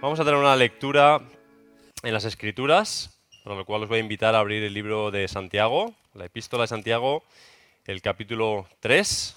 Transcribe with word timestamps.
Vamos 0.00 0.20
a 0.20 0.24
tener 0.24 0.38
una 0.38 0.54
lectura 0.54 1.20
en 2.04 2.12
las 2.12 2.24
Escrituras, 2.24 3.18
por 3.42 3.56
lo 3.56 3.64
cual 3.64 3.82
os 3.82 3.88
voy 3.88 3.98
a 3.98 4.00
invitar 4.00 4.32
a 4.36 4.38
abrir 4.38 4.62
el 4.62 4.72
libro 4.72 5.10
de 5.10 5.26
Santiago, 5.26 5.92
la 6.14 6.26
epístola 6.26 6.62
de 6.62 6.68
Santiago, 6.68 7.24
el 7.84 8.00
capítulo 8.00 8.68
3. 8.78 9.36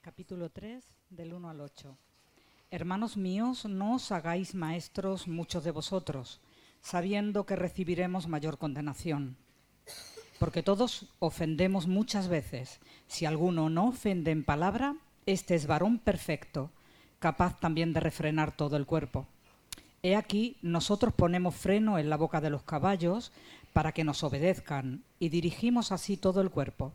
Capítulo 0.00 0.50
3, 0.50 0.84
del 1.10 1.34
1 1.34 1.48
al 1.48 1.60
8. 1.60 1.96
Hermanos 2.72 3.16
míos, 3.16 3.64
no 3.64 3.94
os 3.94 4.10
hagáis 4.10 4.56
maestros 4.56 5.28
muchos 5.28 5.62
de 5.62 5.70
vosotros, 5.70 6.40
sabiendo 6.80 7.46
que 7.46 7.54
recibiremos 7.54 8.26
mayor 8.26 8.58
condenación. 8.58 9.36
Porque 10.38 10.62
todos 10.62 11.06
ofendemos 11.18 11.86
muchas 11.86 12.28
veces. 12.28 12.80
Si 13.06 13.24
alguno 13.24 13.70
no 13.70 13.88
ofende 13.88 14.30
en 14.30 14.44
palabra, 14.44 14.96
este 15.24 15.54
es 15.54 15.66
varón 15.66 15.98
perfecto, 15.98 16.70
capaz 17.18 17.58
también 17.58 17.92
de 17.92 18.00
refrenar 18.00 18.56
todo 18.56 18.76
el 18.76 18.86
cuerpo. 18.86 19.26
He 20.02 20.14
aquí, 20.14 20.56
nosotros 20.62 21.14
ponemos 21.14 21.54
freno 21.54 21.98
en 21.98 22.10
la 22.10 22.16
boca 22.16 22.40
de 22.40 22.50
los 22.50 22.62
caballos 22.62 23.32
para 23.72 23.92
que 23.92 24.04
nos 24.04 24.22
obedezcan 24.22 25.02
y 25.18 25.30
dirigimos 25.30 25.90
así 25.90 26.16
todo 26.16 26.40
el 26.40 26.50
cuerpo. 26.50 26.92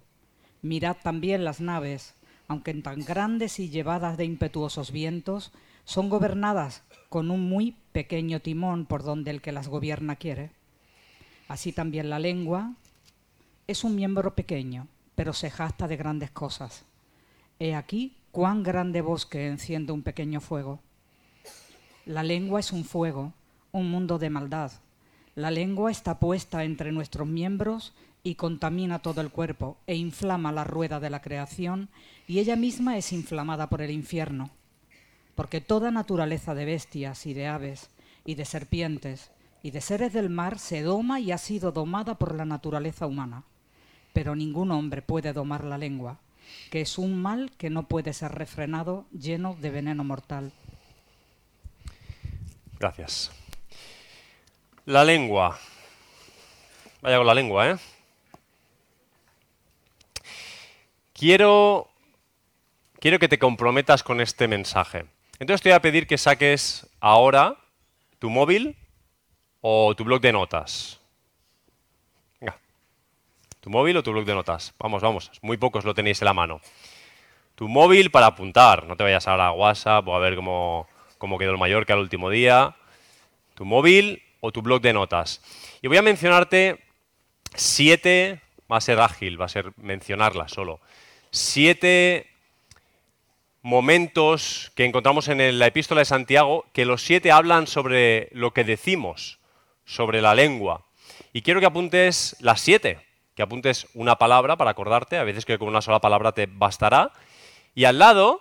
Mirad 0.62 0.98
también 1.04 1.44
las 1.44 1.60
naves, 1.60 2.13
aunque 2.48 2.73
tan 2.76 3.04
grandes 3.04 3.60
y 3.60 3.70
llevadas 3.70 4.18
de 4.18 4.26
impetuosos 4.26 4.91
vientos, 4.91 5.52
son 5.84 6.10
gobernadas 6.10 6.84
con 7.10 7.32
un 7.32 7.49
muy 7.49 7.76
pequeño 7.91 8.40
timón 8.40 8.85
por 8.85 9.04
donde 9.04 9.32
el 9.32 9.41
que 9.41 9.51
las 9.51 9.68
gobierna 9.68 10.16
quiere. 10.16 10.51
Así 11.48 11.73
también 11.73 12.10
la 12.10 12.20
lengua 12.20 12.76
es 13.72 13.84
un 13.84 13.96
miembro 13.96 14.36
pequeño, 14.36 14.88
pero 15.16 15.34
se 15.34 15.50
jacta 15.50 15.88
de 15.88 15.98
grandes 15.98 16.30
cosas. 16.30 16.84
He 17.60 17.74
aquí 17.74 18.18
cuán 18.32 18.63
grande 18.63 19.02
bosque 19.02 19.48
enciende 19.48 19.94
un 19.94 20.04
pequeño 20.04 20.41
fuego. 20.41 20.80
La 22.05 22.24
lengua 22.24 22.60
es 22.60 22.72
un 22.72 22.84
fuego, 22.84 23.34
un 23.72 23.90
mundo 23.90 24.20
de 24.20 24.30
maldad. 24.30 24.72
La 25.36 25.52
lengua 25.52 25.90
está 25.90 26.20
puesta 26.20 26.63
entre 26.66 26.91
nuestros 26.91 27.28
miembros 27.28 27.94
y 28.24 28.36
contamina 28.36 29.00
todo 29.00 29.22
el 29.22 29.32
cuerpo 29.32 29.78
e 29.88 29.96
inflama 29.96 30.52
la 30.52 30.66
rueda 30.66 31.00
de 31.00 31.10
la 31.10 31.22
creación 31.22 31.90
y 32.28 32.40
ella 32.40 32.56
misma 32.56 32.98
es 32.98 33.13
inflamada 33.13 33.70
por 33.70 33.82
el 33.82 33.91
infierno. 33.91 34.50
Porque 35.35 35.62
toda 35.62 35.91
naturaleza 35.91 36.54
de 36.56 36.66
bestias 36.66 37.26
y 37.26 37.34
de 37.34 37.48
aves 37.48 37.90
y 38.26 38.35
de 38.35 38.46
serpientes 38.46 39.32
y 39.63 39.72
de 39.72 39.80
seres 39.80 40.12
del 40.12 40.30
mar 40.30 40.60
se 40.60 40.82
doma 40.82 41.20
y 41.20 41.32
ha 41.32 41.38
sido 41.38 41.72
domada 41.72 42.16
por 42.16 42.35
la 42.35 42.46
naturaleza 42.46 43.08
humana. 43.08 43.46
Pero 44.13 44.35
ningún 44.35 44.71
hombre 44.71 45.01
puede 45.01 45.34
domar 45.34 45.63
la 45.63 45.77
lengua, 45.77 46.20
que 46.70 46.81
es 46.81 46.98
un 46.98 47.21
mal 47.21 47.51
que 47.57 47.70
no 47.70 47.84
puede 47.84 48.13
ser 48.13 48.31
refrenado 48.31 49.05
lleno 49.12 49.55
de 49.59 49.70
veneno 49.70 50.04
mortal. 50.04 50.51
Gracias. 52.79 53.32
La 54.85 55.04
lengua. 55.04 55.59
Vaya 57.01 57.17
con 57.17 57.27
la 57.27 57.34
lengua, 57.34 57.70
¿eh? 57.71 57.77
Quiero, 61.13 61.87
quiero 62.99 63.20
que 63.20 63.27
te 63.27 63.37
comprometas 63.37 64.01
con 64.01 64.22
este 64.22 64.47
mensaje. 64.47 65.06
Entonces 65.38 65.62
te 65.62 65.69
voy 65.69 65.75
a 65.75 65.81
pedir 65.81 66.07
que 66.07 66.17
saques 66.17 66.88
ahora 67.00 67.57
tu 68.19 68.29
móvil 68.29 68.75
o 69.62 69.95
tu 69.95 70.03
blog 70.03 70.22
de 70.22 70.31
notas. 70.31 71.00
Tu 73.61 73.69
móvil 73.69 73.95
o 73.95 74.03
tu 74.03 74.11
blog 74.11 74.25
de 74.25 74.33
notas. 74.33 74.73
Vamos, 74.79 75.03
vamos. 75.03 75.31
Muy 75.44 75.57
pocos 75.57 75.85
lo 75.85 75.94
tenéis 75.94 76.19
en 76.22 76.25
la 76.25 76.33
mano. 76.33 76.61
Tu 77.53 77.67
móvil 77.67 78.09
para 78.09 78.25
apuntar. 78.25 78.88
No 78.88 78.97
te 78.97 79.03
vayas 79.03 79.27
ahora 79.27 79.47
a 79.47 79.51
WhatsApp 79.51 80.07
o 80.07 80.16
a 80.16 80.19
ver 80.19 80.35
cómo, 80.35 80.88
quedó 81.38 81.51
el 81.51 81.59
Mallorca 81.59 81.94
el 81.94 82.00
último 82.00 82.31
día. 82.31 82.75
Tu 83.53 83.63
móvil 83.63 84.23
o 84.39 84.51
tu 84.51 84.63
blog 84.63 84.81
de 84.81 84.94
notas. 84.94 85.44
Y 85.83 85.88
voy 85.88 85.97
a 85.97 86.01
mencionarte 86.01 86.79
siete, 87.53 88.41
va 88.71 88.77
a 88.77 88.81
ser 88.81 89.00
ágil, 89.00 89.39
va 89.39 89.45
a 89.45 89.50
ser 89.50 89.73
mencionarlas 89.77 90.51
solo. 90.51 90.79
Siete 91.29 92.31
momentos 93.61 94.71
que 94.73 94.85
encontramos 94.85 95.27
en 95.27 95.59
la 95.59 95.67
epístola 95.67 96.01
de 96.01 96.05
Santiago, 96.05 96.66
que 96.73 96.85
los 96.85 97.03
siete 97.03 97.31
hablan 97.31 97.67
sobre 97.67 98.29
lo 98.31 98.55
que 98.55 98.63
decimos, 98.63 99.38
sobre 99.85 100.19
la 100.19 100.33
lengua. 100.33 100.88
Y 101.31 101.44
quiero 101.44 101.59
que 101.59 101.67
apuntes 101.67 102.35
las 102.39 102.59
siete, 102.59 103.10
que 103.41 103.46
apuntes 103.46 103.88
una 103.96 104.18
palabra 104.18 104.56
para 104.56 104.69
acordarte, 104.69 105.18
a 105.18 105.24
veces 105.24 105.46
que 105.46 105.57
con 105.57 105.68
una 105.68 105.81
sola 105.81 106.00
palabra 106.00 106.31
te 106.31 106.46
bastará. 106.46 107.12
Y 107.74 107.85
al 107.85 107.97
lado, 107.97 108.40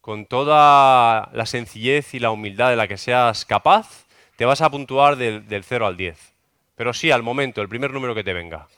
con 0.00 0.26
toda 0.26 1.28
la 1.32 1.44
sencillez 1.44 2.14
y 2.14 2.20
la 2.20 2.30
humildad 2.30 2.70
de 2.70 2.76
la 2.76 2.86
que 2.86 2.98
seas 2.98 3.44
capaz, 3.44 4.06
te 4.36 4.44
vas 4.44 4.60
a 4.60 4.70
puntuar 4.70 5.16
del, 5.16 5.48
del 5.48 5.64
0 5.64 5.88
al 5.88 5.96
10. 5.96 6.34
Pero 6.76 6.94
sí, 6.94 7.10
al 7.10 7.24
momento, 7.24 7.62
el 7.62 7.68
primer 7.68 7.92
número 7.92 8.14
que 8.14 8.22
te 8.22 8.32
venga. 8.32 8.68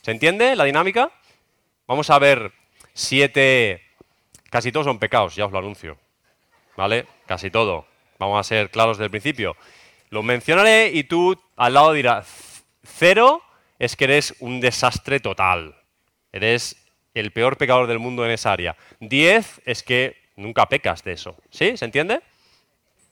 ¿Se 0.00 0.12
entiende 0.12 0.56
la 0.56 0.64
dinámica? 0.64 1.10
Vamos 1.86 2.08
a 2.08 2.18
ver 2.18 2.52
siete... 2.94 3.82
Casi 4.48 4.72
todos 4.72 4.86
son 4.86 4.98
pecados, 4.98 5.36
ya 5.36 5.44
os 5.44 5.52
lo 5.52 5.58
anuncio. 5.58 5.98
¿Vale? 6.74 7.06
Casi 7.26 7.50
todo. 7.50 7.86
Vamos 8.18 8.40
a 8.40 8.44
ser 8.44 8.70
claros 8.70 8.96
desde 8.96 9.04
el 9.04 9.10
principio. 9.10 9.58
Lo 10.08 10.22
mencionaré 10.22 10.88
y 10.88 11.04
tú 11.04 11.38
al 11.54 11.74
lado 11.74 11.92
dirás, 11.92 12.64
cero 12.82 13.42
es 13.82 13.96
que 13.96 14.04
eres 14.04 14.36
un 14.38 14.60
desastre 14.60 15.18
total. 15.18 15.74
Eres 16.30 16.76
el 17.14 17.32
peor 17.32 17.56
pecador 17.56 17.88
del 17.88 17.98
mundo 17.98 18.24
en 18.24 18.30
esa 18.30 18.52
área. 18.52 18.76
Diez 19.00 19.60
es 19.64 19.82
que 19.82 20.16
nunca 20.36 20.68
pecas 20.68 21.02
de 21.02 21.10
eso. 21.10 21.34
¿Sí? 21.50 21.76
¿Se 21.76 21.84
entiende? 21.84 22.20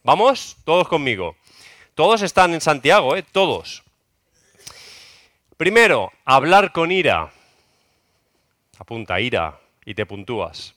Vamos, 0.04 0.56
todos 0.64 0.86
conmigo. 0.86 1.34
Todos 1.96 2.22
están 2.22 2.54
en 2.54 2.60
Santiago, 2.60 3.16
¿eh? 3.16 3.24
Todos. 3.32 3.82
Primero, 5.56 6.12
hablar 6.24 6.70
con 6.70 6.92
ira. 6.92 7.32
Apunta, 8.78 9.20
ira, 9.20 9.58
y 9.84 9.94
te 9.94 10.06
puntúas. 10.06 10.76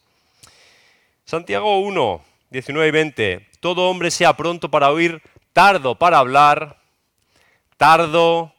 Santiago 1.23 1.81
1, 1.81 2.25
19 2.49 2.87
y 2.87 2.91
20. 2.91 3.47
Todo 3.59 3.91
hombre 3.91 4.09
sea 4.09 4.35
pronto 4.35 4.71
para 4.71 4.89
oír, 4.89 5.21
tardo 5.53 5.93
para 5.93 6.17
hablar, 6.17 6.81
tardo 7.77 8.52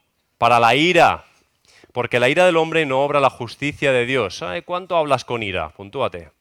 para 0.44 0.60
la 0.60 0.74
ira, 0.74 1.24
porque 1.90 2.20
la 2.20 2.28
ira 2.28 2.44
del 2.44 2.58
hombre 2.58 2.84
no 2.84 3.00
obra 3.00 3.18
la 3.18 3.30
justicia 3.30 3.92
de 3.92 4.04
Dios. 4.04 4.42
¿Ay, 4.42 4.60
¿Cuánto 4.60 4.94
hablas 4.94 5.24
con 5.24 5.42
ira? 5.42 5.70
Puntúate. 5.70 6.32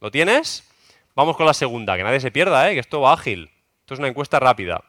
¿Lo 0.00 0.12
tienes? 0.12 0.70
Vamos 1.16 1.36
con 1.36 1.44
la 1.44 1.52
segunda, 1.52 1.96
que 1.96 2.04
nadie 2.04 2.20
se 2.20 2.30
pierda, 2.30 2.70
¿eh? 2.70 2.74
que 2.74 2.78
esto 2.78 3.00
va 3.00 3.12
ágil. 3.12 3.50
Esto 3.80 3.94
es 3.94 3.98
una 3.98 4.06
encuesta 4.06 4.38
rápida. 4.38 4.84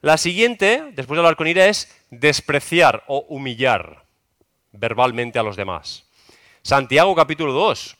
La 0.00 0.16
siguiente, 0.16 0.92
después 0.92 1.16
de 1.16 1.22
hablar 1.22 1.34
con 1.34 1.48
ira, 1.48 1.66
es 1.66 1.92
despreciar 2.10 3.02
o 3.08 3.26
humillar 3.28 4.04
verbalmente 4.70 5.40
a 5.40 5.42
los 5.42 5.56
demás. 5.56 6.08
Santiago 6.62 7.16
capítulo 7.16 7.52
2, 7.52 7.96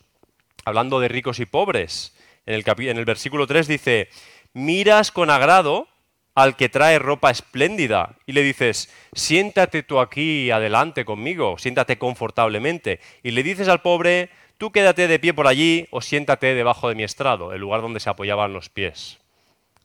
hablando 0.65 1.01
de 1.01 1.09
ricos 1.09 1.41
y 1.41 1.47
pobres, 1.47 2.17
en 2.47 2.55
el, 2.55 2.65
en 2.89 2.99
el 2.99 3.05
versículo 3.05 3.49
3 3.49 3.67
dice, 3.67 4.11
miras 4.53 5.11
con 5.11 5.29
agrado 5.29 5.89
al 6.35 6.57
que 6.57 6.69
trae 6.69 6.99
ropa 6.99 7.31
espléndida 7.31 8.17
y 8.27 8.33
le 8.33 8.43
dices, 8.43 8.93
siéntate 9.13 9.83
tú 9.83 10.01
aquí 10.01 10.51
adelante 10.51 11.05
conmigo, 11.05 11.59
siéntate 11.59 11.99
confortablemente. 11.99 13.01
Y 13.23 13.33
le 13.33 13.43
dices 13.43 13.69
al 13.69 13.83
pobre, 13.83 14.31
tú 14.59 14.73
quédate 14.73 15.09
de 15.09 15.19
pie 15.19 15.35
por 15.35 15.47
allí 15.47 15.87
o 15.91 16.01
siéntate 16.01 16.55
debajo 16.55 16.89
de 16.89 16.95
mi 16.95 17.03
estrado, 17.03 17.53
el 17.53 17.61
lugar 17.61 17.83
donde 17.83 18.01
se 18.01 18.11
apoyaban 18.11 18.53
los 18.53 18.71
pies. 18.71 19.19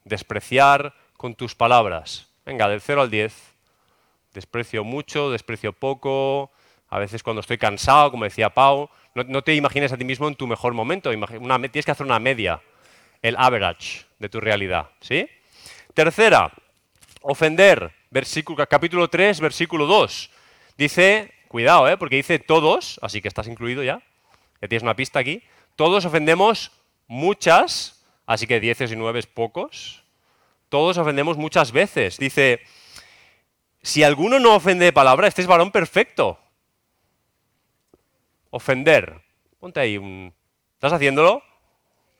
Despreciar 0.05 0.93
con 1.17 1.35
tus 1.35 1.55
palabras. 1.55 2.27
Venga, 2.45 2.69
del 2.69 2.79
0 2.79 3.01
al 3.01 3.09
10. 3.09 3.33
Desprecio 4.33 4.83
mucho, 4.85 5.31
desprecio 5.31 5.73
poco. 5.73 6.51
A 6.89 6.99
veces 6.99 7.23
cuando 7.23 7.41
estoy 7.41 7.57
cansado, 7.57 8.11
como 8.11 8.23
decía 8.23 8.51
Pau, 8.51 8.89
no, 9.15 9.41
te 9.41 9.55
imagines 9.55 9.91
a 9.91 9.97
ti 9.97 10.05
mismo 10.05 10.27
en 10.27 10.35
tu 10.35 10.47
mejor 10.47 10.73
momento. 10.73 11.09
Tienes 11.09 11.85
que 11.85 11.91
hacer 11.91 12.05
una 12.05 12.19
media, 12.19 12.61
el 13.21 13.35
average 13.35 14.05
de 14.19 14.29
tu 14.29 14.39
realidad. 14.39 14.89
¿sí? 15.01 15.27
Tercera, 15.97 16.53
ofender. 17.23 17.91
Versículo, 18.11 18.67
capítulo 18.67 19.07
3, 19.07 19.39
versículo 19.39 19.87
2. 19.87 20.29
Dice, 20.77 21.33
cuidado, 21.47 21.89
¿eh? 21.89 21.97
porque 21.97 22.17
dice 22.17 22.37
todos, 22.37 22.99
así 23.01 23.19
que 23.19 23.27
estás 23.27 23.47
incluido 23.47 23.81
ya, 23.83 24.03
que 24.59 24.67
tienes 24.67 24.83
una 24.83 24.95
pista 24.95 25.17
aquí. 25.17 25.41
Todos 25.75 26.05
ofendemos 26.05 26.71
muchas, 27.07 28.05
así 28.27 28.45
que 28.45 28.59
10 28.59 28.91
y 28.91 28.95
9 28.95 29.17
es 29.17 29.25
pocos. 29.25 30.03
Todos 30.69 30.99
ofendemos 30.99 31.35
muchas 31.35 31.71
veces. 31.71 32.19
Dice, 32.19 32.61
si 33.81 34.03
alguno 34.03 34.39
no 34.39 34.53
ofende 34.53 34.85
de 34.85 34.93
palabra, 34.93 35.27
este 35.27 35.41
es 35.41 35.47
varón 35.47 35.71
perfecto. 35.71 36.37
Ofender. 38.51 39.19
Ponte 39.59 39.79
ahí 39.79 39.97
un... 39.97 40.31
¿Estás 40.75 40.93
haciéndolo? 40.93 41.41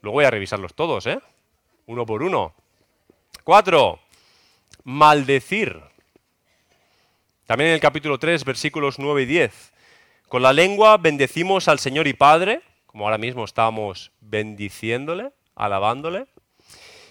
Luego 0.02 0.16
voy 0.16 0.26
a 0.26 0.32
revisarlos 0.32 0.74
todos, 0.74 1.06
¿eh? 1.06 1.20
Uno 1.86 2.08
por 2.08 2.24
uno. 2.24 2.56
Cuatro. 3.48 4.02
Maldecir. 4.84 5.82
También 7.46 7.70
en 7.70 7.76
el 7.76 7.80
capítulo 7.80 8.20
3, 8.20 8.44
versículos 8.44 9.00
9 9.00 9.22
y 9.22 9.26
10. 9.26 9.72
Con 10.28 10.42
la 10.42 10.52
lengua 10.52 10.98
bendecimos 10.98 11.70
al 11.70 11.80
Señor 11.80 12.08
y 12.08 12.14
Padre, 12.14 12.62
como 12.88 13.06
ahora 13.06 13.18
mismo 13.18 13.46
estamos 13.46 14.12
bendiciéndole, 14.20 15.32
alabándole. 15.56 16.26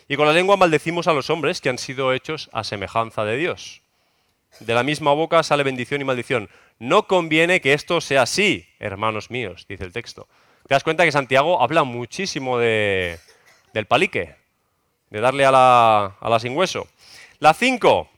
Y 0.08 0.16
con 0.16 0.26
la 0.26 0.34
lengua 0.34 0.58
maldecimos 0.58 1.06
a 1.06 1.14
los 1.14 1.30
hombres 1.30 1.62
que 1.62 1.70
han 1.70 1.78
sido 1.78 2.12
hechos 2.12 2.50
a 2.52 2.64
semejanza 2.64 3.24
de 3.24 3.38
Dios. 3.38 3.80
De 4.60 4.74
la 4.74 4.82
misma 4.82 5.14
boca 5.14 5.42
sale 5.42 5.62
bendición 5.62 6.02
y 6.02 6.04
maldición. 6.04 6.50
No 6.78 7.06
conviene 7.06 7.62
que 7.62 7.72
esto 7.72 8.02
sea 8.02 8.20
así, 8.20 8.68
hermanos 8.78 9.30
míos, 9.30 9.64
dice 9.70 9.84
el 9.84 9.92
texto. 9.94 10.28
Te 10.68 10.74
das 10.74 10.84
cuenta 10.84 11.06
que 11.06 11.12
Santiago 11.12 11.62
habla 11.62 11.84
muchísimo 11.84 12.58
de, 12.58 13.20
del 13.72 13.86
palique, 13.86 14.36
darle 15.20 15.44
a 15.44 15.50
la, 15.50 16.16
a 16.20 16.28
la 16.28 16.38
sin 16.40 16.56
hueso. 16.56 16.86
La 17.38 17.54
5, 17.54 18.08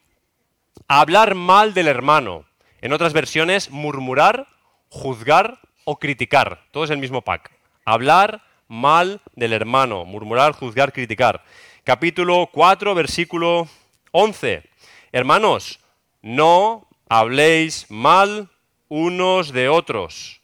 hablar 0.86 1.34
mal 1.34 1.74
del 1.74 1.88
hermano. 1.88 2.44
En 2.80 2.92
otras 2.92 3.12
versiones, 3.12 3.70
murmurar, 3.70 4.46
juzgar 4.88 5.58
o 5.84 5.98
criticar. 5.98 6.64
Todo 6.70 6.84
es 6.84 6.90
el 6.90 6.98
mismo 6.98 7.22
pack. 7.22 7.50
Hablar 7.84 8.42
mal 8.68 9.20
del 9.34 9.52
hermano, 9.52 10.04
murmurar, 10.04 10.52
juzgar, 10.52 10.92
criticar. 10.92 11.42
Capítulo 11.84 12.48
4, 12.52 12.94
versículo 12.94 13.66
11. 14.12 14.62
Hermanos, 15.10 15.80
no 16.20 16.86
habléis 17.08 17.86
mal 17.88 18.50
unos 18.88 19.52
de 19.52 19.68
otros. 19.68 20.40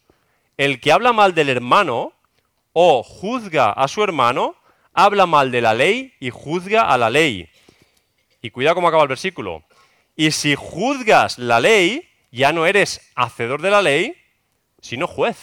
El 0.57 0.81
que 0.81 0.93
habla 0.93 1.13
mal 1.13 1.35
del 1.35 1.51
hermano 1.51 2.13
o 2.73 3.03
juzga 3.03 3.71
a 3.71 3.89
su 3.89 4.03
hermano, 4.03 4.57
habla 4.95 5.27
mal 5.27 5.51
de 5.51 5.61
la 5.61 5.75
ley 5.75 6.15
y 6.21 6.31
juzga 6.31 6.83
a 6.83 6.97
la 6.97 7.11
ley. 7.11 7.51
Y 8.41 8.51
cuidado 8.51 8.77
cómo 8.77 8.89
acaba 8.89 9.03
el 9.03 9.09
versículo. 9.09 9.65
Y 10.17 10.31
si 10.31 10.55
juzgas 10.55 11.39
la 11.39 11.61
ley, 11.61 12.09
ya 12.31 12.53
no 12.53 12.67
eres 12.67 13.01
hacedor 13.15 13.61
de 13.61 13.71
la 13.71 13.83
ley, 13.83 14.17
sino 14.81 15.07
juez. 15.07 15.37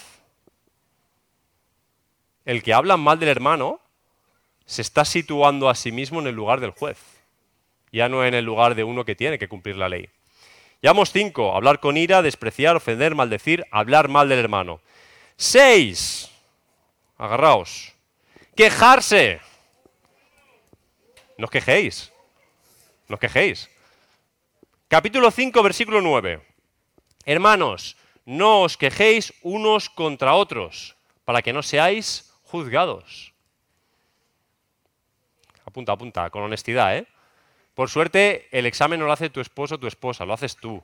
El 2.45 2.63
que 2.63 2.74
habla 2.74 2.98
mal 2.98 3.19
del 3.19 3.30
hermano 3.30 3.80
se 4.65 4.81
está 4.81 5.06
situando 5.06 5.69
a 5.69 5.75
sí 5.75 5.92
mismo 5.92 6.19
en 6.21 6.27
el 6.27 6.36
lugar 6.36 6.59
del 6.59 6.71
juez, 6.71 6.98
ya 7.92 8.07
no 8.07 8.25
en 8.25 8.33
el 8.33 8.45
lugar 8.45 8.75
de 8.75 8.83
uno 8.83 9.03
que 9.03 9.15
tiene 9.15 9.38
que 9.38 9.50
cumplir 9.50 9.75
la 9.75 9.89
ley. 9.89 10.09
Llevamos 10.81 11.12
cinco, 11.12 11.56
hablar 11.56 11.80
con 11.80 11.98
ira, 11.98 12.21
despreciar, 12.21 12.75
ofender, 12.75 13.13
maldecir, 13.13 13.65
hablar 13.69 14.07
mal 14.07 14.30
del 14.30 14.39
hermano. 14.39 14.81
Seis, 15.36 16.31
agarraos, 17.18 17.91
quejarse. 18.62 19.42
No 21.36 21.46
os 21.46 21.52
quejéis, 21.52 22.13
no 23.10 23.18
os 23.18 23.19
quejéis. 23.19 23.66
Capítulo 24.88 25.31
5, 25.31 25.63
versículo 25.63 25.98
9. 26.00 26.46
Hermanos, 27.25 27.98
no 28.24 28.62
os 28.62 28.78
quejéis 28.78 29.34
unos 29.42 29.90
contra 29.90 30.38
otros, 30.38 30.94
para 31.25 31.42
que 31.42 31.54
no 31.54 31.66
seáis 31.66 32.30
juzgados. 32.46 33.34
Apunta, 35.66 35.94
apunta, 35.94 36.30
con 36.30 36.44
honestidad, 36.44 36.98
¿eh? 36.98 37.08
Por 37.74 37.90
suerte, 37.90 38.46
el 38.52 38.68
examen 38.68 39.00
no 39.00 39.08
lo 39.08 39.13
hace 39.13 39.31
tu 39.31 39.42
esposo 39.42 39.74
o 39.74 39.80
tu 39.80 39.88
esposa, 39.88 40.24
lo 40.24 40.34
haces 40.34 40.56
tú. 40.56 40.84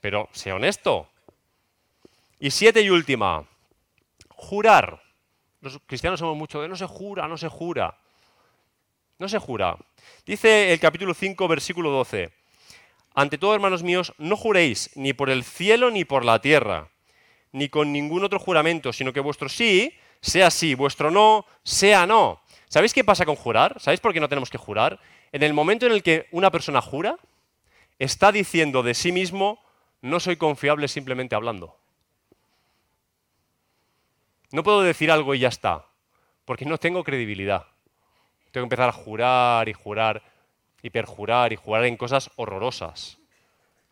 Pero 0.00 0.28
sé 0.32 0.50
honesto. 0.50 1.06
Y 2.40 2.50
siete 2.50 2.80
y 2.82 2.90
última, 2.90 3.46
jurar. 4.30 5.09
Los 5.60 5.78
cristianos 5.86 6.20
somos 6.20 6.36
mucho 6.36 6.62
de 6.62 6.68
no 6.68 6.76
se 6.76 6.86
jura, 6.86 7.28
no 7.28 7.36
se 7.36 7.48
jura. 7.48 7.98
No 9.18 9.28
se 9.28 9.38
jura. 9.38 9.76
Dice 10.24 10.72
el 10.72 10.80
capítulo 10.80 11.12
5, 11.12 11.46
versículo 11.48 11.90
12. 11.90 12.32
Ante 13.14 13.36
todo, 13.36 13.54
hermanos 13.54 13.82
míos, 13.82 14.14
no 14.16 14.36
juréis 14.36 14.90
ni 14.94 15.12
por 15.12 15.28
el 15.28 15.44
cielo 15.44 15.90
ni 15.90 16.06
por 16.06 16.24
la 16.24 16.40
tierra, 16.40 16.88
ni 17.52 17.68
con 17.68 17.92
ningún 17.92 18.24
otro 18.24 18.38
juramento, 18.38 18.92
sino 18.92 19.12
que 19.12 19.20
vuestro 19.20 19.48
sí 19.50 19.92
sea 20.22 20.50
sí, 20.50 20.74
vuestro 20.74 21.10
no 21.10 21.44
sea 21.62 22.06
no. 22.06 22.40
¿Sabéis 22.68 22.94
qué 22.94 23.04
pasa 23.04 23.26
con 23.26 23.36
jurar? 23.36 23.80
¿Sabéis 23.80 24.00
por 24.00 24.14
qué 24.14 24.20
no 24.20 24.28
tenemos 24.28 24.48
que 24.48 24.58
jurar? 24.58 24.98
En 25.32 25.42
el 25.42 25.52
momento 25.52 25.86
en 25.86 25.92
el 25.92 26.02
que 26.02 26.26
una 26.30 26.50
persona 26.50 26.80
jura, 26.80 27.16
está 27.98 28.32
diciendo 28.32 28.82
de 28.82 28.94
sí 28.94 29.12
mismo, 29.12 29.62
no 30.00 30.20
soy 30.20 30.36
confiable 30.36 30.88
simplemente 30.88 31.34
hablando. 31.34 31.79
No 34.52 34.62
puedo 34.62 34.82
decir 34.82 35.10
algo 35.10 35.34
y 35.34 35.40
ya 35.40 35.48
está, 35.48 35.86
porque 36.44 36.64
no 36.64 36.78
tengo 36.78 37.04
credibilidad. 37.04 37.66
Tengo 38.50 38.64
que 38.64 38.74
empezar 38.74 38.88
a 38.88 38.92
jurar 38.92 39.68
y 39.68 39.72
jurar 39.72 40.22
y 40.82 40.90
perjurar 40.90 41.52
y 41.52 41.56
jurar 41.56 41.84
en 41.84 41.96
cosas 41.96 42.30
horrorosas. 42.36 43.18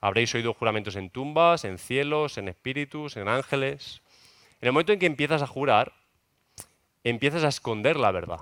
Habréis 0.01 0.35
oído 0.35 0.55
juramentos 0.55 0.97
en 0.97 1.11
tumbas, 1.11 1.65
en 1.65 1.79
cielos, 1.79 2.39
en 2.39 2.49
espíritus, 2.49 3.17
en 3.17 3.29
ángeles. 3.29 4.03
En 4.61 4.69
el 4.69 4.73
momento 4.73 4.93
en 4.93 4.99
que 4.99 5.07
empiezas 5.07 5.43
a 5.43 5.47
jurar, 5.47 5.93
empiezas 7.05 7.45
a 7.45 7.49
esconder 7.49 7.97
la 7.97 8.11
verdad. 8.11 8.41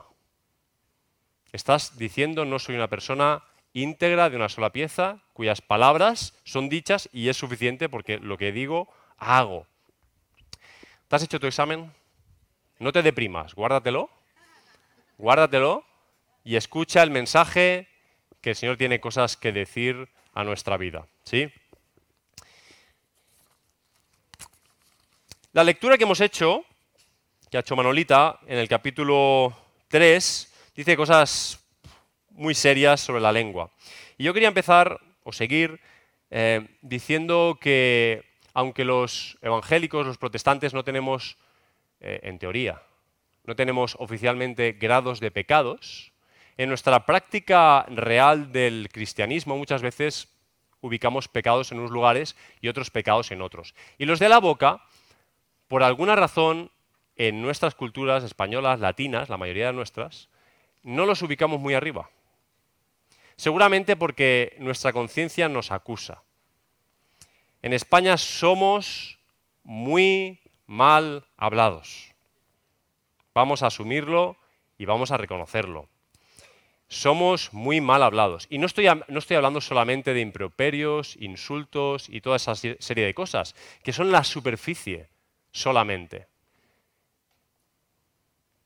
Estás 1.52 1.98
diciendo 1.98 2.44
no 2.44 2.58
soy 2.58 2.76
una 2.76 2.88
persona 2.88 3.42
íntegra 3.72 4.30
de 4.30 4.36
una 4.36 4.48
sola 4.48 4.70
pieza, 4.72 5.22
cuyas 5.32 5.60
palabras 5.60 6.34
son 6.44 6.68
dichas 6.70 7.10
y 7.12 7.28
es 7.28 7.36
suficiente 7.36 7.88
porque 7.88 8.18
lo 8.18 8.38
que 8.38 8.52
digo, 8.52 8.88
hago. 9.18 9.66
¿Te 11.08 11.16
has 11.16 11.22
hecho 11.22 11.40
tu 11.40 11.46
examen? 11.46 11.92
No 12.78 12.92
te 12.92 13.02
deprimas, 13.02 13.54
guárdatelo, 13.54 14.10
guárdatelo 15.18 15.84
y 16.44 16.56
escucha 16.56 17.02
el 17.02 17.10
mensaje 17.10 17.88
que 18.40 18.50
el 18.50 18.56
Señor 18.56 18.76
tiene 18.76 19.00
cosas 19.00 19.36
que 19.36 19.52
decir 19.52 20.08
a 20.34 20.44
nuestra 20.44 20.76
vida. 20.76 21.06
¿sí? 21.24 21.50
La 25.52 25.64
lectura 25.64 25.96
que 25.96 26.04
hemos 26.04 26.20
hecho, 26.20 26.64
que 27.50 27.56
ha 27.56 27.60
hecho 27.60 27.76
Manolita 27.76 28.38
en 28.46 28.58
el 28.58 28.68
capítulo 28.68 29.56
3, 29.88 30.52
dice 30.76 30.96
cosas 30.96 31.64
muy 32.30 32.54
serias 32.54 33.00
sobre 33.00 33.22
la 33.22 33.32
lengua. 33.32 33.70
Y 34.18 34.24
yo 34.24 34.34
quería 34.34 34.48
empezar 34.48 35.00
o 35.24 35.32
seguir 35.32 35.80
eh, 36.30 36.68
diciendo 36.82 37.58
que 37.60 38.22
aunque 38.52 38.84
los 38.84 39.38
evangélicos, 39.42 40.06
los 40.06 40.18
protestantes, 40.18 40.72
no 40.72 40.84
tenemos, 40.84 41.36
eh, 42.06 42.20
en 42.22 42.38
teoría, 42.38 42.82
no 43.42 43.56
tenemos 43.56 43.96
oficialmente 43.98 44.72
grados 44.78 45.18
de 45.18 45.32
pecados, 45.32 46.12
en 46.56 46.68
nuestra 46.68 47.04
práctica 47.04 47.84
real 47.88 48.52
del 48.52 48.88
cristianismo 48.92 49.58
muchas 49.58 49.82
veces 49.82 50.28
ubicamos 50.80 51.26
pecados 51.26 51.72
en 51.72 51.80
unos 51.80 51.90
lugares 51.90 52.36
y 52.60 52.68
otros 52.68 52.92
pecados 52.92 53.32
en 53.32 53.42
otros. 53.42 53.74
Y 53.98 54.04
los 54.04 54.20
de 54.20 54.28
la 54.28 54.38
boca, 54.38 54.84
por 55.66 55.82
alguna 55.82 56.14
razón, 56.14 56.70
en 57.16 57.42
nuestras 57.42 57.74
culturas 57.74 58.22
españolas, 58.22 58.78
latinas, 58.78 59.28
la 59.28 59.36
mayoría 59.36 59.66
de 59.66 59.72
nuestras, 59.72 60.28
no 60.84 61.06
los 61.06 61.22
ubicamos 61.22 61.58
muy 61.58 61.74
arriba. 61.74 62.08
Seguramente 63.34 63.96
porque 63.96 64.54
nuestra 64.60 64.92
conciencia 64.92 65.48
nos 65.48 65.72
acusa. 65.72 66.22
En 67.62 67.72
España 67.72 68.16
somos 68.16 69.18
muy 69.64 70.38
mal 70.66 71.26
hablados. 71.36 72.14
Vamos 73.34 73.62
a 73.62 73.66
asumirlo 73.66 74.36
y 74.78 74.84
vamos 74.84 75.10
a 75.10 75.16
reconocerlo. 75.16 75.88
Somos 76.88 77.52
muy 77.52 77.80
mal 77.80 78.02
hablados. 78.02 78.46
Y 78.48 78.58
no 78.58 78.66
estoy, 78.66 78.86
no 79.08 79.18
estoy 79.18 79.36
hablando 79.36 79.60
solamente 79.60 80.14
de 80.14 80.20
improperios, 80.20 81.16
insultos 81.20 82.08
y 82.08 82.20
toda 82.20 82.36
esa 82.36 82.54
serie 82.54 83.04
de 83.04 83.14
cosas, 83.14 83.54
que 83.82 83.92
son 83.92 84.12
la 84.12 84.22
superficie 84.24 85.08
solamente. 85.50 86.28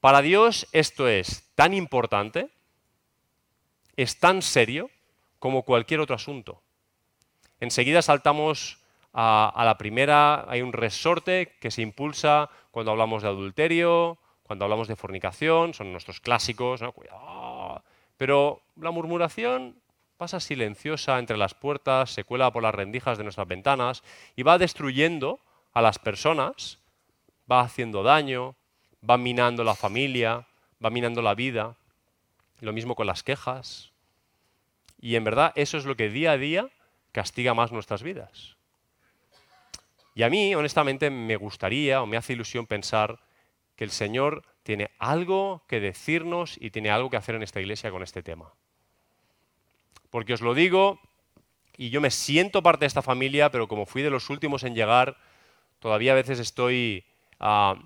Para 0.00 0.22
Dios 0.22 0.66
esto 0.72 1.08
es 1.08 1.50
tan 1.54 1.74
importante, 1.74 2.50
es 3.96 4.18
tan 4.18 4.42
serio 4.42 4.90
como 5.38 5.62
cualquier 5.62 6.00
otro 6.00 6.16
asunto. 6.16 6.62
Enseguida 7.60 8.00
saltamos 8.00 8.79
a, 9.12 9.62
la 9.64 9.76
primera, 9.76 10.44
hay 10.48 10.62
un 10.62 10.72
resorte 10.72 11.56
que 11.60 11.70
se 11.70 11.82
impulsa 11.82 12.48
cuando 12.70 12.92
hablamos 12.92 13.22
de 13.22 13.28
adulterio, 13.28 14.18
cuando 14.42 14.64
hablamos 14.64 14.88
de 14.88 14.96
fornicación, 14.96 15.74
son 15.74 15.92
nuestros 15.92 16.20
clásicos, 16.20 16.80
Pero 18.16 18.62
la 18.76 18.90
murmuración 18.90 19.76
pasa 20.16 20.38
silenciosa 20.38 21.18
entre 21.18 21.36
las 21.36 21.54
puertas, 21.54 22.10
se 22.10 22.24
cuela 22.24 22.52
por 22.52 22.62
las 22.62 22.74
rendijas 22.74 23.16
de 23.16 23.24
nuestras 23.24 23.48
ventanas 23.48 24.02
y 24.36 24.42
va 24.42 24.58
destruyendo 24.58 25.40
a 25.72 25.80
las 25.80 25.98
personas, 25.98 26.78
va 27.50 27.62
haciendo 27.62 28.02
daño, 28.02 28.54
va 29.08 29.16
minando 29.16 29.64
la 29.64 29.74
familia, 29.74 30.46
va 30.84 30.90
minando 30.90 31.22
la 31.22 31.34
vida. 31.34 31.76
Lo 32.60 32.72
mismo 32.72 32.94
con 32.94 33.06
las 33.06 33.22
quejas. 33.22 33.92
Y 35.00 35.16
en 35.16 35.24
verdad 35.24 35.52
eso 35.56 35.78
es 35.78 35.86
lo 35.86 35.96
que 35.96 36.10
día 36.10 36.32
a 36.32 36.36
día 36.36 36.68
castiga 37.12 37.54
más 37.54 37.72
nuestras 37.72 38.02
vidas. 38.02 38.59
Y 40.14 40.22
a 40.22 40.30
mí, 40.30 40.54
honestamente, 40.54 41.10
me 41.10 41.36
gustaría 41.36 42.02
o 42.02 42.06
me 42.06 42.16
hace 42.16 42.32
ilusión 42.32 42.66
pensar 42.66 43.20
que 43.76 43.84
el 43.84 43.90
Señor 43.90 44.44
tiene 44.62 44.90
algo 44.98 45.64
que 45.68 45.80
decirnos 45.80 46.56
y 46.60 46.70
tiene 46.70 46.90
algo 46.90 47.10
que 47.10 47.16
hacer 47.16 47.34
en 47.34 47.42
esta 47.42 47.60
iglesia 47.60 47.90
con 47.90 48.02
este 48.02 48.22
tema. 48.22 48.52
Porque 50.10 50.34
os 50.34 50.40
lo 50.40 50.54
digo, 50.54 51.00
y 51.76 51.90
yo 51.90 52.00
me 52.00 52.10
siento 52.10 52.62
parte 52.62 52.80
de 52.80 52.88
esta 52.88 53.02
familia, 53.02 53.50
pero 53.50 53.68
como 53.68 53.86
fui 53.86 54.02
de 54.02 54.10
los 54.10 54.28
últimos 54.28 54.64
en 54.64 54.74
llegar, 54.74 55.16
todavía 55.78 56.12
a 56.12 56.16
veces 56.16 56.38
estoy 56.38 57.04
ah, 57.38 57.76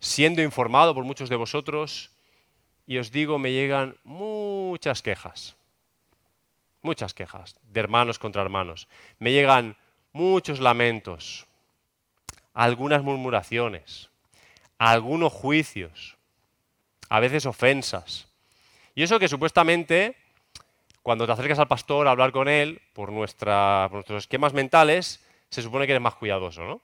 siendo 0.00 0.42
informado 0.42 0.94
por 0.94 1.04
muchos 1.04 1.28
de 1.28 1.36
vosotros 1.36 2.12
y 2.86 2.98
os 2.98 3.10
digo, 3.10 3.38
me 3.38 3.52
llegan 3.52 3.96
muchas 4.04 5.02
quejas, 5.02 5.56
muchas 6.82 7.14
quejas 7.14 7.58
de 7.62 7.80
hermanos 7.80 8.18
contra 8.18 8.42
hermanos. 8.42 8.88
Me 9.18 9.32
llegan 9.32 9.76
muchos 10.12 10.60
lamentos, 10.60 11.46
algunas 12.56 13.02
murmuraciones, 13.02 14.08
algunos 14.78 15.30
juicios, 15.30 16.16
a 17.10 17.20
veces 17.20 17.44
ofensas. 17.44 18.28
Y 18.94 19.02
eso 19.02 19.18
que 19.18 19.28
supuestamente, 19.28 20.16
cuando 21.02 21.26
te 21.26 21.32
acercas 21.32 21.58
al 21.58 21.68
pastor 21.68 22.08
a 22.08 22.12
hablar 22.12 22.32
con 22.32 22.48
él, 22.48 22.80
por, 22.94 23.12
nuestra, 23.12 23.88
por 23.90 23.96
nuestros 23.96 24.24
esquemas 24.24 24.54
mentales, 24.54 25.22
se 25.50 25.60
supone 25.60 25.84
que 25.84 25.92
eres 25.92 26.02
más 26.02 26.14
cuidadoso, 26.14 26.64
¿no? 26.64 26.80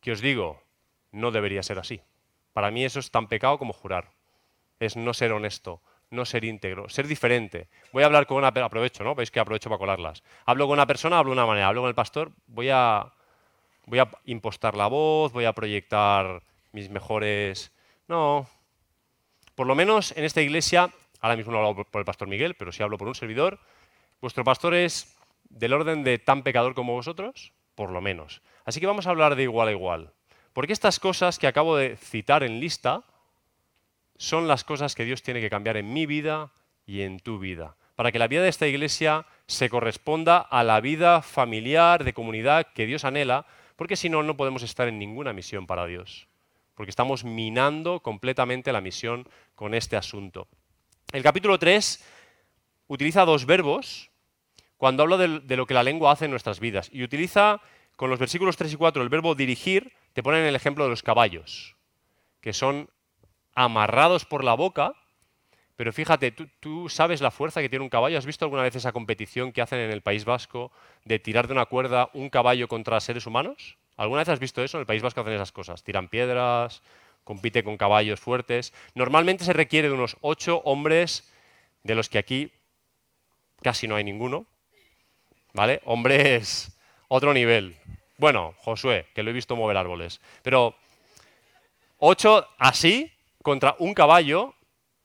Que 0.00 0.10
os 0.10 0.20
digo, 0.20 0.60
no 1.12 1.30
debería 1.30 1.62
ser 1.62 1.78
así. 1.78 2.00
Para 2.52 2.72
mí 2.72 2.84
eso 2.84 2.98
es 2.98 3.12
tan 3.12 3.28
pecado 3.28 3.58
como 3.58 3.72
jurar. 3.72 4.10
Es 4.80 4.96
no 4.96 5.14
ser 5.14 5.32
honesto, 5.32 5.80
no 6.10 6.24
ser 6.24 6.44
íntegro, 6.44 6.88
ser 6.88 7.06
diferente. 7.06 7.68
Voy 7.92 8.02
a 8.02 8.06
hablar 8.06 8.26
con 8.26 8.38
una 8.38 8.48
aprovecho, 8.48 9.04
¿no? 9.04 9.14
Veis 9.14 9.30
que 9.30 9.38
aprovecho 9.38 9.70
para 9.70 9.78
colarlas. 9.78 10.24
Hablo 10.46 10.66
con 10.66 10.72
una 10.72 10.86
persona, 10.88 11.18
hablo 11.18 11.30
de 11.30 11.38
una 11.38 11.46
manera, 11.46 11.68
hablo 11.68 11.82
con 11.82 11.88
el 11.88 11.94
pastor, 11.94 12.32
voy 12.48 12.70
a 12.70 13.12
voy 13.86 13.98
a 13.98 14.10
impostar 14.24 14.76
la 14.76 14.86
voz, 14.86 15.32
voy 15.32 15.44
a 15.44 15.52
proyectar 15.52 16.42
mis 16.72 16.90
mejores 16.90 17.72
no. 18.08 18.46
Por 19.54 19.66
lo 19.66 19.74
menos 19.74 20.12
en 20.16 20.24
esta 20.24 20.40
iglesia, 20.40 20.90
ahora 21.20 21.36
mismo 21.36 21.52
no 21.52 21.58
hablo 21.58 21.84
por 21.84 22.00
el 22.00 22.04
pastor 22.04 22.28
Miguel, 22.28 22.54
pero 22.54 22.72
sí 22.72 22.82
hablo 22.82 22.98
por 22.98 23.08
un 23.08 23.14
servidor, 23.14 23.58
vuestro 24.20 24.44
pastor 24.44 24.74
es 24.74 25.16
del 25.48 25.72
orden 25.72 26.04
de 26.04 26.18
tan 26.18 26.42
pecador 26.42 26.74
como 26.74 26.94
vosotros, 26.94 27.52
por 27.74 27.90
lo 27.90 28.00
menos. 28.00 28.42
Así 28.64 28.80
que 28.80 28.86
vamos 28.86 29.06
a 29.06 29.10
hablar 29.10 29.36
de 29.36 29.42
igual 29.42 29.68
a 29.68 29.72
igual. 29.72 30.12
Porque 30.52 30.72
estas 30.72 31.00
cosas 31.00 31.38
que 31.38 31.46
acabo 31.46 31.76
de 31.76 31.96
citar 31.96 32.42
en 32.42 32.60
lista 32.60 33.04
son 34.16 34.48
las 34.48 34.64
cosas 34.64 34.94
que 34.94 35.04
Dios 35.04 35.22
tiene 35.22 35.40
que 35.40 35.50
cambiar 35.50 35.76
en 35.76 35.92
mi 35.92 36.06
vida 36.06 36.52
y 36.86 37.02
en 37.02 37.18
tu 37.18 37.38
vida. 37.38 37.76
Para 37.96 38.12
que 38.12 38.18
la 38.18 38.28
vida 38.28 38.42
de 38.42 38.48
esta 38.48 38.66
iglesia 38.66 39.26
se 39.46 39.68
corresponda 39.68 40.38
a 40.38 40.64
la 40.64 40.80
vida 40.80 41.22
familiar, 41.22 42.04
de 42.04 42.14
comunidad 42.14 42.66
que 42.74 42.86
Dios 42.86 43.04
anhela, 43.04 43.46
porque 43.82 43.96
si 43.96 44.08
no, 44.08 44.22
no 44.22 44.36
podemos 44.36 44.62
estar 44.62 44.86
en 44.86 45.00
ninguna 45.00 45.32
misión 45.32 45.66
para 45.66 45.86
Dios. 45.86 46.28
Porque 46.76 46.90
estamos 46.90 47.24
minando 47.24 47.98
completamente 47.98 48.72
la 48.72 48.80
misión 48.80 49.28
con 49.56 49.74
este 49.74 49.96
asunto. 49.96 50.46
El 51.12 51.24
capítulo 51.24 51.58
3 51.58 52.04
utiliza 52.86 53.24
dos 53.24 53.44
verbos 53.44 54.12
cuando 54.76 55.02
habla 55.02 55.16
de, 55.16 55.56
lo 55.56 55.66
que 55.66 55.74
la 55.74 55.82
lengua 55.82 56.12
hace 56.12 56.26
en 56.26 56.30
nuestras 56.30 56.60
vidas. 56.60 56.90
Y 56.92 57.02
utiliza 57.02 57.60
con 57.96 58.08
los 58.08 58.20
versículos 58.20 58.56
3 58.56 58.72
y 58.72 58.76
4 58.76 59.02
el 59.02 59.08
verbo 59.08 59.34
dirigir 59.34 59.92
te 60.12 60.22
ponen 60.22 60.44
el 60.44 60.54
ejemplo 60.54 60.84
de 60.84 60.90
los 60.90 61.02
caballos, 61.02 61.74
que 62.40 62.52
son 62.52 62.88
amarrados 63.52 64.24
por 64.26 64.44
la 64.44 64.54
boca, 64.54 64.92
pero 65.76 65.92
fíjate, 65.92 66.32
¿tú, 66.32 66.88
sabes 66.88 67.20
la 67.20 67.30
fuerza 67.30 67.60
que 67.60 67.68
tiene 67.68 67.82
un 67.82 67.88
caballo. 67.88 68.18
¿Has 68.18 68.26
visto 68.26 68.44
alguna 68.44 68.62
vez 68.62 68.76
esa 68.76 68.92
competición 68.92 69.52
que 69.52 69.62
hacen 69.62 69.80
en 69.80 69.90
el 69.90 70.02
País 70.02 70.24
Vasco 70.24 70.70
de 71.04 71.18
tirar 71.18 71.46
de 71.46 71.54
una 71.54 71.66
cuerda 71.66 72.10
un 72.12 72.28
caballo 72.28 72.68
contra 72.68 73.00
seres 73.00 73.26
humanos? 73.26 73.78
¿Alguna 73.96 74.20
vez 74.20 74.28
has 74.28 74.38
visto 74.38 74.62
eso? 74.62 74.76
En 74.76 74.80
el 74.80 74.86
País 74.86 75.02
Vasco 75.02 75.20
hacen 75.20 75.32
esas 75.32 75.52
cosas. 75.52 75.82
Tiran 75.82 76.08
piedras, 76.08 76.82
compite 77.24 77.64
con 77.64 77.76
caballos 77.76 78.20
fuertes. 78.20 78.72
Normalmente 78.94 79.44
se 79.44 79.52
requiere 79.52 79.88
de 79.88 79.94
unos 79.94 80.16
ocho 80.20 80.60
hombres, 80.64 81.32
de 81.82 81.94
los 81.94 82.08
que 82.08 82.18
aquí 82.18 82.52
casi 83.62 83.88
no 83.88 83.96
hay 83.96 84.04
ninguno. 84.04 84.46
¿Vale? 85.54 85.80
Hombres 85.84 86.76
otro 87.08 87.34
nivel. 87.34 87.76
Bueno, 88.18 88.54
Josué, 88.58 89.06
que 89.14 89.22
lo 89.22 89.30
he 89.30 89.34
visto 89.34 89.56
mover 89.56 89.76
árboles. 89.76 90.20
Pero 90.42 90.74
ocho 91.98 92.46
así 92.58 93.10
contra 93.42 93.74
un 93.78 93.94
caballo 93.94 94.54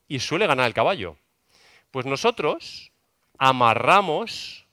y 0.07 0.19
suele 0.19 0.47
ganar 0.47 0.67
el 0.67 0.73
caballo. 0.73 1.17
Pues 1.91 2.05
nosotros 2.05 2.91
amarramos 3.37 4.65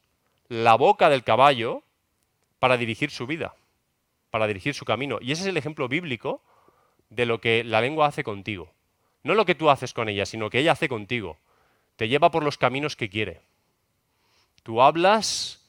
la 0.48 0.74
boca 0.74 1.08
del 1.08 1.24
caballo 1.24 1.82
para 2.58 2.76
dirigir 2.76 3.10
su 3.10 3.26
vida, 3.26 3.54
para 4.30 4.46
dirigir 4.46 4.74
su 4.74 4.84
camino. 4.84 5.18
Y 5.20 5.32
ese 5.32 5.42
es 5.42 5.48
el 5.48 5.56
ejemplo 5.56 5.88
bíblico 5.88 6.42
de 7.10 7.26
lo 7.26 7.40
que 7.40 7.64
la 7.64 7.80
lengua 7.80 8.06
hace 8.06 8.24
contigo. 8.24 8.72
No 9.22 9.34
lo 9.34 9.44
que 9.44 9.54
tú 9.54 9.70
haces 9.70 9.94
con 9.94 10.08
ella, 10.08 10.26
sino 10.26 10.50
que 10.50 10.58
ella 10.58 10.72
hace 10.72 10.88
contigo. 10.88 11.38
Te 11.96 12.08
lleva 12.08 12.30
por 12.30 12.44
los 12.44 12.58
caminos 12.58 12.96
que 12.96 13.08
quiere. 13.08 13.40
Tú 14.62 14.82
hablas 14.82 15.64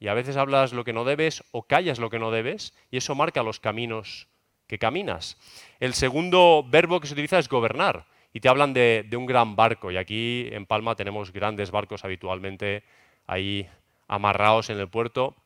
y 0.00 0.08
a 0.08 0.14
veces 0.14 0.36
hablas 0.36 0.72
lo 0.72 0.84
que 0.84 0.92
no 0.92 1.04
debes 1.04 1.44
o 1.52 1.62
callas 1.62 1.98
lo 1.98 2.10
que 2.10 2.18
no 2.18 2.30
debes 2.30 2.74
y 2.90 2.96
eso 2.96 3.14
marca 3.14 3.42
los 3.42 3.60
caminos 3.60 4.26
que 4.66 4.78
caminas. 4.78 5.36
El 5.80 5.94
segundo 5.94 6.64
verbo 6.68 7.00
que 7.00 7.06
se 7.06 7.12
utiliza 7.12 7.38
es 7.38 7.48
gobernar 7.48 8.06
y 8.32 8.40
te 8.40 8.48
hablan 8.48 8.72
de, 8.72 9.08
un 9.16 9.26
gran 9.26 9.56
barco 9.56 9.90
y 9.90 9.96
aquí 9.96 10.48
en 10.50 10.66
Palma 10.66 10.96
tenemos 10.96 11.32
grandes 11.32 11.70
barcos 11.70 12.04
habitualmente 12.04 12.82
ahí 13.26 13.68
amarrados 14.08 14.70
en 14.70 14.78
el 14.78 14.88
puerto, 14.88 15.36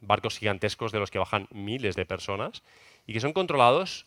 barcos 0.00 0.38
gigantescos 0.38 0.92
de 0.92 0.98
los 0.98 1.10
que 1.10 1.18
bajan 1.18 1.48
miles 1.50 1.96
de 1.96 2.06
personas 2.06 2.62
y 3.06 3.12
que 3.12 3.20
son 3.20 3.32
controlados, 3.32 4.06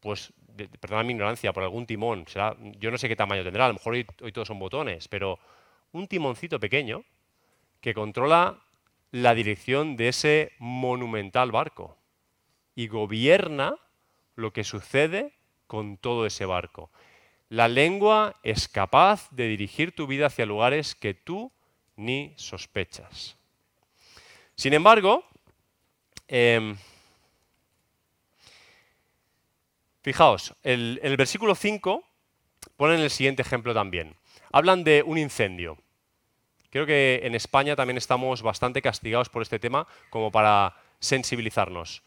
pues, 0.00 0.32
perdona 0.80 1.02
mi 1.02 1.12
ignorancia, 1.12 1.52
por 1.52 1.62
algún 1.62 1.86
timón. 1.86 2.26
Será, 2.28 2.56
yo 2.78 2.90
no 2.90 2.98
sé 2.98 3.08
qué 3.08 3.16
tamaño 3.16 3.44
tendrá, 3.44 3.66
a 3.66 3.68
lo 3.68 3.74
mejor 3.74 3.94
hoy 3.94 4.32
todos 4.32 4.48
son 4.48 4.58
botones, 4.58 5.08
pero 5.08 5.38
un 5.92 6.08
timoncito 6.08 6.58
pequeño 6.58 7.04
que 7.80 7.94
controla 7.94 8.58
la 9.12 9.34
dirección 9.34 9.96
de 9.96 10.08
ese 10.08 10.52
monumental 10.58 11.52
barco 11.52 11.96
y 12.74 12.88
gobierna 12.88 13.76
lo 14.34 14.52
que 14.52 14.64
sucede 14.64 15.32
con 15.66 15.96
todo 15.96 16.26
ese 16.26 16.44
barco. 16.44 16.90
La 17.48 17.68
lengua 17.68 18.34
es 18.42 18.66
capaz 18.66 19.30
de 19.30 19.46
dirigir 19.46 19.94
tu 19.94 20.06
vida 20.06 20.26
hacia 20.26 20.46
lugares 20.46 20.94
que 20.94 21.14
tú 21.14 21.52
ni 21.94 22.34
sospechas. 22.36 23.36
Sin 24.56 24.72
embargo, 24.72 25.24
em, 26.26 26.76
fijaos, 30.02 30.54
el, 30.64 30.98
el 31.02 31.16
versículo 31.16 31.54
5 31.54 32.02
ponen 32.76 33.00
el 33.00 33.10
siguiente 33.10 33.42
ejemplo 33.42 33.72
también. 33.72 34.16
Hablan 34.50 34.82
de 34.82 35.04
un 35.04 35.16
incendio. 35.16 35.78
Creo 36.70 36.84
que 36.84 37.20
en 37.22 37.34
España 37.34 37.76
también 37.76 37.96
estamos 37.96 38.42
bastante 38.42 38.82
castigados 38.82 39.28
por 39.28 39.42
este 39.42 39.58
tema 39.58 39.86
como 40.10 40.32
para 40.32 40.76
sensibilizarnos. 40.98 42.02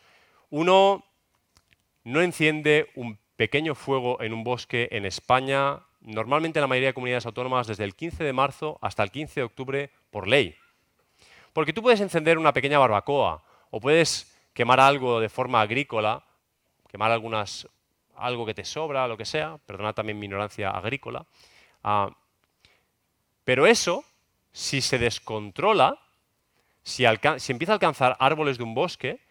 Uno 0.50 1.06
no 2.04 2.22
enciende 2.22 2.92
un 2.96 3.18
pequeño 3.40 3.74
fuego 3.74 4.22
en 4.22 4.34
un 4.34 4.44
bosque 4.44 4.90
en 4.92 5.06
España, 5.06 5.80
normalmente 6.02 6.60
en 6.60 6.62
la 6.62 6.68
mayoría 6.68 6.90
de 6.90 6.94
comunidades 6.94 7.26
autónomas, 7.26 7.68
desde 7.68 7.86
el 7.86 7.96
15 7.96 8.26
de 8.26 8.34
marzo 8.34 8.78
hasta 8.82 9.02
el 9.02 9.12
15 9.12 9.40
de 9.40 9.44
octubre 9.46 9.92
por 10.12 10.28
ley. 10.28 10.58
Porque 11.54 11.72
tú 11.72 11.82
puedes 11.82 12.02
encender 12.02 12.38
una 12.38 12.52
pequeña 12.52 12.80
barbacoa 12.80 13.42
o 13.72 13.80
puedes 13.80 14.38
quemar 14.54 14.82
algo 14.82 15.22
de 15.22 15.30
forma 15.30 15.62
agrícola, 15.62 16.22
quemar 16.90 17.14
algunas, 17.14 17.66
algo 18.18 18.46
que 18.46 18.54
te 18.54 18.66
sobra, 18.66 19.08
lo 19.08 19.16
que 19.16 19.24
sea, 19.24 19.58
perdonad 19.66 19.94
también 19.94 20.20
mi 20.20 20.26
ignorancia 20.26 20.72
agrícola, 20.72 21.26
ah, 21.86 22.10
pero 23.46 23.66
eso 23.66 24.04
si 24.52 24.82
se 24.82 25.00
descontrola, 25.00 25.98
si, 26.84 27.06
empieza 27.06 27.72
a 27.72 27.76
alcanzar 27.76 28.18
árboles 28.20 28.58
de 28.58 28.66
un 28.66 28.76
bosque, 28.76 29.22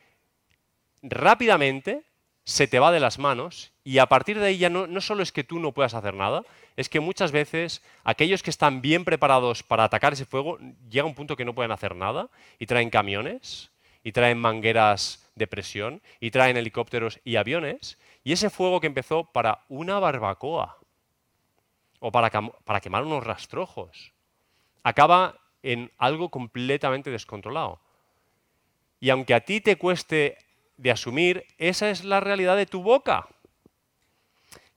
rápidamente 1.03 2.08
se 2.49 2.67
te 2.67 2.79
va 2.79 2.91
de 2.91 2.99
las 2.99 3.19
manos 3.19 3.73
y 3.85 3.99
a 3.99 4.07
partir 4.07 4.39
de 4.39 4.47
ahí 4.47 4.57
ya 4.57 4.71
no, 4.71 4.87
no, 4.87 5.03
solo 5.03 5.23
es 5.23 5.33
que 5.33 5.45
tú 5.45 5.59
no 5.61 5.73
puedas 5.73 5.93
hacer 5.93 6.15
nada, 6.15 6.45
es 6.79 6.89
que 6.89 6.99
muchas 6.99 7.31
veces 7.31 7.83
aquellos 8.05 8.43
que 8.43 8.49
están 8.49 8.81
bien 8.81 9.05
preparados 9.05 9.63
para 9.63 9.85
atacar 9.85 10.15
ese 10.15 10.25
fuego 10.25 10.59
llega 10.89 11.05
un 11.05 11.15
punto 11.15 11.37
que 11.37 11.45
no 11.45 11.55
pueden 11.55 11.73
hacer 11.73 11.95
nada 11.95 12.31
y 12.59 12.65
traen 12.65 12.89
camiones 12.89 13.71
y 14.03 14.13
traen 14.13 14.39
mangueras 14.39 15.31
de 15.35 15.47
presión 15.47 16.01
y 16.21 16.31
traen 16.31 16.57
helicópteros 16.57 17.21
y 17.23 17.37
aviones 17.37 17.99
y 18.25 18.33
ese 18.33 18.49
fuego 18.49 18.81
que 18.81 18.87
empezó 18.87 19.25
para 19.25 19.67
una 19.69 19.99
barbacoa 19.99 20.79
o 22.01 22.11
para, 22.11 22.31
para 22.31 22.81
quemar 22.81 23.05
unos 23.05 23.25
rastrojos 23.25 24.15
acaba 24.85 25.39
en 25.63 25.93
algo 25.99 26.31
completamente 26.31 27.11
descontrolado. 27.11 27.79
Y 29.01 29.11
aunque 29.11 29.35
a 29.35 29.41
ti 29.41 29.61
te 29.61 29.77
cueste 29.77 30.39
de 30.79 30.91
asumir, 30.91 31.45
esa 31.59 31.91
es 31.91 32.05
la 32.05 32.21
realidad 32.21 32.57
de 32.57 32.67
tu 32.67 32.83
boca. 32.83 33.29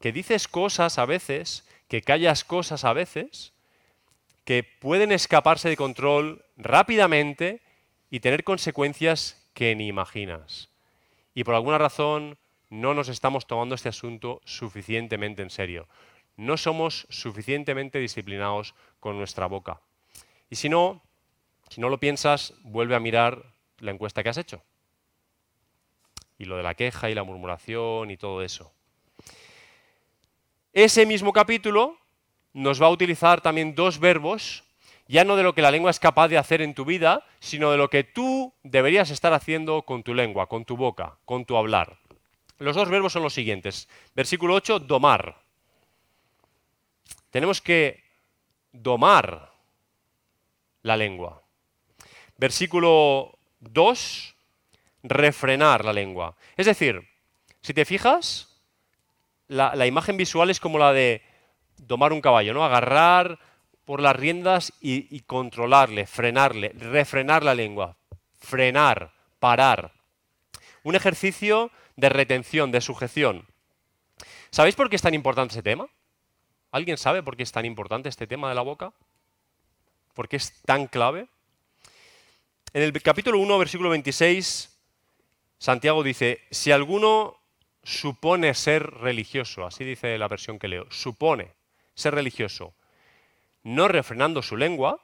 Que 0.01 0.12
dices 0.12 0.48
cosas 0.48 0.98
a 0.98 1.05
veces, 1.05 1.65
que 1.88 2.01
callas 2.01 2.43
cosas 2.43 2.84
a 2.84 2.93
veces, 2.93 3.53
que 4.43 4.63
pueden 4.63 5.12
escaparse 5.12 5.70
de 5.70 5.77
control 5.77 6.43
rápidamente 6.58 7.62
y 8.10 8.20
tener 8.20 8.43
consecuencias 8.43 9.48
que 9.53 9.75
ni 9.75 9.88
imaginas. 9.88 10.70
Y 11.34 11.43
por 11.43 11.55
alguna 11.55 11.77
razón 11.77 12.38
no 12.70 12.93
nos 12.93 13.08
estamos 13.10 13.46
tomando 13.46 13.75
este 13.75 13.89
asunto 13.89 14.41
suficientemente 14.43 15.43
en 15.43 15.50
serio. 15.50 15.88
No 16.36 16.58
somos 16.58 17.05
suficientemente 17.10 18.00
disciplinados 18.00 18.74
con 19.00 19.17
nuestra 19.17 19.46
boca. 19.46 19.81
Y 20.50 20.55
si 20.55 20.70
no, 20.70 21.03
si 21.70 21.79
no 21.79 21.89
lo 21.89 22.00
piensas, 22.00 22.53
vuelve 22.63 22.96
a 22.96 23.00
mirar 23.00 23.53
la 23.77 23.91
encuesta 23.91 24.24
que 24.24 24.29
has 24.29 24.38
hecho. 24.38 24.63
Y 26.41 26.45
lo 26.45 26.57
de 26.57 26.63
la 26.63 26.74
queja 26.74 27.07
y 27.07 27.13
la 27.13 27.24
murmuración 27.24 28.10
y 28.10 28.17
todo 28.17 28.41
eso. 28.41 28.74
Ese 30.74 31.05
mismo 31.05 31.33
capítulo 31.33 32.00
nos 32.53 32.81
va 32.81 32.88
a 32.88 32.89
utilizar 32.89 33.41
también 33.41 33.75
dos 33.75 34.00
verbos, 34.00 34.63
ya 35.07 35.24
no 35.24 35.36
de 35.36 35.43
lo 35.43 35.53
que 35.53 35.62
la 35.62 35.69
lengua 35.69 35.91
es 35.91 36.00
capaz 36.00 36.29
de 36.29 36.39
hacer 36.39 36.63
en 36.63 36.74
tu 36.74 36.83
vida, 36.83 37.24
sino 37.39 37.69
de 37.69 37.77
lo 37.77 37.91
que 37.91 38.03
tú 38.03 38.53
deberías 38.63 39.12
estar 39.12 39.33
haciendo 39.33 39.83
con 39.83 40.01
tu 40.01 40.15
lengua, 40.15 40.48
con 40.48 40.65
tu 40.65 40.77
boca, 40.77 41.19
con 41.25 41.45
tu 41.45 41.57
hablar. 41.57 42.00
Los 42.57 42.75
dos 42.75 42.89
verbos 42.89 43.13
son 43.13 43.21
los 43.21 43.36
siguientes. 43.36 43.88
Versículo 44.15 44.55
8, 44.55 44.79
domar. 44.79 45.43
Tenemos 47.29 47.62
que 47.62 48.03
domar 48.71 49.51
la 50.81 50.98
lengua. 50.98 51.43
Versículo 52.38 53.38
2, 53.60 54.31
refrenar 55.03 55.86
la 55.86 55.93
lengua. 55.93 56.36
Es 56.58 56.65
decir, 56.65 57.08
si 57.62 57.74
te 57.74 57.86
fijas, 57.86 58.51
la, 59.48 59.86
imagen 59.86 60.17
visual 60.17 60.50
es 60.50 60.60
como 60.60 60.77
la 60.77 60.93
de 60.93 61.22
domar 61.77 62.13
un 62.13 62.22
caballo, 62.22 62.53
¿no? 62.53 62.63
Agarrar 62.63 63.39
por 63.86 64.01
las 64.01 64.15
riendas 64.15 64.74
y, 64.79 65.20
controlarle, 65.22 66.05
frenarle, 66.05 66.70
refrenar 66.70 67.43
la 67.43 67.53
lengua, 67.53 67.98
frenar, 68.39 69.13
parar. 69.39 69.93
Un 70.84 70.96
ejercicio 70.96 71.72
de 71.96 72.10
retención, 72.10 72.72
de 72.72 72.81
sujeción. 72.81 73.46
¿Sabéis 74.50 74.75
por 74.75 74.89
qué 74.89 74.96
es 74.96 75.01
tan 75.01 75.13
importante 75.13 75.53
ese 75.53 75.63
tema? 75.63 75.88
¿Alguien 76.72 76.98
sabe 76.98 77.22
por 77.22 77.36
qué 77.36 77.43
es 77.43 77.51
tan 77.51 77.65
importante 77.65 78.08
este 78.08 78.27
tema 78.27 78.50
de 78.50 78.55
la 78.55 78.62
boca? 78.62 78.93
¿Por 80.13 80.29
qué 80.29 80.38
es 80.38 80.62
tan 80.63 80.88
clave? 80.88 81.27
En 82.74 82.84
el 82.84 83.01
capítulo 83.01 83.38
1, 83.39 83.58
versículo 83.58 83.89
26, 83.89 84.71
Santiago 85.62 86.01
dice, 86.01 86.41
si 86.50 86.72
alguno 86.72 87.38
supone 87.84 88.56
ser 88.56 88.82
religioso, 88.96 89.63
así 89.63 89.84
dice 89.84 90.18
la 90.18 90.27
versión 90.27 90.58
que 90.58 90.68
leo, 90.68 90.88
supone 90.89 91.53
ser 91.94 92.15
religioso, 92.15 92.74
no 93.62 93.88
refrenando 93.88 94.41
su 94.41 94.58
lengua, 94.58 95.00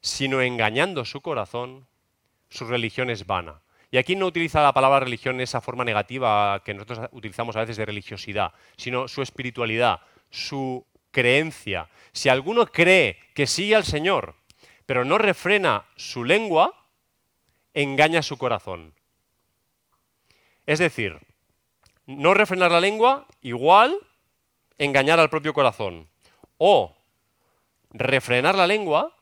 sino 0.00 0.40
engañando 0.40 1.04
su 1.04 1.20
corazón, 1.20 1.88
su 2.48 2.64
religión 2.68 3.10
es 3.10 3.26
vana. 3.26 3.60
Y 3.90 3.96
aquí 3.96 4.14
no 4.14 4.26
utiliza 4.26 4.62
la 4.62 4.72
palabra 4.72 5.00
religión 5.00 5.34
en 5.34 5.40
esa 5.40 5.60
forma 5.60 5.84
negativa 5.84 6.62
que 6.64 6.72
nosotros 6.72 7.08
utilizamos 7.10 7.56
a 7.56 7.62
veces 7.62 7.76
de 7.76 7.86
religiosidad, 7.86 8.52
sino 8.76 9.08
su 9.08 9.20
espiritualidad, 9.20 9.98
su 10.30 10.86
creencia. 11.10 11.88
Si 12.12 12.28
alguno 12.28 12.66
cree 12.66 13.18
que 13.34 13.48
sigue 13.48 13.74
al 13.74 13.84
Señor, 13.84 14.36
pero 14.86 15.04
no 15.04 15.18
refrena 15.18 15.86
su 15.96 16.22
lengua, 16.22 16.86
engaña 17.74 18.22
su 18.22 18.38
corazón. 18.38 18.94
Es 20.66 20.78
decir, 20.78 21.18
no 22.06 22.34
refrenar 22.34 22.70
la 22.70 22.80
lengua, 22.80 23.26
igual 23.40 23.96
engañar 24.78 25.20
al 25.20 25.30
propio 25.30 25.54
corazón. 25.54 26.08
O 26.58 26.96
refrenar 27.90 28.54
la 28.54 28.66
lengua 28.66 29.16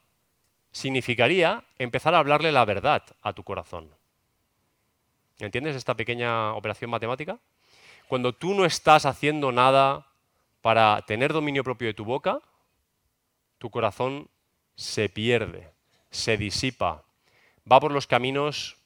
significaría 0.73 1.65
empezar 1.79 2.15
a 2.15 2.19
hablarle 2.19 2.53
la 2.53 2.65
verdad 2.65 3.03
a 3.23 3.33
tu 3.33 3.45
corazón. 3.45 3.91
¿Entiendes 5.39 5.77
esta 5.77 5.95
pequeña 5.95 6.55
operación 6.55 6.91
matemática? 6.91 7.39
Cuando 8.09 8.33
tú 8.35 8.55
no 8.55 8.65
estás 8.65 9.07
haciendo 9.07 9.53
nada 9.53 10.07
para 10.63 11.03
tener 11.03 11.33
dominio 11.33 11.63
propio 11.63 11.89
de 11.89 11.95
tu 11.95 12.05
boca, 12.05 12.41
tu 13.59 13.71
corazón 13.71 14.29
se 14.75 15.09
pierde, 15.09 15.71
se 16.11 16.37
disipa, 16.37 17.05
va 17.71 17.81
por 17.81 17.93
los 17.93 18.07
caminos 18.07 18.77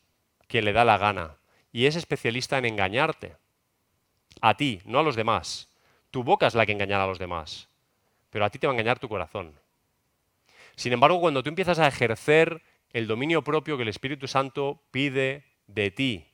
que 0.49 0.63
le 0.63 0.73
da 0.73 0.85
la 0.85 0.99
gana 0.99 1.37
y 1.73 1.87
es 1.87 1.97
especialista 1.97 2.59
en 2.59 2.67
engañarte 2.67 3.37
a 4.41 4.57
ti, 4.57 4.81
no 4.85 4.99
a 4.99 5.03
los 5.03 5.17
demás. 5.17 5.69
Tu 6.11 6.23
boca 6.23 6.47
es 6.47 6.55
la 6.55 6.67
que 6.67 6.73
engañará 6.73 7.05
a 7.05 7.09
los 7.09 7.19
demás, 7.19 7.69
pero 8.31 8.45
a 8.45 8.51
ti 8.51 8.59
te 8.59 8.67
va 8.67 8.73
a 8.73 8.75
engañar 8.75 8.99
tu 8.99 9.09
corazón. 9.09 9.59
Sin 10.77 10.93
embargo, 10.93 11.21
cuando 11.21 11.43
tú 11.43 11.49
empiezas 11.49 11.79
a 11.79 11.89
ejercer 11.89 12.63
el 12.93 13.07
dominio 13.07 13.43
propio 13.43 13.77
que 13.77 13.83
el 13.83 13.89
Espíritu 13.89 14.29
Santo 14.29 14.83
pide 14.91 15.45
de 15.67 15.91
ti 15.91 16.29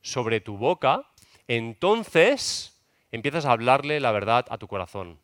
sobre 0.00 0.40
tu 0.40 0.56
boca, 0.56 1.04
entonces 1.48 2.80
empiezas 3.10 3.44
a 3.44 3.52
hablarle 3.52 4.00
la 4.00 4.12
verdad 4.12 4.46
a 4.48 4.58
tu 4.58 4.68
corazón. 4.68 5.18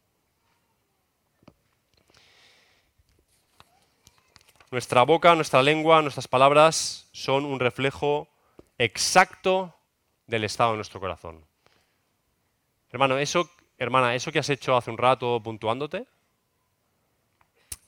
Nuestra 4.71 5.03
boca, 5.05 5.35
nuestra 5.35 5.63
lengua, 5.63 6.03
nuestras 6.03 6.29
palabras 6.29 7.09
son 7.13 7.47
un 7.47 7.59
reflejo 7.59 8.29
exacto 8.79 9.75
del 10.27 10.45
estado 10.45 10.71
de 10.71 10.77
nuestro 10.77 11.01
corazón. 11.01 11.45
Hermano, 12.91 13.19
eso, 13.19 13.51
hermana, 13.77 14.15
eso 14.15 14.33
que 14.33 14.39
has 14.39 14.49
hecho 14.49 14.77
hace 14.77 14.91
un 14.91 14.99
rato 14.99 15.41
puntuándote, 15.43 16.07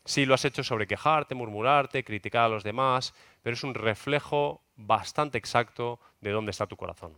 sí 0.05 0.27
lo 0.27 0.35
has 0.35 0.45
hecho 0.45 0.65
sobre 0.65 0.87
quejarte, 0.87 1.35
murmurarte, 1.35 2.05
criticar 2.05 2.45
a 2.45 2.49
los 2.49 2.65
demás, 2.65 3.15
pero 3.43 3.55
es 3.55 3.63
un 3.63 3.75
reflejo 3.75 4.63
bastante 4.77 5.39
exacto 5.39 6.01
de 6.21 6.31
dónde 6.31 6.51
está 6.51 6.67
tu 6.67 6.77
corazón. 6.77 7.15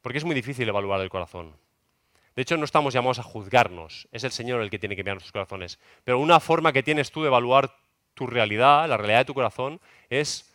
Porque 0.00 0.18
es 0.18 0.24
muy 0.24 0.34
difícil 0.34 0.68
evaluar 0.68 1.00
el 1.00 1.10
corazón. 1.10 1.54
De 2.34 2.42
hecho, 2.42 2.56
no 2.56 2.64
estamos 2.64 2.92
llamados 2.92 3.20
a 3.20 3.22
juzgarnos, 3.22 4.08
es 4.10 4.24
el 4.24 4.32
Señor 4.32 4.60
el 4.60 4.70
que 4.70 4.78
tiene 4.78 4.96
que 4.96 5.04
mirar 5.04 5.16
nuestros 5.16 5.32
corazones. 5.32 5.78
Pero 6.02 6.18
una 6.18 6.40
forma 6.40 6.72
que 6.72 6.82
tienes 6.82 7.12
tú 7.12 7.22
de 7.22 7.28
evaluar 7.28 7.76
tu 8.14 8.26
realidad, 8.26 8.88
la 8.88 8.96
realidad 8.96 9.20
de 9.20 9.24
tu 9.26 9.34
corazón, 9.34 9.80
es 10.10 10.53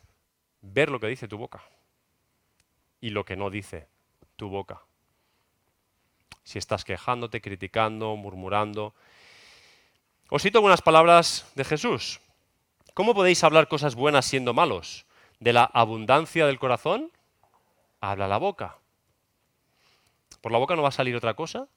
ver 0.61 0.89
lo 0.89 0.99
que 0.99 1.07
dice 1.07 1.27
tu 1.27 1.37
boca 1.37 1.63
y 3.01 3.09
lo 3.09 3.25
que 3.25 3.35
no 3.35 3.49
dice 3.49 3.87
tu 4.35 4.49
boca. 4.49 4.81
Si 6.43 6.57
estás 6.57 6.83
quejándote, 6.83 7.41
criticando, 7.41 8.15
murmurando. 8.15 8.93
Os 10.29 10.41
cito 10.41 10.59
algunas 10.59 10.81
palabras 10.81 11.51
de 11.55 11.63
Jesús. 11.63 12.21
¿Cómo 12.93 13.13
podéis 13.13 13.43
hablar 13.43 13.67
cosas 13.67 13.95
buenas 13.95 14.25
siendo 14.25 14.53
malos? 14.53 15.05
De 15.39 15.53
la 15.53 15.63
abundancia 15.63 16.45
del 16.45 16.59
corazón 16.59 17.11
habla 18.01 18.27
la 18.27 18.37
boca. 18.37 18.77
Por 20.41 20.51
la 20.51 20.57
boca 20.57 20.75
no 20.75 20.81
va 20.81 20.89
a 20.89 20.93
salir 20.93 21.15
otra 21.15 21.33
cosa 21.33 21.67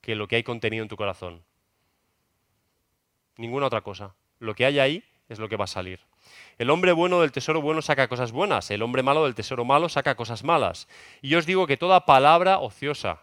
que 0.00 0.14
lo 0.14 0.28
que 0.28 0.36
hay 0.36 0.42
contenido 0.42 0.82
en 0.82 0.88
tu 0.88 0.96
corazón. 0.96 1.44
Ninguna 3.36 3.66
otra 3.66 3.82
cosa. 3.82 4.14
Lo 4.38 4.54
que 4.54 4.64
hay 4.64 4.78
ahí 4.78 5.04
es 5.28 5.38
lo 5.38 5.48
que 5.48 5.56
va 5.56 5.64
a 5.64 5.68
salir. 5.68 6.00
El 6.58 6.70
hombre 6.70 6.92
bueno 6.92 7.20
del 7.20 7.32
tesoro 7.32 7.60
bueno 7.60 7.82
saca 7.82 8.08
cosas 8.08 8.32
buenas, 8.32 8.70
el 8.70 8.82
hombre 8.82 9.02
malo 9.02 9.24
del 9.24 9.34
tesoro 9.34 9.64
malo 9.64 9.88
saca 9.88 10.14
cosas 10.14 10.44
malas. 10.44 10.88
Y 11.22 11.28
yo 11.28 11.38
os 11.38 11.46
digo 11.46 11.66
que 11.66 11.76
toda 11.76 12.06
palabra 12.06 12.58
ociosa, 12.58 13.22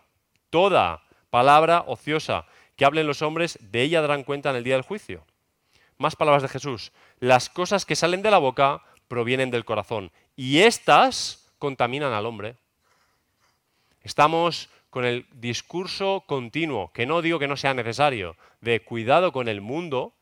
toda 0.49 1.03
palabra 1.29 1.83
ociosa 1.87 2.45
que 2.75 2.85
hablen 2.85 3.07
los 3.07 3.21
hombres, 3.21 3.57
de 3.61 3.81
ella 3.81 4.01
darán 4.01 4.23
cuenta 4.23 4.51
en 4.51 4.55
el 4.55 4.63
día 4.63 4.75
del 4.75 4.83
juicio. 4.83 5.25
Más 5.97 6.15
palabras 6.15 6.43
de 6.43 6.49
Jesús. 6.49 6.91
Las 7.19 7.49
cosas 7.49 7.85
que 7.85 7.95
salen 7.95 8.21
de 8.21 8.31
la 8.31 8.37
boca 8.37 8.83
provienen 9.07 9.51
del 9.51 9.65
corazón 9.65 10.11
y 10.35 10.59
éstas 10.59 11.51
contaminan 11.57 12.13
al 12.13 12.25
hombre. 12.25 12.55
Estamos 14.03 14.69
con 14.89 15.05
el 15.05 15.25
discurso 15.33 16.23
continuo, 16.27 16.91
que 16.93 17.05
no 17.05 17.21
digo 17.21 17.39
que 17.39 17.47
no 17.47 17.57
sea 17.57 17.73
necesario, 17.73 18.35
de 18.61 18.79
cuidado 18.83 19.31
con 19.31 19.47
el 19.47 19.61
mundo, 19.61 20.13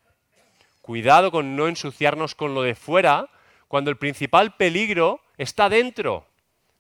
Cuidado 0.86 1.32
con 1.32 1.56
no 1.56 1.68
ensuciarnos 1.68 2.36
con 2.36 2.54
lo 2.54 2.62
de 2.62 2.76
fuera, 2.76 3.28
cuando 3.68 3.90
el 3.90 3.98
principal 3.98 4.56
peligro 4.56 5.20
está 5.36 5.68
dentro, 5.68 6.28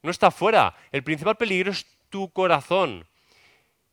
no 0.04 0.12
está 0.12 0.30
fuera. 0.30 0.76
El 0.92 1.04
principal 1.04 1.38
peligro 1.38 1.72
es 1.72 1.88
tu 2.12 2.30
corazón. 2.30 3.08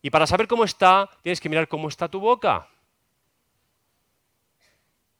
Y 0.02 0.10
para 0.10 0.26
saber 0.26 0.48
cómo 0.48 0.64
está, 0.64 1.08
tienes 1.22 1.40
que 1.40 1.48
mirar 1.48 1.66
cómo 1.66 1.88
está 1.88 2.08
tu 2.08 2.20
boca. 2.20 2.68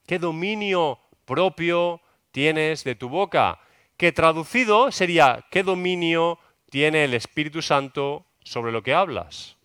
¿Qué 0.05 0.19
dominio 0.19 0.99
propio 1.25 2.03
tienes 2.31 2.85
de 2.85 2.95
tu 2.95 3.09
boca? 3.09 3.61
Que 3.97 4.13
traducido 4.13 4.93
sería, 4.93 5.47
¿qué 5.51 5.63
dominio 5.63 6.39
tiene 6.69 7.05
el 7.05 7.15
Espíritu 7.15 7.63
Santo 7.63 8.27
sobre 8.45 8.73
lo 8.73 8.83
que 8.83 8.93
hablas? 8.93 9.57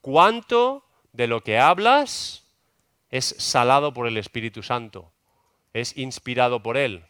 ¿Cuánto 0.00 0.86
de 1.12 1.26
lo 1.26 1.42
que 1.42 1.58
hablas 1.58 2.46
es 3.10 3.34
salado 3.38 3.92
por 3.92 4.06
el 4.06 4.16
Espíritu 4.16 4.62
Santo, 4.62 5.12
es 5.72 5.96
inspirado 5.96 6.62
por 6.62 6.76
Él. 6.76 7.04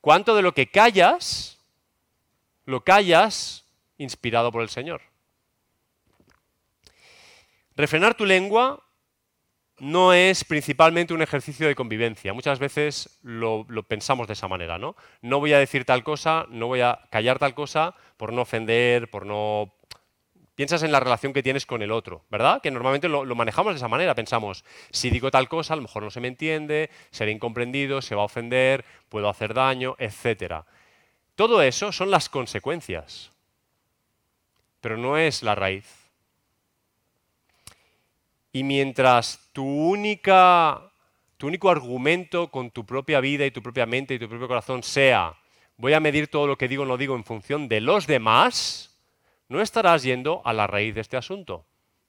¿Cuánto 0.00 0.34
de 0.34 0.42
lo 0.42 0.52
que 0.52 0.70
callas, 0.70 1.58
lo 2.64 2.84
callas 2.84 3.64
inspirado 3.96 4.52
por 4.52 4.62
el 4.62 4.68
Señor? 4.68 5.02
Refrenar 7.76 8.14
tu 8.14 8.26
lengua 8.26 8.82
no 9.78 10.12
es 10.12 10.44
principalmente 10.44 11.14
un 11.14 11.22
ejercicio 11.22 11.68
de 11.68 11.76
convivencia. 11.76 12.32
Muchas 12.32 12.58
veces 12.58 13.20
lo, 13.22 13.64
lo, 13.68 13.84
pensamos 13.84 14.26
de 14.26 14.32
esa 14.32 14.48
manera, 14.48 14.78
¿no? 14.78 14.96
No 15.22 15.38
voy 15.38 15.52
a 15.52 15.60
decir 15.60 15.84
tal 15.84 16.02
cosa, 16.02 16.46
no 16.50 16.66
voy 16.66 16.80
a 16.80 16.98
callar 17.10 17.38
tal 17.38 17.54
cosa 17.54 17.94
por 18.16 18.32
no 18.32 18.42
ofender, 18.42 19.08
por 19.08 19.24
no 19.24 19.77
piensas 20.58 20.82
en 20.82 20.90
la 20.90 20.98
relación 20.98 21.32
que 21.32 21.44
tienes 21.44 21.66
con 21.66 21.82
el 21.82 21.92
otro, 21.92 22.24
¿verdad? 22.30 22.60
Que 22.60 22.72
normalmente 22.72 23.08
lo, 23.08 23.24
manejamos 23.36 23.74
de 23.74 23.76
esa 23.76 23.86
manera, 23.86 24.16
pensamos, 24.16 24.64
si 24.90 25.08
digo 25.08 25.30
tal 25.30 25.48
cosa, 25.48 25.74
a 25.74 25.76
lo 25.76 25.82
mejor 25.82 26.02
no 26.02 26.10
se 26.10 26.20
me 26.20 26.26
entiende, 26.26 26.90
seré 27.12 27.30
incomprendido, 27.30 28.02
se 28.02 28.16
va 28.16 28.22
a 28.22 28.24
ofender, 28.24 28.84
puedo 29.08 29.28
hacer 29.28 29.54
daño, 29.54 29.94
etc. 30.00 30.64
Todo 31.36 31.62
eso 31.62 31.92
son 31.92 32.10
las 32.10 32.28
consecuencias, 32.28 33.30
pero 34.80 34.96
no 34.96 35.16
es 35.16 35.44
la 35.44 35.54
raíz. 35.54 36.10
Y 38.50 38.64
mientras 38.64 39.50
tu, 39.52 39.64
única, 39.64 40.90
tu 41.36 41.46
único 41.46 41.70
argumento 41.70 42.50
con 42.50 42.72
tu 42.72 42.84
propia 42.84 43.20
vida 43.20 43.46
y 43.46 43.52
tu 43.52 43.62
propia 43.62 43.86
mente 43.86 44.14
y 44.14 44.18
tu 44.18 44.28
propio 44.28 44.48
corazón 44.48 44.82
sea 44.82 45.36
voy 45.76 45.92
a 45.92 46.00
medir 46.00 46.26
todo 46.26 46.48
lo 46.48 46.58
que 46.58 46.66
digo 46.66 46.82
o 46.82 46.86
no 46.86 46.96
digo 46.96 47.14
en 47.14 47.22
función 47.22 47.68
de 47.68 47.80
los 47.80 48.08
demás, 48.08 48.87
no 49.48 49.60
estarás 49.60 50.02
yendo 50.02 50.42
a 50.44 50.52
la 50.52 50.66
raíz 50.66 50.94
de 50.94 51.00
este 51.00 51.16
asunto, 51.16 51.64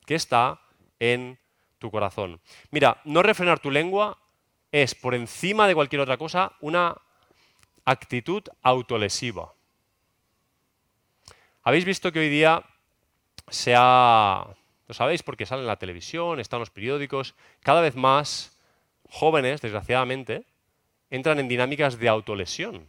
que 0.06 0.16
está 0.16 0.62
en 1.00 1.40
tu 1.78 1.90
corazón. 1.92 2.42
Mira, 2.72 3.02
no 3.06 3.24
refrenar 3.24 3.60
tu 3.60 3.72
lengua 3.72 4.18
es, 4.72 4.94
por 4.96 5.16
encima 5.16 5.68
de 5.68 5.76
cualquier 5.76 6.02
otra 6.02 6.18
cosa, 6.18 6.54
una 6.60 6.96
actitud 7.86 8.44
autolesiva. 8.62 9.54
Habéis 11.64 11.86
visto 11.86 12.12
que 12.12 12.20
hoy 12.20 12.30
día 12.30 12.64
se 13.48 13.74
ha, 13.76 14.48
lo 14.88 14.94
sabéis 14.94 15.24
porque 15.24 15.46
sale 15.46 15.62
en 15.62 15.68
la 15.68 15.80
televisión, 15.80 16.40
están 16.40 16.60
los 16.60 16.70
periódicos, 16.70 17.36
cada 17.62 17.82
vez 17.82 17.96
más 17.96 18.60
jóvenes, 19.10 19.62
desgraciadamente, 19.62 20.46
entran 21.10 21.40
en 21.40 21.48
dinámicas 21.48 21.98
de 21.98 22.10
autolesión. 22.10 22.88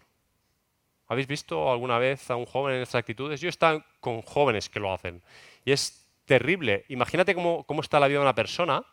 ¿Habéis 1.11 1.27
visto 1.27 1.73
alguna 1.73 1.99
vez 1.99 2.31
a 2.31 2.37
un 2.37 2.46
joven 2.46 2.77
en 2.77 2.83
estas 2.83 3.01
actitudes? 3.01 3.40
Yo 3.40 3.49
he 3.49 3.51
estado 3.51 3.83
con 3.99 4.23
jóvenes 4.23 4.68
que 4.68 4.79
lo 4.79 4.92
hacen. 4.92 5.20
Y 5.64 5.73
es 5.73 6.07
terrible. 6.25 6.85
Imagínate 6.87 7.35
cómo, 7.35 7.64
cómo 7.64 7.81
está 7.81 7.99
la 7.99 8.07
vida 8.07 8.20
de 8.20 8.27
una 8.27 8.35
persona 8.37 8.85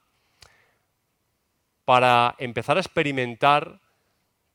para 1.85 2.33
empezar 2.39 2.77
a 2.77 2.79
experimentar 2.79 3.79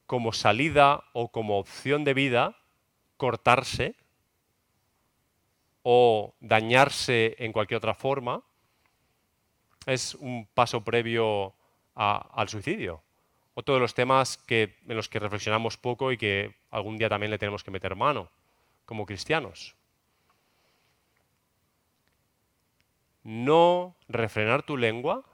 como 0.06 0.32
salida 0.32 1.04
o 1.12 1.28
como 1.28 1.56
opción 1.56 2.02
de 2.02 2.14
vida 2.14 2.56
cortarse 3.16 3.94
o 5.84 6.34
dañarse 6.40 7.36
en 7.38 7.52
cualquier 7.52 7.78
otra 7.78 7.94
forma, 7.94 8.42
es 9.86 10.16
un 10.16 10.48
paso 10.52 10.82
previo 10.82 11.54
al 11.94 12.48
suicidio. 12.48 13.04
Otro 13.54 13.74
de 13.74 13.80
los 13.80 13.94
temas 13.94 14.38
que, 14.38 14.78
en 14.88 14.96
los 14.96 15.08
que 15.08 15.18
reflexionamos 15.18 15.76
poco 15.76 16.12
y 16.12 16.16
que 16.16 16.54
algún 16.70 16.96
día 16.96 17.08
también 17.08 17.30
le 17.30 17.38
tenemos 17.38 17.62
que 17.62 17.70
meter 17.70 17.94
mano 17.96 18.30
como 18.86 19.06
cristianos. 19.06 19.76
No 23.22 23.96
refrenar 24.08 24.62
tu 24.62 24.76
lengua 24.76 25.24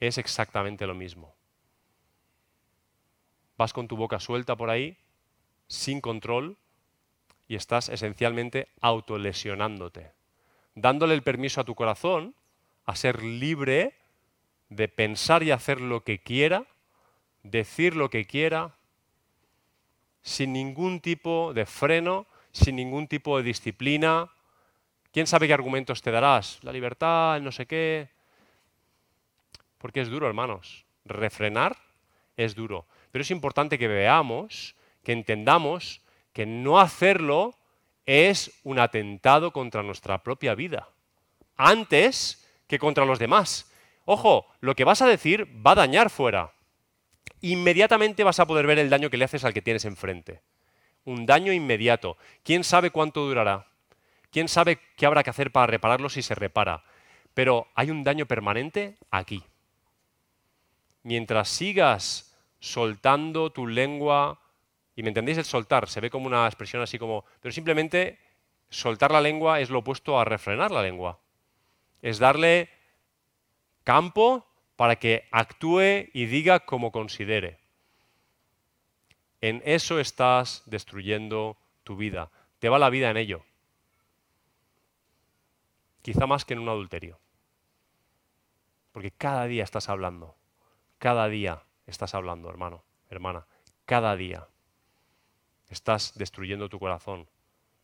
es 0.00 0.18
exactamente 0.18 0.86
lo 0.86 0.94
mismo. 0.94 1.34
Vas 3.56 3.72
con 3.72 3.88
tu 3.88 3.96
boca 3.96 4.20
suelta 4.20 4.56
por 4.56 4.70
ahí, 4.70 4.96
sin 5.66 6.00
control, 6.00 6.56
y 7.48 7.56
estás 7.56 7.88
esencialmente 7.88 8.68
autolesionándote, 8.80 10.12
dándole 10.74 11.14
el 11.14 11.22
permiso 11.22 11.60
a 11.60 11.64
tu 11.64 11.74
corazón 11.74 12.34
a 12.84 12.94
ser 12.94 13.22
libre 13.22 13.94
de 14.68 14.88
pensar 14.88 15.42
y 15.42 15.50
hacer 15.50 15.80
lo 15.80 16.04
que 16.04 16.22
quiera, 16.22 16.66
decir 17.42 17.96
lo 17.96 18.10
que 18.10 18.26
quiera, 18.26 18.74
sin 20.22 20.52
ningún 20.52 21.00
tipo 21.00 21.52
de 21.54 21.66
freno, 21.66 22.26
sin 22.52 22.76
ningún 22.76 23.08
tipo 23.08 23.36
de 23.36 23.44
disciplina. 23.44 24.30
¿Quién 25.12 25.26
sabe 25.26 25.46
qué 25.46 25.54
argumentos 25.54 26.02
te 26.02 26.10
darás? 26.10 26.58
La 26.62 26.72
libertad, 26.72 27.40
no 27.40 27.52
sé 27.52 27.66
qué. 27.66 28.08
Porque 29.78 30.00
es 30.00 30.08
duro, 30.08 30.26
hermanos. 30.26 30.84
Refrenar 31.04 31.76
es 32.36 32.54
duro. 32.54 32.86
Pero 33.10 33.22
es 33.22 33.30
importante 33.30 33.78
que 33.78 33.88
veamos, 33.88 34.76
que 35.02 35.12
entendamos 35.12 36.02
que 36.32 36.46
no 36.46 36.78
hacerlo 36.78 37.56
es 38.06 38.60
un 38.62 38.78
atentado 38.78 39.52
contra 39.52 39.82
nuestra 39.82 40.22
propia 40.22 40.54
vida, 40.54 40.88
antes 41.56 42.48
que 42.66 42.78
contra 42.78 43.04
los 43.04 43.18
demás. 43.18 43.70
Ojo, 44.04 44.46
lo 44.60 44.74
que 44.74 44.84
vas 44.84 45.02
a 45.02 45.06
decir 45.06 45.46
va 45.66 45.72
a 45.72 45.76
dañar 45.76 46.10
fuera. 46.10 46.52
Inmediatamente 47.40 48.24
vas 48.24 48.40
a 48.40 48.46
poder 48.46 48.66
ver 48.66 48.78
el 48.78 48.90
daño 48.90 49.10
que 49.10 49.16
le 49.16 49.24
haces 49.24 49.44
al 49.44 49.54
que 49.54 49.62
tienes 49.62 49.84
enfrente. 49.84 50.42
Un 51.04 51.26
daño 51.26 51.52
inmediato. 51.52 52.16
¿Quién 52.42 52.64
sabe 52.64 52.90
cuánto 52.90 53.26
durará? 53.26 53.66
¿Quién 54.30 54.48
sabe 54.48 54.78
qué 54.96 55.06
habrá 55.06 55.22
que 55.22 55.30
hacer 55.30 55.52
para 55.52 55.66
repararlo 55.66 56.08
si 56.08 56.22
se 56.22 56.34
repara? 56.34 56.84
Pero 57.34 57.68
hay 57.74 57.90
un 57.90 58.04
daño 58.04 58.26
permanente 58.26 58.96
aquí. 59.10 59.42
Mientras 61.02 61.48
sigas 61.48 62.36
soltando 62.60 63.50
tu 63.50 63.66
lengua 63.66 64.40
y 64.96 65.02
me 65.02 65.08
entendéis 65.08 65.38
el 65.38 65.44
soltar, 65.44 65.88
se 65.88 66.00
ve 66.00 66.10
como 66.10 66.26
una 66.26 66.46
expresión 66.46 66.82
así 66.82 66.98
como, 66.98 67.24
pero 67.40 67.52
simplemente 67.52 68.18
soltar 68.68 69.12
la 69.12 69.20
lengua 69.20 69.60
es 69.60 69.70
lo 69.70 69.78
opuesto 69.78 70.18
a 70.18 70.24
refrenar 70.24 70.72
la 70.72 70.82
lengua. 70.82 71.20
Es 72.02 72.18
darle 72.18 72.68
campo 73.84 74.47
para 74.78 74.94
que 74.94 75.26
actúe 75.32 76.08
y 76.12 76.26
diga 76.26 76.60
como 76.60 76.92
considere. 76.92 77.58
En 79.40 79.60
eso 79.64 79.98
estás 79.98 80.62
destruyendo 80.66 81.56
tu 81.82 81.96
vida. 81.96 82.30
Te 82.60 82.68
va 82.68 82.78
la 82.78 82.88
vida 82.88 83.10
en 83.10 83.16
ello. 83.16 83.44
Quizá 86.00 86.28
más 86.28 86.44
que 86.44 86.54
en 86.54 86.60
un 86.60 86.68
adulterio. 86.68 87.18
Porque 88.92 89.10
cada 89.10 89.46
día 89.46 89.64
estás 89.64 89.88
hablando. 89.88 90.36
Cada 90.98 91.26
día 91.26 91.64
estás 91.88 92.14
hablando, 92.14 92.48
hermano, 92.48 92.84
hermana. 93.10 93.46
Cada 93.84 94.14
día 94.14 94.46
estás 95.70 96.16
destruyendo 96.16 96.68
tu 96.68 96.78
corazón 96.78 97.28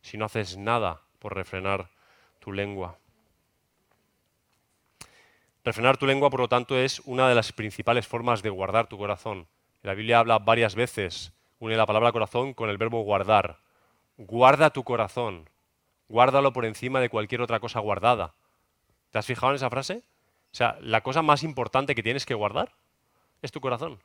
si 0.01 0.17
no 0.17 0.23
haces 0.23 0.55
nada 0.55 1.01
por 1.19 1.35
refrenar 1.35 1.89
tu 2.39 2.53
lengua. 2.53 2.97
Refrenar 5.65 5.97
tu 5.97 6.05
lengua, 6.05 6.29
por 6.29 6.39
lo 6.39 6.47
tanto, 6.47 6.77
es 6.77 7.01
una 7.01 7.27
de 7.27 7.35
las 7.35 7.51
principales 7.51 8.07
formas 8.07 8.41
de 8.41 8.49
guardar 8.49 8.87
tu 8.87 8.97
corazón. 8.97 9.47
La 9.81 9.93
Biblia 9.93 10.19
habla 10.19 10.39
varias 10.39 10.75
veces, 10.75 11.33
une 11.59 11.75
la 11.75 11.85
palabra 11.85 12.13
corazón 12.13 12.53
con 12.53 12.69
el 12.69 12.77
verbo 12.77 13.01
guardar. 13.01 13.59
Guarda 14.17 14.69
tu 14.69 14.83
corazón, 14.83 15.49
guárdalo 16.07 16.53
por 16.53 16.65
encima 16.65 17.01
de 17.01 17.09
cualquier 17.09 17.41
otra 17.41 17.59
cosa 17.59 17.81
guardada. 17.81 18.35
¿Te 19.09 19.19
has 19.19 19.25
fijado 19.25 19.51
en 19.51 19.57
esa 19.57 19.69
frase? 19.69 20.03
O 20.51 20.55
sea, 20.55 20.77
la 20.79 21.01
cosa 21.01 21.21
más 21.21 21.43
importante 21.43 21.95
que 21.95 22.03
tienes 22.03 22.25
que 22.25 22.33
guardar 22.33 22.71
es 23.41 23.51
tu 23.51 23.59
corazón 23.59 23.99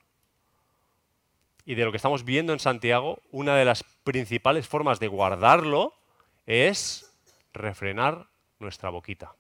y 1.71 1.75
de 1.75 1.85
lo 1.85 1.93
que 1.93 1.99
estamos 1.99 2.25
viendo 2.25 2.53
en 2.53 2.59
Santiago, 2.59 3.23
una 3.31 3.55
de 3.55 3.65
las 3.65 3.85
principales 4.03 4.67
formas 4.67 4.99
de 4.99 5.09
guardarlo 5.09 5.95
es 6.47 7.15
refrenar 7.53 8.27
nuestra 8.59 8.91
boquita. 8.91 9.37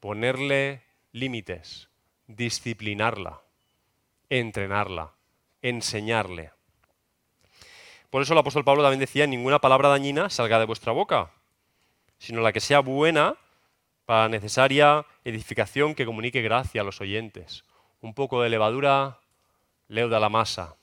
Ponerle 0.00 0.82
límites, 1.12 1.88
disciplinarla, 2.26 3.40
entrenarla, 4.28 5.12
enseñarle. 5.62 6.52
Por 8.10 8.22
eso 8.22 8.32
el 8.32 8.38
apóstol 8.38 8.64
Pablo 8.64 8.82
también 8.82 9.00
decía, 9.00 9.26
ninguna 9.26 9.58
palabra 9.58 9.88
dañina 9.88 10.30
salga 10.30 10.58
de 10.58 10.66
vuestra 10.66 10.92
boca, 10.92 11.30
sino 12.18 12.40
la 12.40 12.52
que 12.52 12.60
sea 12.60 12.80
buena 12.80 13.36
para 14.06 14.28
necesaria 14.28 15.04
edificación 15.24 15.94
que 15.94 16.06
comunique 16.06 16.40
gracia 16.40 16.80
a 16.80 16.84
los 16.84 17.00
oyentes. 17.00 17.64
Un 18.00 18.14
poco 18.14 18.42
de 18.42 18.48
levadura 18.48 19.18
leuda 19.88 20.20
la 20.20 20.28
masa, 20.28 20.76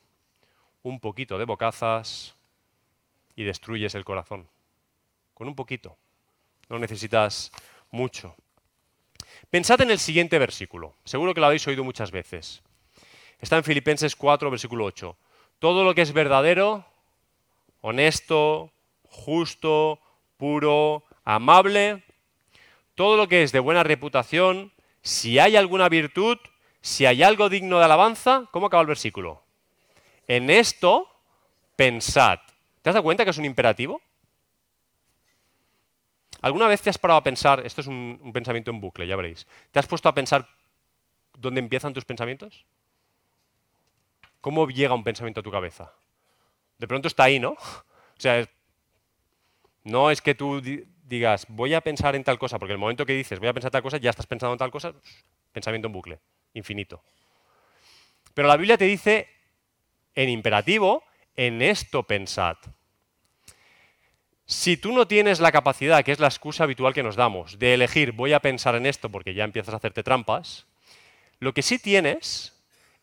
un 0.84 1.00
poquito 1.00 1.38
de 1.38 1.46
bocazas 1.46 2.36
y 3.36 3.44
destruyes 3.44 3.96
el 3.96 4.06
corazón. 4.06 4.48
Con 5.34 5.48
un 5.48 5.56
poquito. 5.56 5.98
No 6.70 6.80
necesitas 6.80 7.52
mucho. 7.92 8.36
Pensad 9.56 9.80
en 9.80 9.92
el 9.92 10.00
siguiente 10.00 10.38
versículo. 10.38 10.96
Seguro 11.06 11.34
que 11.34 11.40
lo 11.40 11.46
habéis 11.46 11.66
oído 11.66 11.86
muchas 11.86 12.12
veces. 12.12 12.62
Está 13.40 13.56
en 13.56 13.64
Filipenses 13.64 14.14
4, 14.14 14.52
versículo 14.52 14.84
8. 14.84 15.16
Todo 15.60 15.86
lo 15.86 15.96
que 15.96 16.02
es 16.02 16.12
verdadero, 16.12 16.84
honesto, 17.80 18.74
justo, 19.08 20.02
puro, 20.36 21.06
amable, 21.24 22.04
todo 22.96 23.16
lo 23.16 23.30
que 23.30 23.44
es 23.44 23.54
de 23.54 23.62
buena 23.62 23.84
reputación, 23.84 24.74
si 25.02 25.40
hay 25.40 25.56
alguna 25.56 25.88
virtud, 25.88 26.38
si 26.82 27.06
hay 27.06 27.24
algo 27.24 27.48
digno 27.48 27.80
de 27.80 27.86
alabanza, 27.86 28.50
¿cómo 28.52 28.66
acaba 28.66 28.82
el 28.82 28.88
versículo? 28.88 29.42
En 30.28 30.50
esto 30.50 31.08
pensad. 31.78 32.40
¿Te 32.82 32.90
has 32.90 32.94
dado 32.94 33.04
cuenta 33.04 33.24
que 33.24 33.32
es 33.32 33.38
un 33.38 33.46
imperativo? 33.46 34.02
¿Alguna 36.46 36.68
vez 36.68 36.80
te 36.80 36.92
has 36.92 37.00
parado 37.00 37.18
a 37.18 37.24
pensar, 37.24 37.66
esto 37.66 37.82
es 37.82 37.88
un, 37.88 38.32
pensamiento 38.32 38.70
en 38.70 38.80
bucle, 38.80 39.08
ya 39.08 39.16
veréis, 39.16 39.48
¿te 39.72 39.80
has 39.80 39.88
puesto 39.88 40.10
a 40.10 40.14
pensar 40.14 40.48
dónde 41.36 41.58
empiezan 41.58 41.92
tus 41.92 42.06
pensamientos? 42.06 42.68
¿Cómo 44.42 44.68
llega 44.68 44.94
un 44.94 45.04
pensamiento 45.04 45.40
a 45.40 45.44
tu 45.44 45.50
cabeza? 45.50 45.92
De 46.78 46.88
pronto 46.88 47.08
está 47.08 47.24
ahí, 47.24 47.40
¿no? 47.40 47.54
O 47.54 48.20
sea, 48.20 48.48
no 49.86 50.12
es 50.12 50.22
que 50.22 50.36
tú 50.36 50.62
digas, 50.62 51.48
voy 51.50 51.74
a 51.74 51.82
pensar 51.82 52.16
en 52.16 52.24
tal 52.24 52.38
cosa, 52.38 52.60
porque 52.60 52.74
el 52.74 52.78
momento 52.78 53.08
que 53.08 53.14
dices, 53.14 53.40
voy 53.40 53.48
a 53.48 53.54
pensar 53.54 53.70
en 53.70 53.74
tal 53.74 53.82
cosa, 53.82 53.98
ya 53.98 54.12
estás 54.12 54.28
pensando 54.28 54.54
en 54.54 54.60
tal 54.60 54.70
cosa, 54.70 54.94
pensamiento 55.52 55.88
en 55.88 55.94
bucle 55.94 56.20
infinito. 56.54 57.02
Pero 58.36 58.48
la 58.48 58.58
Biblia 58.58 58.78
te 58.78 58.86
dice 58.86 59.28
en 60.14 60.30
imperativo, 60.30 61.04
en 61.36 61.64
esto 61.64 62.04
pensad. 62.04 62.58
Si 64.48 64.78
tú 64.78 64.92
no 64.92 65.08
tienes 65.08 65.40
la 65.40 65.52
capacidad, 65.52 66.04
que 66.04 66.12
es 66.12 66.20
la 66.20 66.28
excusa 66.28 66.66
habitual 66.66 66.94
que 66.94 67.02
nos 67.02 67.16
damos, 67.16 67.58
de 67.58 67.74
elegir 67.74 68.12
voy 68.12 68.34
a 68.34 68.40
pensar 68.40 68.76
en 68.76 68.86
esto 68.86 69.10
porque 69.10 69.34
ya 69.34 69.44
empiezas 69.44 69.74
a 69.74 69.78
hacerte 69.78 70.04
trampas, 70.04 70.68
lo 71.40 71.54
que 71.54 71.64
sí 71.64 71.80
tienes 71.80 72.54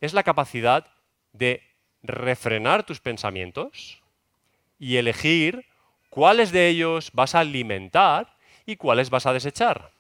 es 0.00 0.14
la 0.14 0.22
capacidad 0.22 0.87
de 1.33 1.62
refrenar 2.02 2.85
tus 2.85 3.00
pensamientos 3.00 4.00
y 4.78 4.96
elegir 4.96 5.66
cuáles 6.11 6.52
de 6.52 6.68
ellos 6.68 7.11
vas 7.12 7.35
a 7.35 7.40
alimentar 7.40 8.37
y 8.64 8.76
cuáles 8.76 9.11
vas 9.11 9.26
a 9.26 9.33
desechar. 9.33 9.90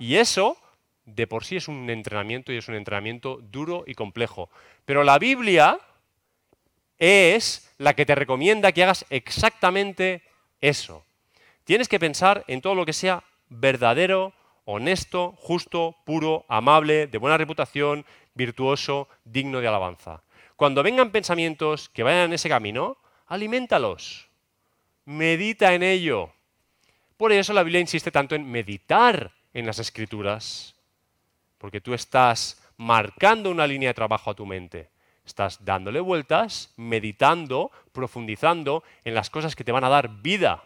Y 0.00 0.16
eso 0.16 0.56
de 1.04 1.26
por 1.26 1.44
sí 1.44 1.56
es 1.56 1.68
un 1.68 1.88
entrenamiento 1.90 2.52
y 2.52 2.56
es 2.56 2.66
un 2.66 2.74
entrenamiento 2.74 3.38
duro 3.42 3.84
y 3.86 3.94
complejo. 3.94 4.50
Pero 4.84 5.04
la 5.04 5.18
Biblia 5.18 5.78
es 6.98 7.72
la 7.78 7.94
que 7.94 8.06
te 8.06 8.14
recomienda 8.14 8.72
que 8.72 8.82
hagas 8.82 9.04
exactamente 9.10 10.22
eso. 10.64 11.04
Tienes 11.64 11.88
que 11.88 12.00
pensar 12.00 12.44
en 12.48 12.60
todo 12.60 12.74
lo 12.74 12.86
que 12.86 12.92
sea 12.92 13.22
verdadero, 13.48 14.32
honesto, 14.64 15.34
justo, 15.36 15.96
puro, 16.04 16.44
amable, 16.48 17.06
de 17.06 17.18
buena 17.18 17.36
reputación, 17.36 18.04
virtuoso, 18.34 19.08
digno 19.24 19.60
de 19.60 19.68
alabanza. 19.68 20.22
Cuando 20.56 20.82
vengan 20.82 21.10
pensamientos 21.10 21.88
que 21.90 22.02
vayan 22.02 22.26
en 22.26 22.32
ese 22.32 22.48
camino, 22.48 22.96
alimentalos. 23.26 24.28
Medita 25.04 25.74
en 25.74 25.82
ello. 25.82 26.32
Por 27.16 27.32
eso 27.32 27.52
la 27.52 27.62
Biblia 27.62 27.80
insiste 27.80 28.10
tanto 28.10 28.34
en 28.34 28.50
meditar 28.50 29.32
en 29.52 29.66
las 29.66 29.78
escrituras, 29.78 30.74
porque 31.58 31.80
tú 31.80 31.92
estás 31.94 32.60
marcando 32.76 33.50
una 33.50 33.66
línea 33.66 33.90
de 33.90 33.94
trabajo 33.94 34.30
a 34.30 34.34
tu 34.34 34.46
mente. 34.46 34.88
Estás 35.24 35.64
dándole 35.64 36.00
vueltas, 36.00 36.72
meditando, 36.76 37.70
profundizando 37.92 38.84
en 39.04 39.14
las 39.14 39.30
cosas 39.30 39.56
que 39.56 39.64
te 39.64 39.72
van 39.72 39.84
a 39.84 39.88
dar 39.88 40.20
vida. 40.20 40.64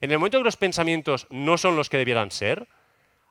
En 0.00 0.10
el 0.10 0.18
momento 0.18 0.38
que 0.38 0.44
los 0.44 0.56
pensamientos 0.56 1.26
no 1.30 1.58
son 1.58 1.76
los 1.76 1.90
que 1.90 1.98
debieran 1.98 2.30
ser, 2.30 2.66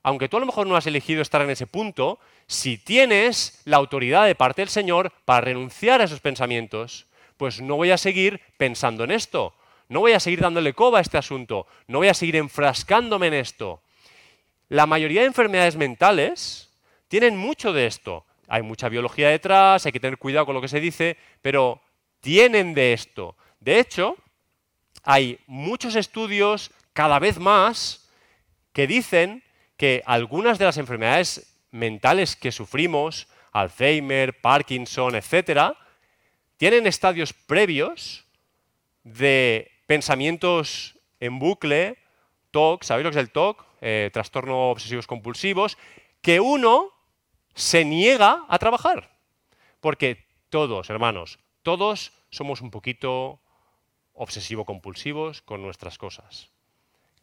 aunque 0.02 0.28
tú 0.28 0.36
a 0.36 0.40
lo 0.40 0.46
mejor 0.46 0.66
no 0.66 0.76
has 0.76 0.86
elegido 0.86 1.22
estar 1.22 1.42
en 1.42 1.50
ese 1.50 1.66
punto, 1.66 2.20
si 2.46 2.78
tienes 2.78 3.62
la 3.64 3.78
autoridad 3.78 4.26
de 4.26 4.34
parte 4.34 4.62
del 4.62 4.68
Señor 4.68 5.12
para 5.24 5.40
renunciar 5.40 6.00
a 6.00 6.04
esos 6.04 6.20
pensamientos, 6.20 7.06
pues 7.36 7.60
no 7.60 7.76
voy 7.76 7.90
a 7.90 7.98
seguir 7.98 8.40
pensando 8.56 9.04
en 9.04 9.10
esto, 9.10 9.54
no 9.88 10.00
voy 10.00 10.12
a 10.12 10.20
seguir 10.20 10.40
dándole 10.40 10.72
coba 10.72 10.98
a 10.98 11.02
este 11.02 11.18
asunto, 11.18 11.66
no 11.88 11.98
voy 11.98 12.08
a 12.08 12.14
seguir 12.14 12.36
enfrascándome 12.36 13.26
en 13.26 13.34
esto. 13.34 13.82
La 14.68 14.86
mayoría 14.86 15.22
de 15.22 15.28
enfermedades 15.28 15.76
mentales 15.76 16.70
tienen 17.08 17.36
mucho 17.36 17.72
de 17.72 17.86
esto 17.86 18.24
hay 18.48 18.62
mucha 18.62 18.88
biología 18.88 19.28
detrás, 19.28 19.86
hay 19.86 19.92
que 19.92 20.00
tener 20.00 20.18
cuidado 20.18 20.46
con 20.46 20.54
lo 20.54 20.60
que 20.60 20.68
se 20.68 20.80
dice, 20.80 21.16
pero 21.42 21.80
tienen 22.20 22.74
de 22.74 22.92
esto. 22.92 23.36
De 23.60 23.78
hecho, 23.78 24.16
hay 25.04 25.38
muchos 25.46 25.94
estudios, 25.94 26.70
cada 26.92 27.18
vez 27.18 27.38
más, 27.38 28.10
que 28.72 28.86
dicen 28.86 29.44
que 29.76 30.02
algunas 30.06 30.58
de 30.58 30.64
las 30.64 30.78
enfermedades 30.78 31.54
mentales 31.70 32.36
que 32.36 32.52
sufrimos, 32.52 33.28
Alzheimer, 33.52 34.40
Parkinson, 34.40 35.14
etc., 35.14 35.74
tienen 36.56 36.86
estadios 36.86 37.32
previos 37.32 38.26
de 39.04 39.70
pensamientos 39.86 40.98
en 41.20 41.38
bucle, 41.38 41.98
TOC, 42.50 42.82
¿sabéis 42.82 43.04
lo 43.04 43.10
que 43.10 43.18
es 43.18 43.24
el 43.24 43.30
TOC? 43.30 43.64
Eh, 43.80 44.10
trastorno 44.12 44.70
obsesivos 44.70 45.06
compulsivos, 45.06 45.78
que 46.20 46.40
uno 46.40 46.92
se 47.54 47.84
niega 47.84 48.44
a 48.48 48.58
trabajar. 48.58 49.10
Porque 49.80 50.26
todos, 50.48 50.90
hermanos, 50.90 51.38
todos 51.62 52.12
somos 52.30 52.60
un 52.60 52.70
poquito 52.70 53.40
obsesivo-compulsivos 54.14 55.42
con 55.42 55.62
nuestras 55.62 55.98
cosas. 55.98 56.50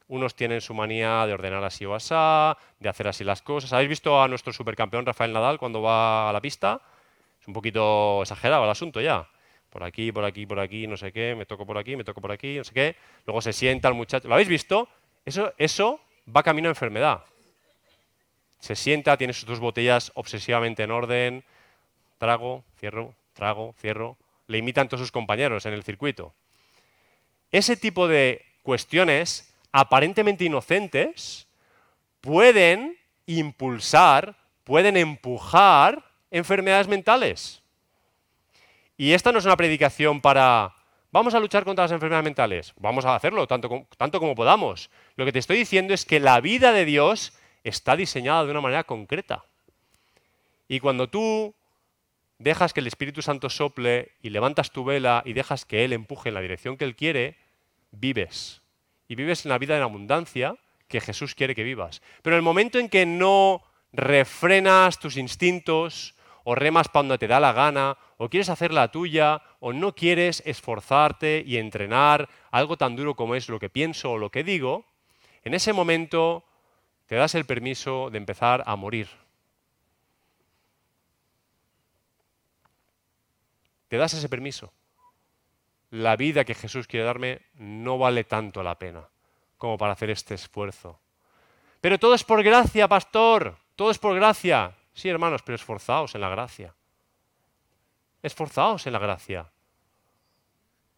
Unos 0.08 0.36
tienen 0.36 0.62
su 0.62 0.74
manía 0.74 1.26
de 1.26 1.34
ordenar 1.34 1.64
así 1.64 1.86
o 1.86 1.96
asá, 1.96 2.58
de 2.80 2.90
hacer 2.90 3.08
así 3.08 3.24
las 3.24 3.42
cosas. 3.42 3.74
¿Habéis 3.74 3.90
visto 3.90 4.22
a 4.22 4.28
nuestro 4.28 4.54
supercampeón 4.54 5.06
Rafael 5.06 5.34
Nadal 5.34 5.58
cuando 5.58 5.82
va 5.82 6.30
a 6.30 6.34
la 6.34 6.42
pista? 6.42 6.82
Es 7.42 7.48
un 7.48 7.54
poquito 7.54 8.22
exagerado 8.22 8.64
el 8.64 8.70
asunto 8.70 9.02
ya. 9.02 9.28
Por 9.70 9.84
aquí, 9.84 10.12
por 10.12 10.24
aquí, 10.24 10.46
por 10.46 10.60
aquí, 10.60 10.88
no 10.88 10.96
sé 10.96 11.12
qué, 11.12 11.36
me 11.36 11.46
toco 11.46 11.66
por 11.66 11.78
aquí, 11.78 11.96
me 11.96 12.04
toco 12.04 12.22
por 12.22 12.32
aquí, 12.32 12.58
no 12.58 12.64
sé 12.64 12.74
qué. 12.74 12.96
Luego 13.26 13.42
se 13.42 13.52
sienta 13.52 13.88
el 13.90 13.96
muchacho. 13.96 14.28
¿Lo 14.28 14.36
habéis 14.36 14.48
visto? 14.48 14.88
Eso, 15.26 15.54
eso 15.58 16.00
va 16.34 16.44
camino 16.44 16.70
a 16.70 16.72
enfermedad 16.72 17.24
se 18.66 18.76
sienta, 18.76 19.16
tiene 19.16 19.34
sus 19.34 19.46
dos 19.46 19.60
botellas 19.60 20.12
obsesivamente 20.16 20.82
en 20.82 20.90
orden, 20.90 21.44
trago, 22.18 22.64
cierro, 22.80 23.14
trago, 23.34 23.76
cierro, 23.80 24.18
le 24.48 24.58
imitan 24.58 24.90
todos 24.90 25.02
sus 25.02 25.12
compañeros 25.12 25.68
en 25.68 25.74
el 25.74 25.84
circuito. 25.84 26.34
Ese 27.52 27.78
tipo 27.78 28.08
de 28.08 28.44
cuestiones 28.64 29.54
aparentemente 29.72 30.46
inocentes 30.46 31.48
pueden 32.22 32.98
impulsar, 33.28 34.36
pueden 34.64 34.98
empujar 34.98 36.04
enfermedades 36.32 36.88
mentales. 36.88 37.62
Y 38.98 39.12
esta 39.12 39.32
no 39.32 39.38
es 39.38 39.46
una 39.46 39.58
predicación 39.58 40.22
para, 40.22 40.74
vamos 41.12 41.36
a 41.36 41.40
luchar 41.40 41.66
contra 41.66 41.84
las 41.84 41.92
enfermedades 41.92 42.26
mentales, 42.26 42.74
vamos 42.78 43.06
a 43.06 43.14
hacerlo 43.14 43.46
tanto, 43.46 43.86
tanto 43.96 44.20
como 44.20 44.34
podamos. 44.34 44.90
Lo 45.18 45.26
que 45.26 45.32
te 45.32 45.40
estoy 45.40 45.58
diciendo 45.58 45.94
es 45.94 46.04
que 46.04 46.20
la 46.20 46.42
vida 46.42 46.72
de 46.72 46.86
Dios 46.86 47.32
está 47.66 47.96
diseñada 47.96 48.46
de 48.46 48.52
una 48.52 48.62
manera 48.62 48.84
concreta. 48.84 49.44
Y 50.68 50.80
cuando 50.80 51.10
tú 51.10 51.54
dejas 52.38 52.74
que 52.74 52.80
el 52.80 52.88
Espíritu 52.88 53.22
Santo 53.22 53.50
sople 53.50 54.12
y 54.22 54.30
levantas 54.30 54.72
tu 54.72 54.86
vela 54.86 55.24
y 55.26 55.34
dejas 55.34 55.66
que 55.66 55.84
Él 55.84 55.94
empuje 55.94 56.30
en 56.30 56.36
la 56.36 56.42
dirección 56.42 56.78
que 56.78 56.86
Él 56.86 56.96
quiere, 56.96 57.38
vives. 57.92 58.62
Y 59.08 59.16
vives 59.16 59.46
en 59.46 59.50
la 59.50 59.58
vida 59.58 59.76
en 59.76 59.84
abundancia 59.84 60.56
que 60.88 61.02
Jesús 61.02 61.36
quiere 61.36 61.56
que 61.56 61.64
vivas. 61.64 62.02
Pero 62.22 62.36
en 62.36 62.40
el 62.40 62.44
momento 62.44 62.80
en 62.80 62.90
que 62.90 63.06
no 63.06 63.64
refrenas 63.94 65.00
tus 65.00 65.18
instintos, 65.18 66.16
o 66.44 66.54
remas 66.54 66.92
donde 66.94 67.18
te 67.18 67.28
da 67.28 67.40
la 67.40 67.54
gana, 67.54 67.98
o 68.18 68.30
quieres 68.30 68.50
hacer 68.50 68.72
la 68.72 68.92
tuya, 68.92 69.42
o 69.60 69.74
no 69.74 69.96
quieres 69.96 70.44
esforzarte 70.46 71.44
y 71.46 71.58
entrenar 71.58 72.30
algo 72.52 72.78
tan 72.78 72.96
duro 72.96 73.16
como 73.16 73.34
es 73.34 73.50
lo 73.50 73.60
que 73.60 73.70
pienso 73.70 74.12
o 74.12 74.18
lo 74.20 74.30
que 74.30 74.44
digo, 74.44 74.86
en 75.44 75.56
ese 75.56 75.74
momento 75.74 76.45
te 77.06 77.16
das 77.16 77.36
el 77.36 77.46
permiso 77.46 78.10
de 78.10 78.18
empezar 78.18 78.64
a 78.66 78.76
morir. 78.76 79.08
Te 83.88 83.98
das 83.98 84.14
ese 84.14 84.30
permiso. 84.30 84.74
La 85.92 86.16
vida 86.16 86.44
que 86.44 86.56
Jesús 86.56 86.88
quiere 86.88 87.06
darme 87.06 87.42
no 87.54 87.98
vale 87.98 88.24
tanto 88.24 88.64
la 88.64 88.78
pena 88.80 89.08
como 89.58 89.78
para 89.78 89.94
hacer 89.94 90.10
este 90.10 90.34
esfuerzo. 90.34 91.00
Pero 91.80 92.00
todo 92.00 92.16
es 92.16 92.24
por 92.24 92.42
gracia, 92.44 92.88
pastor. 92.88 93.56
Todo 93.76 93.92
es 93.92 94.00
por 94.00 94.16
gracia. 94.16 94.76
Sí, 94.94 95.08
hermanos, 95.08 95.44
pero 95.44 95.56
esforzaos 95.56 96.16
en 96.16 96.22
la 96.22 96.30
gracia. 96.30 96.74
Esforzaos 98.24 98.88
en 98.88 98.94
la 98.94 99.00
gracia. 99.00 99.52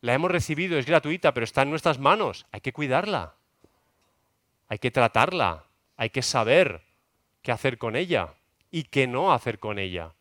La 0.01 0.13
hemos 0.13 0.31
recibido, 0.31 0.77
es 0.77 0.85
gratuita, 0.85 1.33
pero 1.33 1.43
está 1.43 1.63
en 1.63 1.69
nuestras 1.71 1.99
manos. 1.99 2.45
Hay 2.51 2.61
que 2.61 2.71
cuidarla. 2.71 3.35
Hay 4.69 4.79
que 4.79 4.91
tratarla 4.91 5.66
hay 5.97 6.11
que 6.11 6.21
saber 6.21 6.83
qué 7.41 7.51
hacer 7.51 7.77
con 7.77 7.95
ella 7.95 8.33
y 8.71 8.83
qué 8.83 9.07
no 9.07 9.33
hacer 9.33 9.59
con 9.59 9.79
ella. 9.79 10.13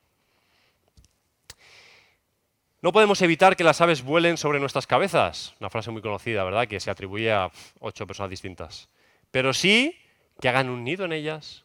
No 2.80 2.92
podemos 2.92 3.20
evitar 3.22 3.56
que 3.56 3.64
las 3.64 3.80
aves 3.80 4.02
vuelen 4.02 4.36
sobre 4.36 4.60
nuestras 4.60 4.86
cabezas, 4.86 5.54
una 5.60 5.70
frase 5.70 5.90
muy 5.90 6.02
conocida, 6.02 6.44
¿verdad?, 6.44 6.68
que 6.68 6.80
se 6.80 6.90
atribuye 6.90 7.32
a 7.32 7.50
ocho 7.80 8.06
personas 8.06 8.30
distintas. 8.30 8.88
Pero 9.30 9.52
sí 9.52 9.98
que 10.40 10.48
hagan 10.48 10.68
un 10.68 10.84
nido 10.84 11.04
en 11.04 11.12
ellas. 11.12 11.64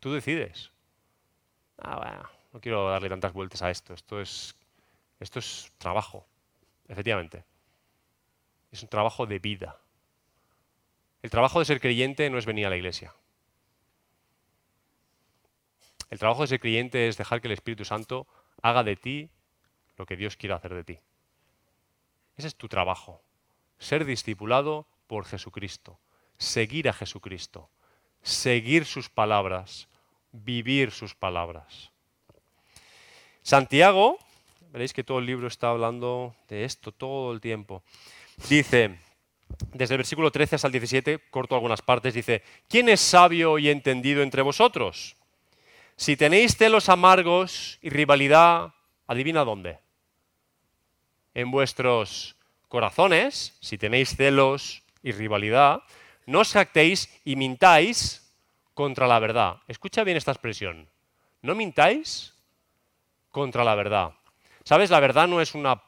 Tú 0.00 0.12
decides. 0.12 0.70
Ah, 1.78 1.96
bueno, 1.96 2.30
no 2.52 2.60
quiero 2.60 2.88
darle 2.88 3.08
tantas 3.08 3.32
vueltas 3.32 3.62
a 3.62 3.70
esto. 3.70 3.94
Esto 3.94 4.20
es, 4.20 4.54
esto 5.18 5.38
es 5.38 5.72
trabajo, 5.78 6.26
efectivamente. 6.88 7.44
Es 8.70 8.82
un 8.82 8.88
trabajo 8.88 9.26
de 9.26 9.38
vida. 9.38 9.81
El 11.22 11.30
trabajo 11.30 11.60
de 11.60 11.64
ser 11.64 11.80
creyente 11.80 12.28
no 12.30 12.38
es 12.38 12.46
venir 12.46 12.66
a 12.66 12.70
la 12.70 12.76
iglesia. 12.76 13.14
El 16.10 16.18
trabajo 16.18 16.42
de 16.42 16.48
ser 16.48 16.60
creyente 16.60 17.08
es 17.08 17.16
dejar 17.16 17.40
que 17.40 17.48
el 17.48 17.52
Espíritu 17.52 17.84
Santo 17.84 18.26
haga 18.60 18.82
de 18.82 18.96
ti 18.96 19.30
lo 19.96 20.04
que 20.04 20.16
Dios 20.16 20.36
quiere 20.36 20.54
hacer 20.54 20.74
de 20.74 20.84
ti. 20.84 20.98
Ese 22.36 22.48
es 22.48 22.56
tu 22.56 22.68
trabajo. 22.68 23.22
Ser 23.78 24.04
discipulado 24.04 24.86
por 25.06 25.24
Jesucristo. 25.24 25.98
Seguir 26.38 26.88
a 26.88 26.92
Jesucristo. 26.92 27.70
Seguir 28.22 28.84
sus 28.84 29.08
palabras. 29.08 29.88
Vivir 30.32 30.90
sus 30.90 31.14
palabras. 31.14 31.92
Santiago, 33.42 34.18
veréis 34.72 34.92
que 34.92 35.04
todo 35.04 35.18
el 35.18 35.26
libro 35.26 35.46
está 35.46 35.70
hablando 35.70 36.34
de 36.48 36.64
esto 36.64 36.92
todo 36.92 37.32
el 37.32 37.40
tiempo. 37.40 37.82
Dice, 38.48 38.98
desde 39.72 39.94
el 39.94 39.98
versículo 39.98 40.30
13 40.30 40.56
hasta 40.56 40.68
el 40.68 40.72
17, 40.72 41.20
corto 41.30 41.54
algunas 41.54 41.82
partes, 41.82 42.14
dice, 42.14 42.42
¿quién 42.68 42.88
es 42.88 43.00
sabio 43.00 43.58
y 43.58 43.68
entendido 43.68 44.22
entre 44.22 44.42
vosotros? 44.42 45.16
Si 45.96 46.16
tenéis 46.16 46.56
celos 46.56 46.88
amargos 46.88 47.78
y 47.82 47.90
rivalidad 47.90 48.72
Adivina 49.12 49.44
dónde. 49.44 49.78
En 51.34 51.50
vuestros 51.50 52.36
corazones, 52.68 53.56
si 53.60 53.76
tenéis 53.76 54.16
celos 54.16 54.82
y 55.02 55.12
rivalidad, 55.12 55.82
no 56.24 56.40
os 56.40 56.52
jactéis 56.52 57.10
y 57.22 57.36
mintáis 57.36 58.32
contra 58.72 59.06
la 59.06 59.18
verdad. 59.18 59.56
Escucha 59.68 60.04
bien 60.04 60.16
esta 60.16 60.32
expresión. 60.32 60.88
No 61.42 61.54
mintáis 61.54 62.34
contra 63.30 63.64
la 63.64 63.74
verdad. 63.74 64.14
¿Sabes? 64.64 64.90
La 64.90 65.00
verdad 65.00 65.28
no 65.28 65.42
es 65.42 65.54
una 65.54 65.82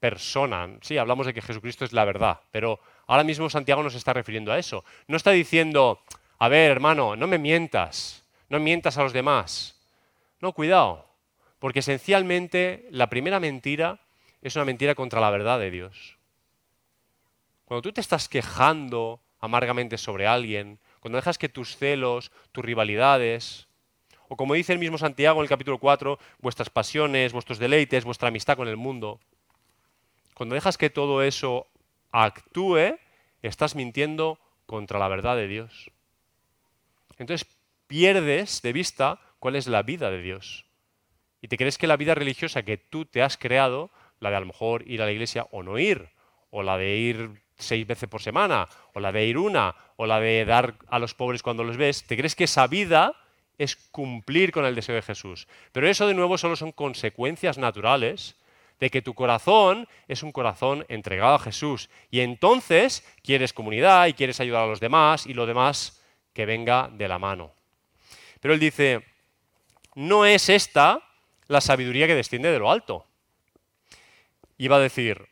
persona. 0.00 0.78
Sí, 0.80 0.96
hablamos 0.96 1.26
de 1.26 1.34
que 1.34 1.42
Jesucristo 1.42 1.84
es 1.84 1.92
la 1.92 2.06
verdad, 2.06 2.40
pero 2.50 2.80
ahora 3.06 3.24
mismo 3.24 3.50
Santiago 3.50 3.82
nos 3.82 3.94
está 3.94 4.12
refiriendo 4.12 4.52
a 4.52 4.58
eso. 4.58 4.84
No 5.06 5.16
está 5.16 5.30
diciendo, 5.30 6.00
a 6.38 6.48
ver, 6.48 6.70
hermano, 6.70 7.16
no 7.16 7.26
me 7.26 7.38
mientas, 7.38 8.24
no 8.48 8.60
mientas 8.60 8.98
a 8.98 9.02
los 9.02 9.12
demás. 9.12 9.80
No, 10.40 10.52
cuidado, 10.52 11.06
porque 11.58 11.80
esencialmente 11.80 12.86
la 12.90 13.08
primera 13.08 13.40
mentira 13.40 14.00
es 14.42 14.56
una 14.56 14.64
mentira 14.64 14.94
contra 14.94 15.20
la 15.20 15.30
verdad 15.30 15.58
de 15.58 15.70
Dios. 15.70 16.18
Cuando 17.64 17.82
tú 17.82 17.92
te 17.92 18.00
estás 18.00 18.28
quejando 18.28 19.20
amargamente 19.40 19.96
sobre 19.96 20.26
alguien, 20.26 20.78
cuando 21.00 21.16
dejas 21.16 21.38
que 21.38 21.48
tus 21.48 21.76
celos, 21.76 22.30
tus 22.52 22.64
rivalidades, 22.64 23.68
o 24.28 24.36
como 24.36 24.54
dice 24.54 24.72
el 24.72 24.78
mismo 24.78 24.98
Santiago 24.98 25.40
en 25.40 25.44
el 25.44 25.48
capítulo 25.48 25.78
4, 25.78 26.18
vuestras 26.40 26.70
pasiones, 26.70 27.32
vuestros 27.32 27.58
deleites, 27.58 28.04
vuestra 28.04 28.28
amistad 28.28 28.56
con 28.56 28.68
el 28.68 28.76
mundo, 28.76 29.20
cuando 30.34 30.54
dejas 30.54 30.76
que 30.76 30.90
todo 30.90 31.22
eso 31.22 31.68
actúe, 32.22 32.98
estás 33.42 33.74
mintiendo 33.74 34.38
contra 34.66 34.98
la 34.98 35.08
verdad 35.08 35.36
de 35.36 35.48
Dios. 35.48 35.90
Entonces 37.18 37.46
pierdes 37.86 38.62
de 38.62 38.72
vista 38.72 39.20
cuál 39.40 39.56
es 39.56 39.66
la 39.66 39.82
vida 39.82 40.10
de 40.10 40.22
Dios. 40.22 40.64
Y 41.42 41.48
te 41.48 41.58
crees 41.58 41.76
que 41.76 41.86
la 41.86 41.96
vida 41.96 42.14
religiosa 42.14 42.62
que 42.62 42.78
tú 42.78 43.04
te 43.04 43.22
has 43.22 43.36
creado, 43.36 43.90
la 44.20 44.30
de 44.30 44.36
a 44.36 44.40
lo 44.40 44.46
mejor 44.46 44.88
ir 44.88 45.02
a 45.02 45.06
la 45.06 45.12
iglesia 45.12 45.46
o 45.50 45.62
no 45.62 45.78
ir, 45.78 46.08
o 46.50 46.62
la 46.62 46.78
de 46.78 46.96
ir 46.96 47.42
seis 47.56 47.86
veces 47.86 48.08
por 48.08 48.22
semana, 48.22 48.68
o 48.94 49.00
la 49.00 49.12
de 49.12 49.26
ir 49.26 49.36
una, 49.36 49.74
o 49.96 50.06
la 50.06 50.20
de 50.20 50.44
dar 50.44 50.76
a 50.88 50.98
los 50.98 51.14
pobres 51.14 51.42
cuando 51.42 51.64
los 51.64 51.76
ves, 51.76 52.06
te 52.06 52.16
crees 52.16 52.34
que 52.34 52.44
esa 52.44 52.66
vida 52.66 53.14
es 53.58 53.76
cumplir 53.76 54.52
con 54.52 54.64
el 54.64 54.74
deseo 54.74 54.94
de 54.94 55.02
Jesús. 55.02 55.46
Pero 55.72 55.88
eso 55.88 56.06
de 56.06 56.14
nuevo 56.14 56.38
solo 56.38 56.56
son 56.56 56.72
consecuencias 56.72 57.58
naturales 57.58 58.36
de 58.80 58.90
que 58.90 59.02
tu 59.02 59.14
corazón 59.14 59.88
es 60.08 60.22
un 60.22 60.32
corazón 60.32 60.84
entregado 60.88 61.34
a 61.34 61.38
Jesús. 61.38 61.90
Y 62.10 62.20
entonces 62.20 63.04
quieres 63.22 63.52
comunidad 63.52 64.06
y 64.06 64.14
quieres 64.14 64.40
ayudar 64.40 64.64
a 64.64 64.66
los 64.68 64.80
demás 64.80 65.26
y 65.26 65.34
lo 65.34 65.46
demás 65.46 66.02
que 66.32 66.46
venga 66.46 66.90
de 66.92 67.08
la 67.08 67.18
mano. 67.18 67.54
Pero 68.40 68.54
él 68.54 68.60
dice, 68.60 69.04
no 69.94 70.26
es 70.26 70.48
esta 70.48 71.00
la 71.46 71.60
sabiduría 71.60 72.06
que 72.06 72.14
desciende 72.14 72.50
de 72.50 72.58
lo 72.58 72.70
alto. 72.70 73.06
Iba 74.58 74.76
a 74.76 74.80
decir, 74.80 75.28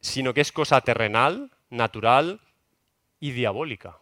sino 0.00 0.32
que 0.32 0.40
es 0.40 0.52
cosa 0.52 0.80
terrenal, 0.80 1.50
natural 1.68 2.40
y 3.20 3.32
diabólica. 3.32 3.98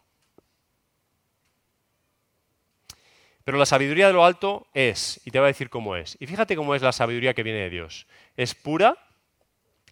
Pero 3.45 3.59
la 3.59 3.67
sabiduría 3.67 4.07
de 4.07 4.15
lo 4.15 4.25
alto 4.25 4.67
es, 4.73 5.21
y 5.25 5.31
te 5.31 5.39
voy 5.39 5.47
a 5.47 5.49
decir 5.49 5.69
cómo 5.69 5.97
es. 5.97 6.17
Y 6.19 6.27
fíjate 6.27 6.57
cómo 6.57 6.75
es 6.75 6.83
la 6.83 6.93
sabiduría 6.93 7.35
que 7.35 7.43
viene 7.43 7.61
de 7.61 7.71
Dios. 7.71 8.07
Es 8.37 8.55
pura, 8.55 8.97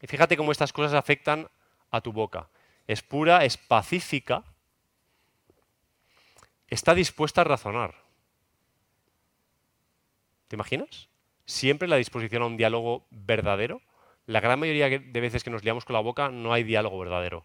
y 0.00 0.06
fíjate 0.06 0.36
cómo 0.36 0.52
estas 0.52 0.72
cosas 0.72 0.94
afectan 0.94 1.48
a 1.90 2.00
tu 2.00 2.12
boca. 2.12 2.48
Es 2.86 3.02
pura, 3.02 3.44
es 3.44 3.58
pacífica, 3.58 4.42
está 6.66 6.94
dispuesta 6.94 7.42
a 7.42 7.44
razonar. 7.44 7.94
¿Te 10.48 10.56
imaginas? 10.56 11.08
Siempre 11.44 11.88
la 11.88 11.96
disposición 11.96 12.42
a 12.42 12.46
un 12.46 12.56
diálogo 12.56 13.06
verdadero. 13.10 13.82
La 14.26 14.40
gran 14.40 14.58
mayoría 14.58 14.88
de 14.88 15.20
veces 15.20 15.44
que 15.44 15.50
nos 15.50 15.62
liamos 15.62 15.84
con 15.84 15.94
la 15.94 16.00
boca 16.00 16.30
no 16.30 16.52
hay 16.52 16.64
diálogo 16.64 16.98
verdadero. 16.98 17.44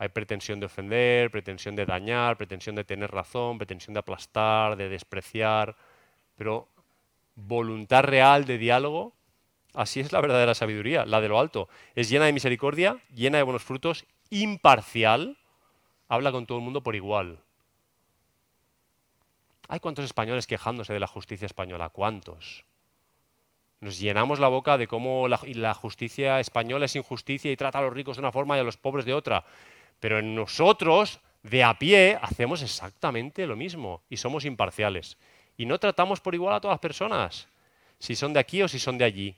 Hay 0.00 0.08
pretensión 0.08 0.60
de 0.60 0.64
ofender, 0.64 1.30
pretensión 1.30 1.76
de 1.76 1.84
dañar, 1.84 2.38
pretensión 2.38 2.74
de 2.74 2.84
tener 2.84 3.10
razón, 3.10 3.58
pretensión 3.58 3.92
de 3.92 4.00
aplastar, 4.00 4.76
de 4.76 4.88
despreciar, 4.88 5.76
pero 6.36 6.68
voluntad 7.34 8.04
real 8.04 8.46
de 8.46 8.56
diálogo, 8.56 9.12
así 9.74 10.00
es 10.00 10.10
la 10.10 10.22
verdadera 10.22 10.54
sabiduría, 10.54 11.04
la 11.04 11.20
de 11.20 11.28
lo 11.28 11.38
alto. 11.38 11.68
Es 11.94 12.08
llena 12.08 12.24
de 12.24 12.32
misericordia, 12.32 12.96
llena 13.14 13.36
de 13.36 13.42
buenos 13.42 13.62
frutos, 13.62 14.06
imparcial, 14.30 15.36
habla 16.08 16.32
con 16.32 16.46
todo 16.46 16.56
el 16.56 16.64
mundo 16.64 16.82
por 16.82 16.96
igual. 16.96 17.38
Hay 19.68 19.80
cuántos 19.80 20.06
españoles 20.06 20.46
quejándose 20.46 20.94
de 20.94 21.00
la 21.00 21.08
justicia 21.08 21.44
española, 21.44 21.90
cuántos. 21.90 22.64
Nos 23.80 23.98
llenamos 23.98 24.40
la 24.40 24.48
boca 24.48 24.78
de 24.78 24.86
cómo 24.86 25.28
la, 25.28 25.38
la, 25.44 25.74
justicia 25.74 26.40
española 26.40 26.86
es 26.86 26.96
injusticia 26.96 27.52
y 27.52 27.56
trata 27.56 27.80
a 27.80 27.82
los 27.82 27.92
ricos 27.92 28.16
de 28.16 28.20
una 28.22 28.32
forma 28.32 28.56
y 28.56 28.60
a 28.60 28.64
los 28.64 28.78
pobres 28.78 29.04
de 29.04 29.12
otra. 29.12 29.44
Pero 30.00 30.18
en 30.18 30.34
nosotros, 30.34 31.20
de 31.42 31.62
a 31.62 31.78
pie, 31.78 32.18
hacemos 32.20 32.62
exactamente 32.62 33.46
lo 33.46 33.54
mismo 33.54 34.02
y 34.08 34.16
somos 34.16 34.44
imparciales. 34.44 35.18
Y 35.56 35.66
no 35.66 35.78
tratamos 35.78 36.20
por 36.20 36.34
igual 36.34 36.54
a 36.54 36.60
todas 36.60 36.74
las 36.74 36.80
personas, 36.80 37.48
si 37.98 38.16
son 38.16 38.32
de 38.32 38.40
aquí 38.40 38.62
o 38.62 38.68
si 38.68 38.78
son 38.78 38.96
de 38.96 39.04
allí, 39.04 39.36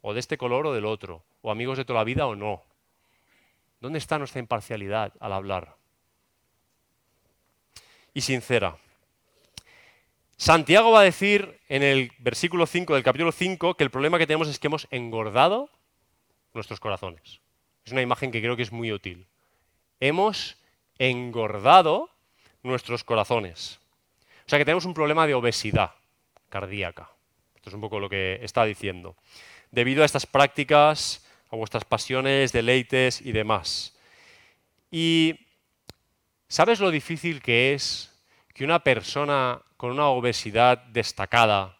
o 0.00 0.12
de 0.12 0.20
este 0.20 0.36
color 0.36 0.66
o 0.66 0.74
del 0.74 0.84
otro, 0.84 1.22
o 1.40 1.52
amigos 1.52 1.78
de 1.78 1.84
toda 1.84 2.00
la 2.00 2.04
vida 2.04 2.26
o 2.26 2.34
no. 2.34 2.62
¿Dónde 3.80 3.98
está 3.98 4.18
nuestra 4.18 4.40
imparcialidad 4.40 5.12
al 5.20 5.32
hablar? 5.32 5.76
Y 8.12 8.20
sincera. 8.20 8.76
Santiago 10.36 10.90
va 10.90 11.00
a 11.00 11.04
decir 11.04 11.60
en 11.68 11.84
el 11.84 12.10
versículo 12.18 12.66
5 12.66 12.94
del 12.94 13.04
capítulo 13.04 13.30
5 13.30 13.76
que 13.76 13.84
el 13.84 13.90
problema 13.90 14.18
que 14.18 14.26
tenemos 14.26 14.48
es 14.48 14.58
que 14.58 14.66
hemos 14.66 14.88
engordado 14.90 15.70
nuestros 16.52 16.80
corazones. 16.80 17.40
Es 17.84 17.92
una 17.92 18.02
imagen 18.02 18.32
que 18.32 18.40
creo 18.40 18.56
que 18.56 18.62
es 18.62 18.72
muy 18.72 18.90
útil 18.90 19.26
hemos 20.02 20.56
engordado 20.98 22.10
nuestros 22.64 23.04
corazones. 23.04 23.78
O 24.44 24.48
sea 24.48 24.58
que 24.58 24.64
tenemos 24.64 24.84
un 24.84 24.94
problema 24.94 25.28
de 25.28 25.34
obesidad 25.34 25.92
cardíaca. 26.48 27.08
Esto 27.54 27.70
es 27.70 27.74
un 27.74 27.80
poco 27.80 28.00
lo 28.00 28.08
que 28.08 28.40
está 28.42 28.64
diciendo. 28.64 29.14
Debido 29.70 30.02
a 30.02 30.06
estas 30.06 30.26
prácticas, 30.26 31.24
a 31.50 31.56
vuestras 31.56 31.84
pasiones, 31.84 32.50
deleites 32.50 33.20
y 33.20 33.30
demás. 33.30 33.96
Y 34.90 35.46
¿sabes 36.48 36.80
lo 36.80 36.90
difícil 36.90 37.40
que 37.40 37.72
es 37.72 38.12
que 38.52 38.64
una 38.64 38.80
persona 38.80 39.62
con 39.76 39.92
una 39.92 40.08
obesidad 40.08 40.78
destacada 40.78 41.78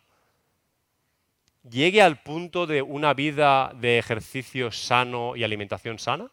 llegue 1.68 2.00
al 2.00 2.22
punto 2.22 2.68
de 2.68 2.82
una 2.82 3.14
vida 3.14 3.72
de 3.74 3.98
ejercicio 3.98 4.70
sano 4.70 5.34
y 5.34 5.42
alimentación 5.42 5.98
sana? 5.98 6.30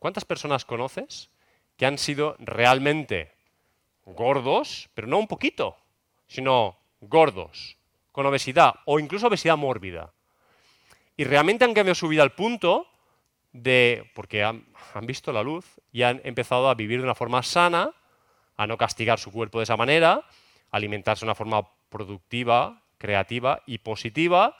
¿Cuántas 0.00 0.24
personas 0.24 0.64
conoces 0.64 1.30
que 1.76 1.84
han 1.84 1.98
sido 1.98 2.34
realmente 2.38 3.34
gordos, 4.06 4.88
pero 4.94 5.06
no 5.06 5.18
un 5.18 5.28
poquito, 5.28 5.76
sino 6.26 6.78
gordos, 7.02 7.76
con 8.10 8.24
obesidad 8.24 8.76
o 8.86 8.98
incluso 8.98 9.26
obesidad 9.26 9.58
mórbida? 9.58 10.14
Y 11.18 11.24
realmente 11.24 11.66
han 11.66 11.74
cambiado 11.74 11.94
su 11.94 12.08
vida 12.08 12.22
al 12.22 12.32
punto 12.32 12.88
de, 13.52 14.10
porque 14.14 14.42
han, 14.42 14.64
visto 15.02 15.34
la 15.34 15.42
luz 15.42 15.66
y 15.92 16.02
han 16.02 16.22
empezado 16.24 16.70
a 16.70 16.74
vivir 16.74 17.00
de 17.00 17.04
una 17.04 17.14
forma 17.14 17.42
sana, 17.42 17.92
a 18.56 18.66
no 18.66 18.78
castigar 18.78 19.18
su 19.18 19.30
cuerpo 19.30 19.58
de 19.58 19.64
esa 19.64 19.76
manera, 19.76 20.12
a 20.14 20.24
alimentarse 20.78 21.26
de 21.26 21.28
una 21.28 21.34
forma 21.34 21.68
productiva, 21.90 22.84
creativa 22.96 23.62
y 23.66 23.76
positiva, 23.76 24.56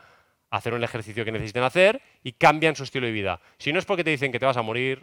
hacer 0.51 0.75
un 0.75 0.85
ejercicio 0.85 1.25
que 1.25 1.33
necesiten 1.33 1.63
hacer 1.63 2.03
y 2.23 2.33
cambian 2.33 2.77
su 2.77 2.83
estilo 2.83 3.07
de 3.07 3.13
vida. 3.13 3.41
Si 3.57 3.73
no 3.73 3.79
es 3.79 3.87
porque 3.87 4.05
te 4.05 4.11
dicen 4.11 4.33
que 4.33 4.39
te 4.39 4.45
vas 4.45 4.59
a 4.59 4.63
morir, 4.63 5.03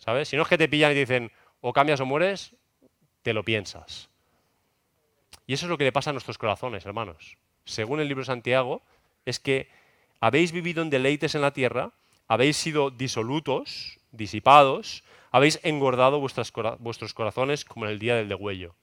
¿Sabes? 0.00 0.28
Si 0.28 0.36
no 0.36 0.42
es 0.42 0.48
que 0.48 0.58
te 0.58 0.68
pillan 0.68 0.92
y 0.92 0.96
dicen 0.96 1.30
o 1.60 1.72
cambias 1.72 2.00
o 2.00 2.06
mueres, 2.06 2.56
te 3.22 3.34
lo 3.34 3.44
piensas. 3.44 4.08
Y 5.46 5.52
eso 5.52 5.66
es 5.66 5.70
lo 5.70 5.78
que 5.78 5.84
le 5.84 5.92
pasa 5.92 6.10
a 6.10 6.12
nuestros 6.12 6.38
corazones, 6.38 6.86
hermanos. 6.86 7.36
Según 7.64 8.00
el 8.00 8.08
libro 8.08 8.22
de 8.22 8.26
Santiago, 8.26 8.82
es 9.26 9.38
que 9.38 9.68
habéis 10.18 10.52
vivido 10.52 10.82
en 10.82 10.90
deleites 10.90 11.34
en 11.34 11.42
la 11.42 11.52
tierra, 11.52 11.92
habéis 12.28 12.56
sido 12.56 12.90
disolutos, 12.90 13.98
disipados, 14.10 15.04
habéis 15.30 15.60
engordado 15.62 16.18
vuestros 16.18 17.14
corazones 17.14 17.64
como 17.64 17.84
en 17.84 17.92
el 17.92 17.98
día 17.98 18.16
del 18.16 18.28
degüello. 18.28 18.74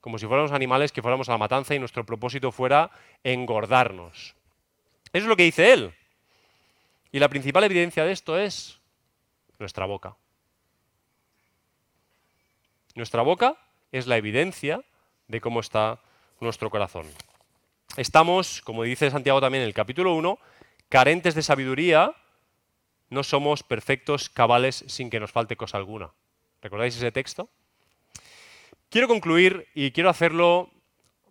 Como 0.00 0.18
si 0.18 0.26
fuéramos 0.26 0.52
animales 0.52 0.92
que 0.92 1.02
fuéramos 1.02 1.28
a 1.28 1.32
la 1.32 1.38
matanza 1.38 1.74
y 1.74 1.78
nuestro 1.78 2.06
propósito 2.06 2.52
fuera 2.52 2.90
engordarnos. 3.24 4.34
Eso 5.12 5.24
es 5.24 5.26
lo 5.26 5.36
que 5.36 5.44
dice 5.44 5.72
él. 5.72 5.92
Y 7.10 7.18
la 7.18 7.28
principal 7.28 7.64
evidencia 7.64 8.04
de 8.04 8.12
esto 8.12 8.38
es 8.38 8.80
nuestra 9.58 9.86
boca. 9.86 10.16
Nuestra 12.94 13.22
boca 13.22 13.56
es 13.90 14.06
la 14.06 14.16
evidencia 14.16 14.82
de 15.28 15.40
cómo 15.40 15.60
está 15.60 16.00
nuestro 16.40 16.70
corazón. 16.70 17.06
Estamos, 17.96 18.62
como 18.62 18.82
dice 18.82 19.10
Santiago 19.10 19.40
también 19.40 19.62
en 19.62 19.68
el 19.68 19.74
capítulo 19.74 20.14
1, 20.14 20.38
carentes 20.88 21.34
de 21.34 21.42
sabiduría, 21.42 22.14
no 23.10 23.22
somos 23.22 23.62
perfectos 23.62 24.28
cabales 24.28 24.84
sin 24.88 25.10
que 25.10 25.20
nos 25.20 25.32
falte 25.32 25.56
cosa 25.56 25.78
alguna. 25.78 26.10
¿Recordáis 26.60 26.96
ese 26.96 27.12
texto? 27.12 27.48
Quiero 28.88 29.08
concluir 29.08 29.68
y 29.74 29.90
quiero 29.92 30.10
hacerlo 30.10 30.70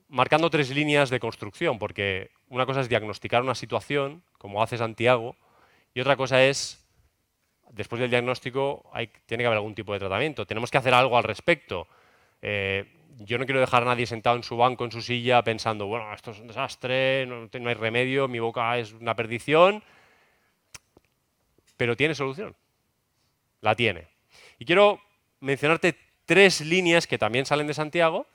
marcando 0.08 0.50
tres 0.50 0.70
líneas 0.72 1.10
de 1.10 1.20
construcción, 1.20 1.80
porque 1.80 2.32
una 2.50 2.66
cosa 2.66 2.82
es 2.82 2.90
diagnosticar 2.90 3.42
una 3.44 3.56
situación, 3.56 4.24
como 4.38 4.62
hace 4.62 4.78
Santiago, 4.78 5.36
y 5.94 6.02
otra 6.02 6.18
cosa 6.18 6.44
es, 6.44 6.81
después 7.74 8.00
del 8.00 8.10
diagnóstico, 8.10 8.90
hay, 8.94 9.08
tiene 9.26 9.44
que 9.44 9.48
haber 9.48 9.58
algún 9.58 9.76
tipo 9.76 9.94
de 9.94 10.00
tratamiento. 10.00 10.46
Tenemos 10.46 10.70
que 10.70 10.78
hacer 10.78 10.94
algo 10.94 11.18
al 11.18 11.24
respecto. 11.24 11.88
Eh, 12.42 12.86
yo 13.20 13.38
no 13.38 13.46
quiero 13.46 13.60
dejar 13.60 13.84
a 13.84 13.86
nadie 13.86 14.06
sentado 14.06 14.36
en 14.36 14.44
su 14.44 14.58
banco, 14.58 14.86
en 14.86 14.92
su 14.92 15.02
silla, 15.02 15.44
pensando, 15.44 15.86
bueno, 15.88 16.14
esto 16.14 16.32
es 16.32 16.40
un 16.40 16.48
desastre, 16.48 17.26
no, 17.26 17.50
no 17.52 17.70
hay 17.70 17.76
remedio, 17.76 18.28
mi 18.28 18.40
boca 18.40 18.78
es 18.78 18.94
una 18.94 19.16
perdición, 19.16 19.84
pero 21.78 21.96
tiene 21.96 22.16
solución. 22.16 22.56
La 23.62 23.76
tiene. 23.76 24.08
Y 24.58 24.66
quiero 24.66 25.02
mencionarte 25.40 25.96
tres 26.26 26.62
líneas 26.62 27.08
que 27.08 27.18
también 27.18 27.46
salen 27.46 27.68
de 27.68 27.74
Santiago 27.74 28.26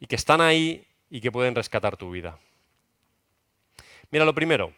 y 0.00 0.06
que 0.06 0.16
están 0.16 0.40
ahí 0.40 0.86
y 1.10 1.20
que 1.20 1.30
pueden 1.30 1.54
rescatar 1.54 1.96
tu 1.96 2.10
vida. 2.10 2.38
Mira, 4.10 4.24
lo 4.24 4.34
primero, 4.34 4.72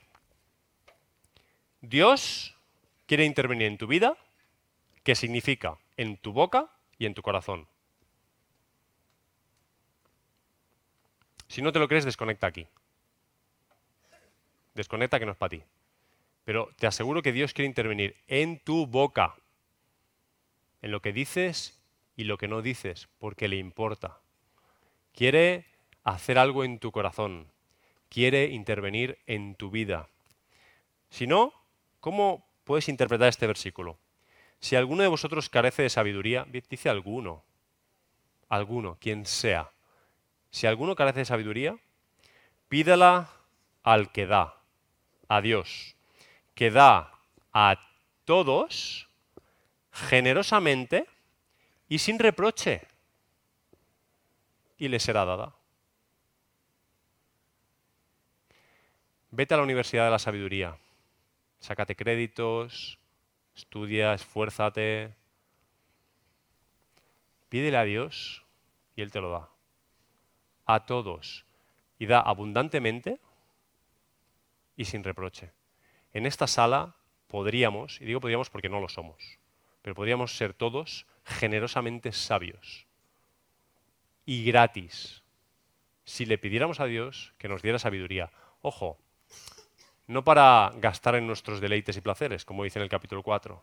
Dios 1.80 2.55
quiere 3.06 3.24
intervenir 3.24 3.68
en 3.68 3.78
tu 3.78 3.86
vida, 3.86 4.16
que 5.02 5.14
significa 5.14 5.78
en 5.96 6.16
tu 6.16 6.32
boca 6.32 6.70
y 6.98 7.06
en 7.06 7.14
tu 7.14 7.22
corazón. 7.22 7.68
Si 11.48 11.62
no 11.62 11.72
te 11.72 11.78
lo 11.78 11.88
crees, 11.88 12.04
desconecta 12.04 12.46
aquí. 12.46 12.66
Desconecta 14.74 15.18
que 15.18 15.26
no 15.26 15.32
es 15.32 15.38
para 15.38 15.50
ti. 15.50 15.62
Pero 16.44 16.70
te 16.76 16.86
aseguro 16.86 17.22
que 17.22 17.32
Dios 17.32 17.52
quiere 17.52 17.68
intervenir 17.68 18.16
en 18.26 18.60
tu 18.60 18.86
boca, 18.86 19.36
en 20.82 20.90
lo 20.90 21.00
que 21.00 21.12
dices 21.12 21.80
y 22.16 22.24
lo 22.24 22.38
que 22.38 22.48
no 22.48 22.62
dices, 22.62 23.08
porque 23.18 23.48
le 23.48 23.56
importa. 23.56 24.20
Quiere 25.12 25.66
hacer 26.04 26.38
algo 26.38 26.64
en 26.64 26.78
tu 26.78 26.92
corazón. 26.92 27.50
Quiere 28.08 28.46
intervenir 28.46 29.18
en 29.26 29.54
tu 29.54 29.70
vida. 29.70 30.08
Si 31.10 31.26
no, 31.26 31.52
¿cómo 32.00 32.45
puedes 32.66 32.88
interpretar 32.88 33.28
este 33.28 33.46
versículo? 33.46 33.96
Si 34.58 34.74
alguno 34.74 35.02
de 35.02 35.08
vosotros 35.08 35.48
carece 35.48 35.82
de 35.82 35.90
sabiduría, 35.90 36.44
dice 36.68 36.90
alguno, 36.90 37.44
alguno, 38.48 38.98
quien 39.00 39.24
sea. 39.24 39.70
Si 40.50 40.66
alguno 40.66 40.96
carece 40.96 41.20
de 41.20 41.24
sabiduría, 41.24 41.78
pídala 42.68 43.30
al 43.84 44.10
que 44.10 44.26
da, 44.26 44.56
a 45.28 45.40
Dios, 45.40 45.94
que 46.54 46.70
da 46.70 47.12
a 47.52 47.78
todos 48.24 49.08
generosamente 49.92 51.06
y 51.88 51.98
sin 51.98 52.18
reproche, 52.18 52.82
y 54.76 54.88
le 54.88 54.98
será 54.98 55.24
dada. 55.24 55.54
Vete 59.30 59.54
a 59.54 59.58
la 59.58 59.62
Universidad 59.62 60.06
de 60.06 60.10
la 60.10 60.18
Sabiduría, 60.18 60.76
sácate 61.66 61.96
créditos, 61.96 63.00
estudia, 63.56 64.14
esfuérzate, 64.14 65.16
pídele 67.48 67.76
a 67.76 67.82
Dios 67.82 68.44
y 68.94 69.02
Él 69.02 69.10
te 69.10 69.20
lo 69.20 69.30
da. 69.30 69.50
A 70.64 70.86
todos. 70.86 71.44
Y 71.98 72.06
da 72.06 72.20
abundantemente 72.20 73.18
y 74.76 74.84
sin 74.84 75.02
reproche. 75.02 75.52
En 76.12 76.24
esta 76.24 76.46
sala 76.46 76.94
podríamos, 77.26 78.00
y 78.00 78.04
digo 78.04 78.20
podríamos 78.20 78.48
porque 78.48 78.68
no 78.68 78.80
lo 78.80 78.88
somos, 78.88 79.38
pero 79.82 79.96
podríamos 79.96 80.36
ser 80.36 80.54
todos 80.54 81.06
generosamente 81.24 82.12
sabios 82.12 82.86
y 84.24 84.44
gratis 84.44 85.24
si 86.04 86.26
le 86.26 86.38
pidiéramos 86.38 86.78
a 86.78 86.86
Dios 86.86 87.34
que 87.38 87.48
nos 87.48 87.62
diera 87.62 87.80
sabiduría. 87.80 88.30
Ojo, 88.60 88.98
no 90.06 90.24
para 90.24 90.72
gastar 90.76 91.16
en 91.16 91.26
nuestros 91.26 91.60
deleites 91.60 91.96
y 91.96 92.00
placeres, 92.00 92.44
como 92.44 92.64
dice 92.64 92.78
en 92.78 92.84
el 92.84 92.88
capítulo 92.88 93.22
4, 93.22 93.62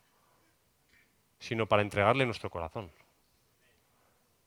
sino 1.40 1.68
para 1.68 1.82
entregarle 1.82 2.26
nuestro 2.26 2.50
corazón, 2.50 2.92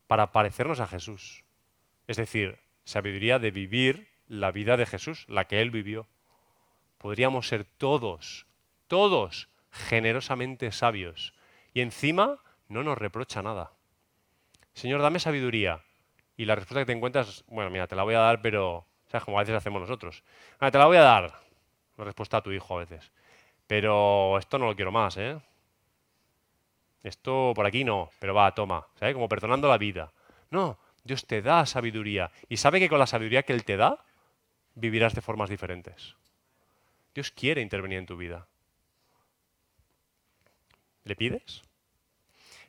para 0.07 0.33
parecernos 0.33 0.81
a 0.81 0.87
Jesús. 0.87 1.45
Es 2.07 2.17
decir, 2.17 2.59
sabiduría 2.85 3.39
de 3.39 3.51
vivir 3.51 4.09
la 4.29 4.51
vida 4.53 4.77
de 4.77 4.87
Jesús, 4.87 5.25
la 5.29 5.47
que 5.47 5.61
Él 5.61 5.71
vivió. 5.71 6.07
Podríamos 6.99 7.49
ser 7.49 7.65
todos, 7.65 8.47
todos 8.89 9.49
generosamente 9.71 10.73
sabios. 10.73 11.35
Y 11.75 11.81
encima 11.81 12.39
no 12.69 12.83
nos 12.83 12.99
reprocha 12.99 13.43
nada. 13.43 13.73
Señor, 14.73 15.03
dame 15.03 15.19
sabiduría. 15.19 15.83
Y 16.37 16.45
la 16.45 16.55
respuesta 16.55 16.81
que 16.81 16.87
te 16.87 16.93
encuentras, 16.93 17.45
bueno, 17.49 17.71
mira, 17.71 17.87
te 17.87 17.97
la 17.97 18.03
voy 18.03 18.15
a 18.15 18.21
dar, 18.21 18.43
pero, 18.43 18.87
¿sabes? 19.09 19.25
Como 19.25 19.39
a 19.39 19.43
veces 19.43 19.57
hacemos 19.57 19.81
nosotros. 19.81 20.23
te 20.59 20.79
la 20.79 20.87
voy 20.87 20.97
a 20.97 21.03
dar. 21.03 21.46
La 21.97 22.05
respuesta 22.05 22.39
a 22.39 22.43
tu 22.43 22.53
hijo 22.53 22.77
a 22.77 22.85
veces. 22.85 23.11
Pero 23.67 24.39
esto 24.39 24.59
no 24.59 24.67
lo 24.67 24.77
quiero 24.77 24.93
más, 24.93 25.17
¿eh? 25.17 25.41
Esto 27.03 27.53
por 27.55 27.67
aquí 27.67 27.85
no, 27.85 28.11
pero 28.19 28.35
va, 28.35 28.55
toma. 28.55 28.87
¿Sabes? 28.99 29.15
Como 29.15 29.29
perdonando 29.29 29.69
la 29.69 29.79
vida. 29.79 30.13
No, 30.51 30.79
Dios 31.05 31.27
te 31.27 31.43
da 31.43 31.65
sabiduría. 31.67 32.31
Y 32.49 32.57
sabe 32.57 32.81
que 32.81 32.89
con 32.89 32.99
la 32.99 33.07
sabiduría 33.07 33.45
que 33.45 33.53
Él 33.53 33.65
te 33.65 33.77
da, 33.77 34.05
vivirás 34.75 35.15
de 35.15 35.23
formas 35.23 35.51
diferentes. 35.51 36.17
Dios 37.15 37.31
quiere 37.31 37.63
intervenir 37.63 37.99
en 37.99 38.07
tu 38.07 38.17
vida. 38.17 38.47
¿Le 41.05 41.17
pides? 41.17 41.63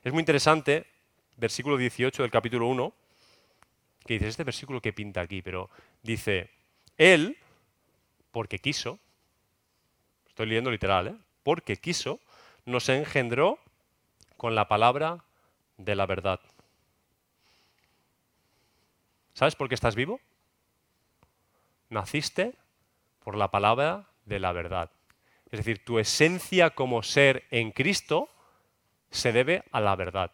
Es 0.04 0.12
muy 0.12 0.20
interesante, 0.20 0.86
versículo 1.36 1.76
18 1.76 2.22
del 2.22 2.30
capítulo 2.30 2.68
1, 2.68 2.94
que 4.06 4.14
dice, 4.14 4.28
este 4.28 4.44
versículo 4.44 4.80
que 4.80 4.92
pinta 4.92 5.20
aquí, 5.20 5.42
pero 5.42 5.68
dice, 6.02 6.50
Él, 6.96 7.36
porque 8.30 8.60
quiso, 8.60 9.00
estoy 10.38 10.50
leyendo 10.50 10.70
literal, 10.70 11.08
¿eh? 11.08 11.14
porque 11.42 11.78
quiso, 11.78 12.20
nos 12.64 12.88
engendró 12.88 13.58
con 14.36 14.54
la 14.54 14.68
palabra 14.68 15.24
de 15.78 15.96
la 15.96 16.06
verdad. 16.06 16.38
¿Sabes 19.34 19.56
por 19.56 19.68
qué 19.68 19.74
estás 19.74 19.96
vivo? 19.96 20.20
Naciste 21.90 22.54
por 23.24 23.36
la 23.36 23.50
palabra 23.50 24.10
de 24.26 24.38
la 24.38 24.52
verdad. 24.52 24.92
Es 25.50 25.58
decir, 25.58 25.84
tu 25.84 25.98
esencia 25.98 26.70
como 26.70 27.02
ser 27.02 27.42
en 27.50 27.72
Cristo 27.72 28.28
se 29.10 29.32
debe 29.32 29.64
a 29.72 29.80
la 29.80 29.96
verdad. 29.96 30.30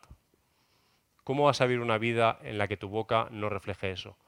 ¿Cómo 1.23 1.45
vas 1.45 1.63
a 1.63 1.67
vivir 1.67 1.81
una 1.81 1.97
vida 1.97 2.39
en 2.43 2.59
la 2.59 2.69
que 2.69 2.77
tu 2.77 2.91
boca 2.91 3.29
no 3.31 3.49
refleje 3.49 3.91
eso? 3.91 4.19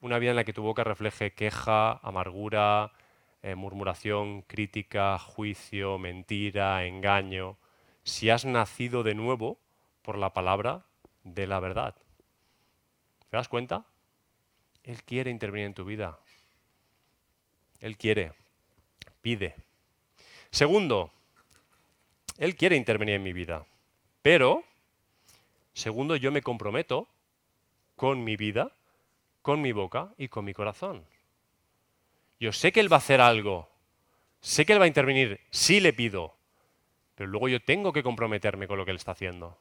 Una 0.00 0.18
vida 0.18 0.30
en 0.30 0.36
la 0.36 0.44
que 0.44 0.54
tu 0.54 0.62
boca 0.62 0.82
refleje 0.82 1.34
queja, 1.34 1.98
amargura, 1.98 2.92
eh, 3.42 3.54
murmuración, 3.54 4.42
crítica, 4.42 5.18
juicio, 5.18 5.98
mentira, 5.98 6.84
engaño. 6.84 7.56
Si 8.04 8.30
has 8.30 8.44
nacido 8.44 9.02
de 9.02 9.14
nuevo 9.14 9.58
por 10.02 10.18
la 10.18 10.32
palabra 10.32 10.84
de 11.24 11.46
la 11.46 11.60
verdad. 11.60 11.94
¿Te 13.30 13.36
das 13.36 13.48
cuenta? 13.48 13.84
Él 14.82 15.02
quiere 15.04 15.30
intervenir 15.30 15.66
en 15.66 15.74
tu 15.74 15.84
vida. 15.84 16.18
Él 17.80 17.96
quiere. 17.96 18.32
Pide. 19.20 19.54
Segundo, 20.50 21.12
Él 22.38 22.56
quiere 22.56 22.76
intervenir 22.76 23.16
en 23.16 23.22
mi 23.22 23.32
vida. 23.32 23.66
Pero 24.22 24.64
Segundo, 25.78 26.16
yo 26.16 26.32
me 26.32 26.42
comprometo 26.42 27.06
con 27.94 28.24
mi 28.24 28.34
vida, 28.34 28.72
con 29.42 29.62
mi 29.62 29.70
boca 29.70 30.12
y 30.18 30.26
con 30.26 30.44
mi 30.44 30.52
corazón. 30.52 31.04
Yo 32.40 32.52
sé 32.52 32.72
que 32.72 32.80
Él 32.80 32.90
va 32.90 32.96
a 32.96 32.98
hacer 32.98 33.20
algo, 33.20 33.68
sé 34.40 34.64
que 34.64 34.72
Él 34.72 34.80
va 34.80 34.84
a 34.84 34.88
intervenir, 34.88 35.40
sí 35.50 35.80
le 35.80 35.92
pido, 35.92 36.36
pero 37.14 37.28
luego 37.28 37.48
yo 37.48 37.60
tengo 37.60 37.92
que 37.92 38.02
comprometerme 38.02 38.68
con 38.68 38.78
lo 38.78 38.84
que 38.84 38.92
Él 38.92 38.96
está 38.96 39.12
haciendo. 39.12 39.58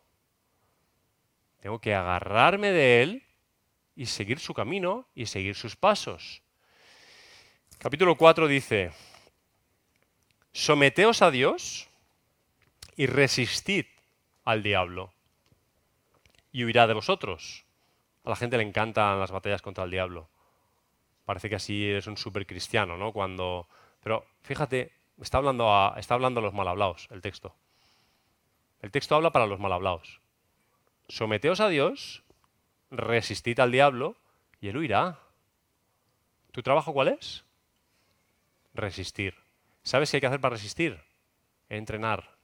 Tengo 1.59 1.79
que 1.81 1.95
agarrarme 1.95 2.71
de 2.71 3.01
Él 3.01 3.23
y 3.95 4.05
seguir 4.05 4.39
su 4.39 4.53
camino 4.53 5.07
y 5.15 5.25
seguir 5.25 5.55
sus 5.55 5.75
pasos. 5.75 6.43
Capítulo 7.79 8.15
4 8.15 8.47
dice, 8.47 8.91
someteos 10.53 11.21
a 11.21 11.31
Dios 11.31 11.89
y 12.95 13.07
resistid 13.07 13.85
al 14.43 14.63
diablo 14.63 15.13
y 16.51 16.63
huirá 16.63 16.87
de 16.87 16.93
vosotros. 16.93 17.65
A 18.23 18.29
la 18.29 18.35
gente 18.35 18.57
le 18.57 18.63
encantan 18.63 19.19
las 19.19 19.31
batallas 19.31 19.61
contra 19.61 19.83
el 19.83 19.91
diablo. 19.91 20.29
Parece 21.27 21.49
que 21.49 21.55
así 21.55 21.89
eres 21.89 22.07
un 22.07 22.15
super 22.15 22.47
cristiano, 22.47 22.95
¿no? 22.95 23.11
Cuando... 23.11 23.67
Pero 24.01 24.25
fíjate, 24.43 24.93
está 25.19 25.39
hablando, 25.39 25.69
a, 25.69 25.95
está 25.97 26.13
hablando 26.13 26.39
a 26.39 26.43
los 26.43 26.53
mal 26.53 26.69
hablados 26.69 27.09
el 27.11 27.21
texto. 27.21 27.53
El 28.79 28.91
texto 28.91 29.13
habla 29.13 29.33
para 29.33 29.45
los 29.45 29.59
mal 29.59 29.73
hablados. 29.73 30.21
Someteos 31.09 31.59
a 31.59 31.67
Dios, 31.67 32.23
resistid 32.91 33.59
al 33.59 33.73
diablo 33.73 34.15
y 34.61 34.69
él 34.69 34.77
huirá. 34.77 35.19
¿Tu 36.53 36.63
trabajo 36.63 36.93
cuál 36.93 37.09
es? 37.09 37.43
Resistir. 38.73 39.35
¿Sabes 39.83 40.09
qué 40.09 40.17
hay 40.17 40.21
que 40.21 40.27
hacer 40.27 40.39
para 40.39 40.55
resistir? 40.55 40.97
Entrenar. 41.67 42.37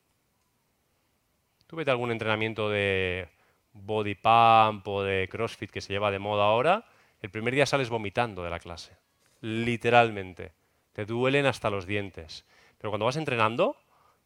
Tú 1.68 1.78
vete 1.78 1.90
algún 1.90 2.12
entrenamiento 2.12 2.70
de 2.70 3.30
body 3.72 4.16
pump 4.16 4.86
o 4.90 5.04
de 5.04 5.30
CrossFit 5.30 5.72
que 5.72 5.80
se 5.80 5.94
lleva 5.94 6.12
de 6.12 6.20
moda 6.20 6.44
ahora, 6.44 6.86
el 7.24 7.32
primer 7.32 7.56
día 7.56 7.66
sales 7.66 7.90
vomitando 7.90 8.44
de 8.44 8.52
la 8.52 8.60
clase. 8.60 8.98
literalmente. 9.40 10.52
Te 10.92 11.06
duelen 11.06 11.46
hasta 11.48 11.70
los 11.70 11.88
dientes. 11.88 12.46
Pero 12.78 12.92
cuando 12.92 13.06
vas 13.06 13.16
entrenando, 13.16 13.76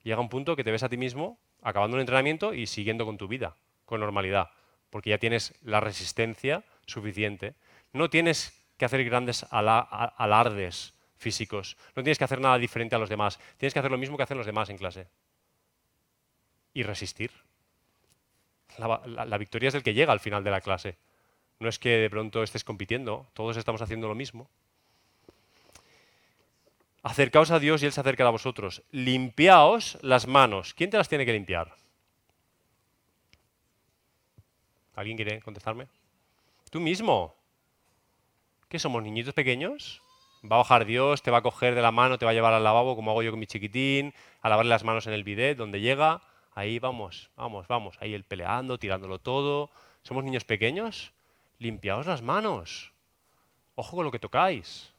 llega 0.04 0.20
un 0.20 0.30
punto 0.30 0.56
que 0.56 0.64
te 0.64 0.72
ves 0.72 0.84
a 0.84 0.89
ti 0.89 0.98
mismo 0.98 1.39
acabando 1.62 1.95
un 1.95 2.02
entrenamiento 2.02 2.54
y 2.54 2.68
siguiendo 2.68 3.06
con 3.06 3.18
tu 3.18 3.28
vida, 3.28 3.56
con 3.86 4.00
normalidad, 4.00 4.50
porque 4.89 5.12
ya 5.12 5.18
tienes 5.18 5.56
la 5.64 5.80
resistencia 5.80 6.64
suficiente. 6.86 7.56
No 7.93 8.10
tienes 8.10 8.54
que 8.78 8.86
hacer 8.86 9.04
grandes 9.06 9.45
alardes 9.50 10.93
físicos, 11.18 11.78
no 11.95 12.04
tienes 12.04 12.18
que 12.18 12.26
hacer 12.26 12.41
nada 12.41 12.58
diferente 12.58 12.95
a 12.95 13.00
los 13.00 13.10
demás, 13.10 13.39
tienes 13.58 13.74
que 13.74 13.80
hacer 13.80 13.91
lo 13.91 13.98
mismo 13.98 14.18
que 14.18 14.24
hacen 14.24 14.38
los 14.38 14.45
demás 14.45 14.70
en 14.70 14.78
clase. 14.78 15.08
Y 16.74 16.84
resistir. 16.84 17.32
la 18.78 19.38
victoria 19.38 19.70
es 19.70 19.76
el 19.76 19.84
que 19.84 19.93
llega 19.93 20.14
al 20.14 20.20
final 20.20 20.43
de 20.43 20.52
la 20.52 20.62
clase. 20.62 20.98
No 21.60 21.70
es 21.70 21.80
que 21.80 21.89
de 21.89 22.10
pronto 22.10 22.43
estés 22.43 22.64
compitiendo, 22.64 23.28
todos 23.34 23.58
estamos 23.58 23.82
haciendo 23.82 24.08
lo 24.08 24.16
mismo. 24.16 24.49
Acercaos 27.03 27.51
a 27.51 27.60
Dios 27.60 27.82
y 27.82 27.86
Él 27.86 27.93
se 27.93 28.01
acerca 28.01 28.28
a 28.28 28.32
vosotros. 28.32 28.84
Limpiaos 28.91 29.97
las 30.01 30.28
manos. 30.28 30.74
¿Quién 30.74 30.89
te 30.89 30.97
las 30.97 31.08
tiene 31.08 31.26
que 31.26 31.34
limpiar? 31.34 31.74
¿Alguien 34.95 35.16
quiere 35.16 35.41
contestarme? 35.41 35.88
Tú 36.70 36.80
mismo. 36.80 37.34
¿Qué 38.68 38.78
somos, 38.78 39.01
niñitos 39.01 39.34
pequeños? 39.34 40.01
Va 40.43 40.58
a 40.58 40.60
bajar 40.60 40.86
Dios, 40.86 41.22
te 41.22 41.32
va 41.32 41.38
a 41.38 41.41
coger 41.41 41.76
de 41.76 41.82
la 41.82 41.91
mano, 41.91 42.18
te 42.18 42.26
va 42.26 42.32
a 42.32 42.34
llevar 42.34 42.53
al 42.53 42.64
lavabo, 42.64 42.95
como 42.95 43.12
hago 43.12 43.24
yo 43.24 43.32
con 43.32 43.39
mi 43.39 43.47
chiquitín, 43.47 44.14
a 44.41 44.49
lavarle 44.49 44.70
las 44.70 44.84
manos 44.84 45.08
en 45.08 45.14
el 45.14 45.24
bidet, 45.24 45.58
donde 45.58 45.80
llega. 45.80 46.22
Ahí 46.53 46.80
vamos, 46.80 47.30
vamos, 47.38 47.68
vamos. 47.68 47.95
Ahí 48.01 48.14
él 48.14 48.24
peleando, 48.24 48.78
tirándolo 48.78 49.20
todo. 49.20 49.70
¿Somos 50.03 50.24
niños 50.24 50.43
pequeños? 50.43 51.14
Limpiaos 51.60 52.05
las 52.05 52.22
manos. 52.22 52.93
Ojo 53.76 53.97
con 53.97 54.05
lo 54.05 54.12
que 54.12 54.20
tocáis. 54.20 54.91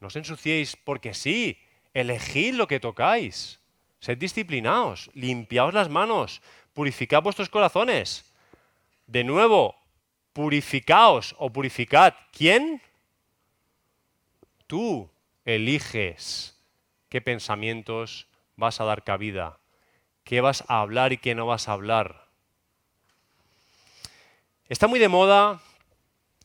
No 0.00 0.08
os 0.08 0.16
ensuciéis 0.16 0.76
porque 0.76 1.14
sí. 1.14 1.58
Elegid 1.94 2.54
lo 2.54 2.66
que 2.66 2.80
tocáis. 2.80 3.60
Sed 4.00 4.18
disciplinados. 4.18 5.10
Limpiaos 5.14 5.74
las 5.74 5.88
manos. 5.88 6.42
Purificad 6.72 7.22
vuestros 7.22 7.48
corazones. 7.48 8.32
De 9.06 9.24
nuevo, 9.24 9.76
purificaos 10.32 11.34
o 11.38 11.50
purificad. 11.50 12.14
¿Quién? 12.32 12.80
Tú 14.66 15.10
eliges 15.44 16.56
qué 17.08 17.20
pensamientos 17.20 18.28
vas 18.56 18.80
a 18.80 18.84
dar 18.84 19.02
cabida, 19.02 19.58
qué 20.22 20.40
vas 20.40 20.64
a 20.68 20.80
hablar 20.80 21.12
y 21.12 21.18
qué 21.18 21.34
no 21.34 21.46
vas 21.46 21.68
a 21.68 21.72
hablar. 21.72 22.29
Está 24.70 24.86
muy 24.86 25.00
de 25.00 25.08
moda, 25.08 25.60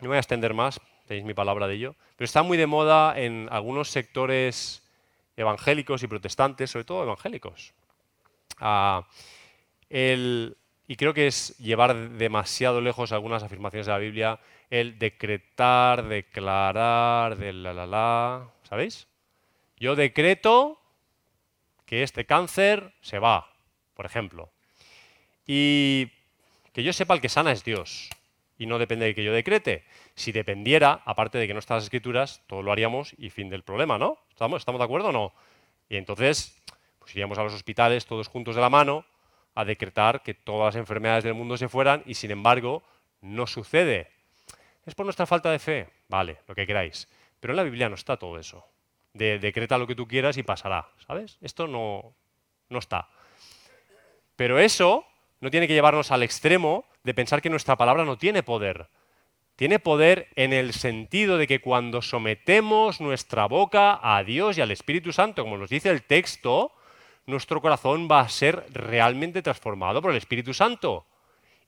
no 0.00 0.08
voy 0.08 0.16
a 0.16 0.18
extender 0.18 0.52
más, 0.52 0.80
tenéis 1.06 1.24
mi 1.24 1.32
palabra 1.32 1.68
de 1.68 1.74
ello, 1.74 1.94
pero 2.16 2.24
está 2.24 2.42
muy 2.42 2.58
de 2.58 2.66
moda 2.66 3.16
en 3.16 3.48
algunos 3.52 3.88
sectores 3.88 4.82
evangélicos 5.36 6.02
y 6.02 6.08
protestantes, 6.08 6.72
sobre 6.72 6.84
todo 6.84 7.04
evangélicos. 7.04 7.72
Ah, 8.58 9.06
y 9.88 10.96
creo 10.96 11.14
que 11.14 11.28
es 11.28 11.56
llevar 11.58 11.96
demasiado 12.18 12.80
lejos 12.80 13.12
algunas 13.12 13.44
afirmaciones 13.44 13.86
de 13.86 13.92
la 13.92 13.98
Biblia, 13.98 14.40
el 14.70 14.98
decretar, 14.98 16.08
declarar, 16.08 17.36
de 17.36 17.52
la 17.52 17.72
la 17.72 17.86
la, 17.86 18.50
¿sabéis? 18.64 19.06
Yo 19.76 19.94
decreto 19.94 20.80
que 21.84 22.02
este 22.02 22.26
cáncer 22.26 22.92
se 23.02 23.20
va, 23.20 23.52
por 23.94 24.04
ejemplo. 24.04 24.50
Y 25.46 26.10
que 26.72 26.82
yo 26.82 26.92
sepa 26.92 27.14
el 27.14 27.20
que 27.20 27.28
sana 27.28 27.52
es 27.52 27.62
Dios 27.62 28.10
y 28.58 28.66
no 28.66 28.78
depende 28.78 29.06
de 29.06 29.14
que 29.14 29.24
yo 29.24 29.32
decrete. 29.32 29.84
Si 30.14 30.32
dependiera, 30.32 31.02
aparte 31.04 31.38
de 31.38 31.46
que 31.46 31.52
no 31.52 31.60
están 31.60 31.76
las 31.76 31.84
escrituras, 31.84 32.42
todo 32.46 32.62
lo 32.62 32.72
haríamos 32.72 33.14
y 33.18 33.30
fin 33.30 33.50
del 33.50 33.62
problema, 33.62 33.98
¿no? 33.98 34.18
¿Estamos, 34.30 34.62
¿Estamos 34.62 34.78
de 34.78 34.84
acuerdo 34.84 35.08
o 35.08 35.12
no? 35.12 35.32
Y 35.88 35.96
entonces, 35.96 36.60
pues 36.98 37.14
iríamos 37.14 37.38
a 37.38 37.44
los 37.44 37.54
hospitales 37.54 38.06
todos 38.06 38.28
juntos 38.28 38.54
de 38.54 38.60
la 38.60 38.70
mano 38.70 39.04
a 39.54 39.64
decretar 39.64 40.22
que 40.22 40.34
todas 40.34 40.74
las 40.74 40.80
enfermedades 40.80 41.24
del 41.24 41.34
mundo 41.34 41.56
se 41.56 41.68
fueran 41.68 42.02
y 42.06 42.14
sin 42.14 42.30
embargo 42.30 42.82
no 43.20 43.46
sucede. 43.46 44.10
Es 44.84 44.94
por 44.94 45.06
nuestra 45.06 45.26
falta 45.26 45.50
de 45.50 45.58
fe, 45.58 45.88
vale, 46.08 46.38
lo 46.46 46.54
que 46.54 46.66
queráis. 46.66 47.08
Pero 47.40 47.52
en 47.52 47.56
la 47.56 47.62
Biblia 47.62 47.88
no 47.88 47.94
está 47.94 48.16
todo 48.16 48.38
eso. 48.38 48.66
De 49.12 49.38
decreta 49.38 49.78
lo 49.78 49.86
que 49.86 49.94
tú 49.94 50.06
quieras 50.06 50.36
y 50.36 50.42
pasará, 50.42 50.88
¿sabes? 51.06 51.38
Esto 51.40 51.66
no, 51.66 52.14
no 52.68 52.78
está. 52.78 53.08
Pero 54.36 54.58
eso 54.58 55.06
no 55.40 55.50
tiene 55.50 55.66
que 55.66 55.74
llevarnos 55.74 56.10
al 56.10 56.22
extremo 56.22 56.84
de 57.06 57.14
pensar 57.14 57.40
que 57.40 57.50
nuestra 57.50 57.76
palabra 57.76 58.04
no 58.04 58.18
tiene 58.18 58.42
poder. 58.42 58.88
Tiene 59.54 59.78
poder 59.78 60.28
en 60.34 60.52
el 60.52 60.72
sentido 60.72 61.38
de 61.38 61.46
que 61.46 61.60
cuando 61.60 62.02
sometemos 62.02 63.00
nuestra 63.00 63.46
boca 63.46 64.00
a 64.02 64.24
Dios 64.24 64.58
y 64.58 64.60
al 64.60 64.72
Espíritu 64.72 65.12
Santo, 65.12 65.44
como 65.44 65.56
nos 65.56 65.70
dice 65.70 65.88
el 65.88 66.02
texto, 66.02 66.72
nuestro 67.24 67.62
corazón 67.62 68.08
va 68.10 68.20
a 68.20 68.28
ser 68.28 68.66
realmente 68.72 69.40
transformado 69.40 70.02
por 70.02 70.10
el 70.10 70.16
Espíritu 70.16 70.52
Santo. 70.52 71.06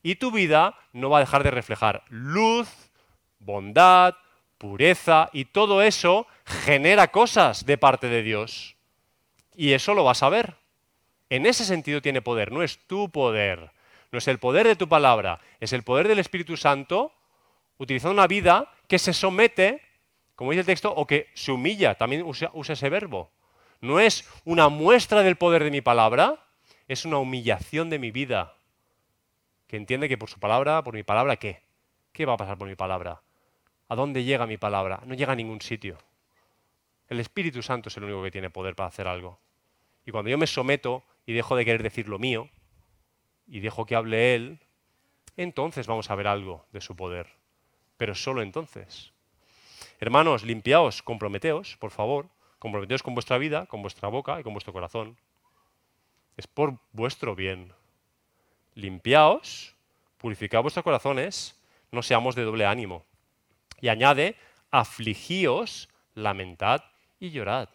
Y 0.03 0.15
tu 0.15 0.29
vida 0.29 0.77
no 0.91 1.09
va 1.09 1.19
a 1.19 1.21
dejar 1.21 1.43
de 1.43 1.51
reflejar 1.51 2.03
luz, 2.09 2.91
bondad, 3.39 4.15
pureza, 4.57 5.29
y 5.31 5.45
todo 5.45 5.81
eso 5.81 6.27
genera 6.65 7.07
cosas 7.07 7.65
de 7.65 7.77
parte 7.77 8.09
de 8.09 8.23
Dios. 8.23 8.75
Y 9.55 9.71
eso 9.71 9.93
lo 9.93 10.03
vas 10.03 10.21
a 10.21 10.27
ver. 10.27 10.57
En 11.29 11.45
ese 11.45 11.63
sentido 11.63 12.01
tiene 12.01 12.21
poder, 12.21 12.51
no 12.51 12.61
es 12.61 12.77
tu 12.87 13.09
poder, 13.09 13.71
no 14.11 14.17
es 14.17 14.27
el 14.27 14.39
poder 14.39 14.67
de 14.67 14.75
tu 14.75 14.87
palabra, 14.89 15.39
es 15.59 15.73
el 15.73 15.83
poder 15.83 16.07
del 16.07 16.19
Espíritu 16.19 16.57
Santo 16.57 17.13
utilizando 17.77 18.13
una 18.13 18.27
vida 18.27 18.71
que 18.87 18.99
se 18.99 19.13
somete, 19.13 19.81
como 20.35 20.51
dice 20.51 20.61
el 20.61 20.65
texto, 20.65 20.93
o 20.93 21.05
que 21.05 21.27
se 21.33 21.51
humilla, 21.51 21.95
también 21.95 22.23
usa, 22.23 22.51
ese 22.67 22.89
verbo. 22.89 23.31
No 23.81 23.99
es 23.99 24.27
una 24.45 24.69
muestra 24.69 25.21
del 25.21 25.37
poder 25.37 25.63
de 25.63 25.71
mi 25.71 25.81
palabra, 25.81 26.45
es 26.87 27.05
una 27.05 27.17
humillación 27.17 27.89
de 27.89 27.99
mi 27.99 28.11
vida, 28.11 28.55
que 29.67 29.77
entiende 29.77 30.09
que 30.09 30.17
por 30.17 30.29
su 30.29 30.39
palabra, 30.39 30.83
por 30.83 30.95
mi 30.95 31.03
palabra, 31.03 31.37
¿qué? 31.37 31.61
¿Qué 32.11 32.25
va 32.25 32.33
a 32.33 32.37
pasar 32.37 32.57
por 32.57 32.67
mi 32.67 32.75
palabra? 32.75 33.21
¿A 33.87 33.95
dónde 33.95 34.23
llega 34.23 34.47
mi 34.47 34.57
palabra? 34.57 35.01
No 35.05 35.13
llega 35.13 35.33
a 35.33 35.35
ningún 35.35 35.61
sitio. 35.61 35.97
El 37.07 37.19
Espíritu 37.19 37.61
Santo 37.61 37.89
es 37.89 37.97
el 37.97 38.03
único 38.03 38.23
que 38.23 38.31
tiene 38.31 38.49
poder 38.49 38.75
para 38.75 38.89
hacer 38.89 39.07
algo. 39.07 39.39
Y 40.05 40.11
cuando 40.11 40.29
yo 40.29 40.37
me 40.37 40.47
someto 40.47 41.03
y 41.25 41.33
dejo 41.33 41.55
de 41.55 41.65
querer 41.65 41.83
decir 41.83 42.07
lo 42.07 42.19
mío 42.19 42.49
y 43.49 43.59
dejo 43.59 43.85
que 43.85 43.95
hable 43.95 44.35
Él, 44.35 44.59
entonces 45.35 45.87
vamos 45.87 46.09
a 46.09 46.15
ver 46.15 46.27
algo 46.27 46.65
de 46.71 46.81
su 46.81 46.95
poder. 46.95 47.27
Pero 47.97 48.15
solo 48.15 48.41
entonces. 48.41 49.11
Hermanos, 49.99 50.43
limpiaos, 50.43 51.01
comprometeos, 51.01 51.77
por 51.77 51.91
favor, 51.91 52.29
comprometeos 52.59 53.03
con 53.03 53.13
vuestra 53.13 53.37
vida, 53.37 53.65
con 53.65 53.81
vuestra 53.81 54.07
boca 54.09 54.39
y 54.39 54.43
con 54.43 54.53
vuestro 54.53 54.73
corazón. 54.73 55.17
Es 56.37 56.47
por 56.47 56.77
vuestro 56.93 57.35
bien. 57.35 57.73
Limpiaos, 58.75 59.75
purificad 60.17 60.61
vuestros 60.61 60.83
corazones, 60.83 61.59
no 61.91 62.01
seamos 62.01 62.35
de 62.35 62.43
doble 62.43 62.65
ánimo. 62.65 63.03
Y 63.81 63.89
añade, 63.89 64.35
afligíos, 64.71 65.89
lamentad 66.13 66.83
y 67.19 67.31
llorad. 67.31 67.69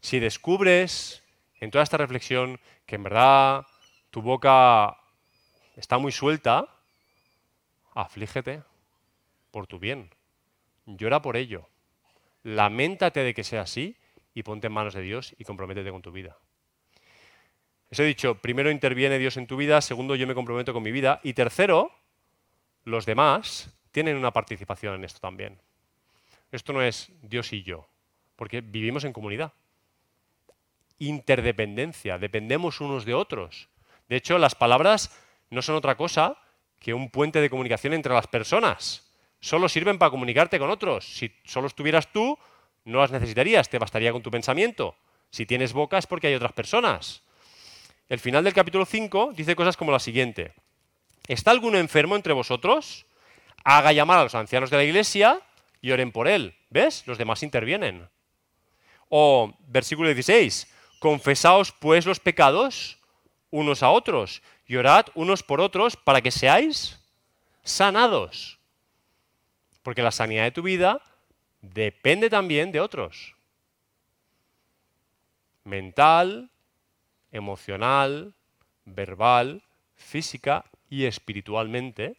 Si 0.00 0.18
descubres 0.18 1.23
en 1.64 1.70
toda 1.70 1.82
esta 1.82 1.96
reflexión 1.96 2.60
que 2.86 2.96
en 2.96 3.02
verdad 3.02 3.66
tu 4.10 4.22
boca 4.22 4.96
está 5.76 5.98
muy 5.98 6.12
suelta, 6.12 6.68
aflígete 7.94 8.62
por 9.50 9.66
tu 9.66 9.78
bien. 9.78 10.10
Llora 10.84 11.22
por 11.22 11.36
ello. 11.36 11.68
Lamentate 12.42 13.20
de 13.20 13.32
que 13.32 13.44
sea 13.44 13.62
así 13.62 13.96
y 14.34 14.42
ponte 14.42 14.66
en 14.66 14.74
manos 14.74 14.94
de 14.94 15.00
Dios 15.00 15.34
y 15.38 15.44
comprométete 15.44 15.90
con 15.90 16.02
tu 16.02 16.12
vida. 16.12 16.36
Eso 17.90 18.02
he 18.02 18.06
dicho, 18.06 18.34
primero 18.36 18.70
interviene 18.70 19.18
Dios 19.18 19.36
en 19.36 19.46
tu 19.46 19.56
vida, 19.56 19.80
segundo 19.80 20.16
yo 20.16 20.26
me 20.26 20.34
comprometo 20.34 20.72
con 20.72 20.82
mi 20.82 20.92
vida 20.92 21.20
y 21.22 21.32
tercero, 21.32 21.92
los 22.84 23.06
demás 23.06 23.74
tienen 23.90 24.16
una 24.16 24.32
participación 24.32 24.96
en 24.96 25.04
esto 25.04 25.20
también. 25.20 25.60
Esto 26.52 26.72
no 26.72 26.82
es 26.82 27.10
Dios 27.22 27.52
y 27.52 27.62
yo, 27.62 27.88
porque 28.36 28.60
vivimos 28.60 29.04
en 29.04 29.12
comunidad 29.12 29.52
interdependencia, 30.98 32.18
dependemos 32.18 32.80
unos 32.80 33.04
de 33.04 33.14
otros. 33.14 33.68
De 34.08 34.16
hecho, 34.16 34.38
las 34.38 34.54
palabras 34.54 35.10
no 35.50 35.62
son 35.62 35.76
otra 35.76 35.96
cosa 35.96 36.36
que 36.78 36.94
un 36.94 37.10
puente 37.10 37.40
de 37.40 37.50
comunicación 37.50 37.94
entre 37.94 38.12
las 38.12 38.26
personas. 38.26 39.10
Solo 39.40 39.68
sirven 39.68 39.98
para 39.98 40.10
comunicarte 40.10 40.58
con 40.58 40.70
otros. 40.70 41.04
Si 41.04 41.34
solo 41.44 41.66
estuvieras 41.66 42.12
tú, 42.12 42.38
no 42.84 43.00
las 43.00 43.10
necesitarías, 43.10 43.68
te 43.68 43.78
bastaría 43.78 44.12
con 44.12 44.22
tu 44.22 44.30
pensamiento. 44.30 44.96
Si 45.30 45.46
tienes 45.46 45.72
boca 45.72 45.98
es 45.98 46.06
porque 46.06 46.28
hay 46.28 46.34
otras 46.34 46.52
personas. 46.52 47.22
El 48.08 48.20
final 48.20 48.44
del 48.44 48.52
capítulo 48.52 48.84
5 48.84 49.32
dice 49.34 49.56
cosas 49.56 49.76
como 49.76 49.92
la 49.92 49.98
siguiente. 49.98 50.52
¿Está 51.26 51.50
alguno 51.50 51.78
enfermo 51.78 52.16
entre 52.16 52.34
vosotros? 52.34 53.06
Haga 53.64 53.92
llamar 53.92 54.18
a 54.18 54.24
los 54.24 54.34
ancianos 54.34 54.68
de 54.70 54.76
la 54.76 54.84
iglesia 54.84 55.40
y 55.80 55.90
oren 55.90 56.12
por 56.12 56.28
él. 56.28 56.54
¿Ves? 56.68 57.06
Los 57.06 57.16
demás 57.16 57.42
intervienen. 57.42 58.08
O 59.08 59.56
versículo 59.66 60.08
16. 60.08 60.73
Confesaos 61.04 61.70
pues 61.70 62.06
los 62.06 62.18
pecados 62.18 62.96
unos 63.50 63.82
a 63.82 63.90
otros 63.90 64.40
y 64.66 64.76
orad 64.76 65.04
unos 65.14 65.42
por 65.42 65.60
otros 65.60 65.96
para 65.96 66.22
que 66.22 66.30
seáis 66.30 66.98
sanados. 67.62 68.58
Porque 69.82 70.00
la 70.00 70.10
sanidad 70.10 70.44
de 70.44 70.52
tu 70.52 70.62
vida 70.62 71.02
depende 71.60 72.30
también 72.30 72.72
de 72.72 72.80
otros. 72.80 73.34
Mental, 75.64 76.48
emocional, 77.32 78.32
verbal, 78.86 79.62
física 79.96 80.64
y 80.88 81.04
espiritualmente, 81.04 82.16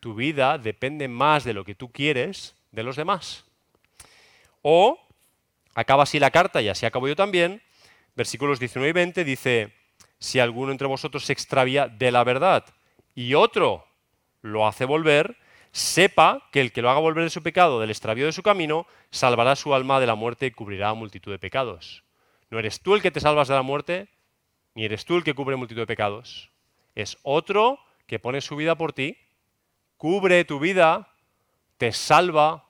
tu 0.00 0.14
vida 0.14 0.56
depende 0.56 1.06
más 1.06 1.44
de 1.44 1.52
lo 1.52 1.66
que 1.66 1.74
tú 1.74 1.92
quieres 1.92 2.54
de 2.72 2.82
los 2.82 2.96
demás. 2.96 3.44
O, 4.62 4.98
acaba 5.74 6.04
así 6.04 6.18
la 6.18 6.30
carta 6.30 6.62
y 6.62 6.70
así 6.70 6.86
acabo 6.86 7.08
yo 7.08 7.14
también, 7.14 7.60
versículos 8.16 8.58
19 8.58 8.88
y 8.88 8.92
20 8.92 9.24
dice, 9.24 9.72
si 10.18 10.40
alguno 10.40 10.72
entre 10.72 10.88
vosotros 10.88 11.24
se 11.24 11.32
extravía 11.32 11.88
de 11.88 12.10
la 12.10 12.24
verdad 12.24 12.64
y 13.14 13.34
otro 13.34 13.86
lo 14.42 14.66
hace 14.66 14.84
volver, 14.84 15.36
sepa 15.72 16.48
que 16.50 16.60
el 16.60 16.72
que 16.72 16.82
lo 16.82 16.90
haga 16.90 17.00
volver 17.00 17.24
de 17.24 17.30
su 17.30 17.42
pecado, 17.42 17.80
del 17.80 17.90
extravío 17.90 18.26
de 18.26 18.32
su 18.32 18.42
camino, 18.42 18.86
salvará 19.10 19.56
su 19.56 19.74
alma 19.74 20.00
de 20.00 20.06
la 20.06 20.14
muerte 20.14 20.46
y 20.46 20.50
cubrirá 20.50 20.94
multitud 20.94 21.30
de 21.30 21.38
pecados. 21.38 22.02
No 22.50 22.58
eres 22.58 22.80
tú 22.80 22.94
el 22.94 23.02
que 23.02 23.10
te 23.10 23.20
salvas 23.20 23.48
de 23.48 23.54
la 23.54 23.62
muerte, 23.62 24.08
ni 24.74 24.84
eres 24.84 25.04
tú 25.04 25.16
el 25.16 25.24
que 25.24 25.34
cubre 25.34 25.56
multitud 25.56 25.82
de 25.82 25.86
pecados. 25.86 26.50
Es 26.94 27.18
otro 27.22 27.78
que 28.06 28.18
pone 28.18 28.40
su 28.40 28.56
vida 28.56 28.76
por 28.76 28.92
ti, 28.92 29.18
cubre 29.96 30.44
tu 30.44 30.58
vida, 30.58 31.12
te 31.76 31.92
salva, 31.92 32.64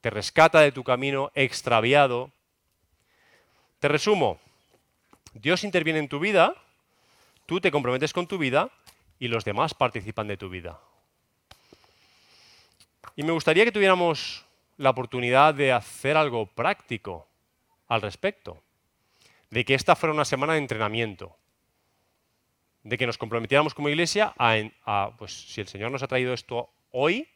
te 0.00 0.10
rescata 0.10 0.60
de 0.60 0.72
tu 0.72 0.84
camino 0.84 1.30
extraviado. 1.34 2.30
Te 3.78 3.88
resumo, 3.88 4.40
Dios 5.40 5.62
interviene 5.62 6.00
en 6.00 6.08
tu 6.08 6.18
vida, 6.18 6.54
tú 7.46 7.60
te 7.60 7.70
comprometes 7.70 8.12
con 8.12 8.26
tu 8.26 8.38
vida 8.38 8.70
y 9.20 9.28
los 9.28 9.44
demás 9.44 9.72
participan 9.72 10.26
de 10.26 10.36
tu 10.36 10.48
vida. 10.48 10.80
Y 13.14 13.22
me 13.22 13.32
gustaría 13.32 13.64
que 13.64 13.72
tuviéramos 13.72 14.44
la 14.76 14.90
oportunidad 14.90 15.54
de 15.54 15.72
hacer 15.72 16.16
algo 16.16 16.46
práctico 16.46 17.28
al 17.86 18.02
respecto, 18.02 18.62
de 19.50 19.64
que 19.64 19.74
esta 19.74 19.96
fuera 19.96 20.12
una 20.12 20.24
semana 20.24 20.54
de 20.54 20.58
entrenamiento, 20.58 21.36
de 22.82 22.98
que 22.98 23.06
nos 23.06 23.18
comprometiéramos 23.18 23.74
como 23.74 23.88
iglesia 23.88 24.34
a, 24.38 25.12
pues 25.18 25.32
si 25.32 25.60
el 25.60 25.68
Señor 25.68 25.90
nos 25.92 26.02
ha 26.02 26.08
traído 26.08 26.32
esto 26.32 26.70
hoy, 26.90 27.28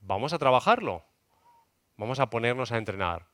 vamos 0.00 0.32
a 0.32 0.38
trabajarlo, 0.38 1.04
vamos 1.96 2.20
a 2.20 2.30
ponernos 2.30 2.70
a 2.70 2.78
entrenar. 2.78 3.26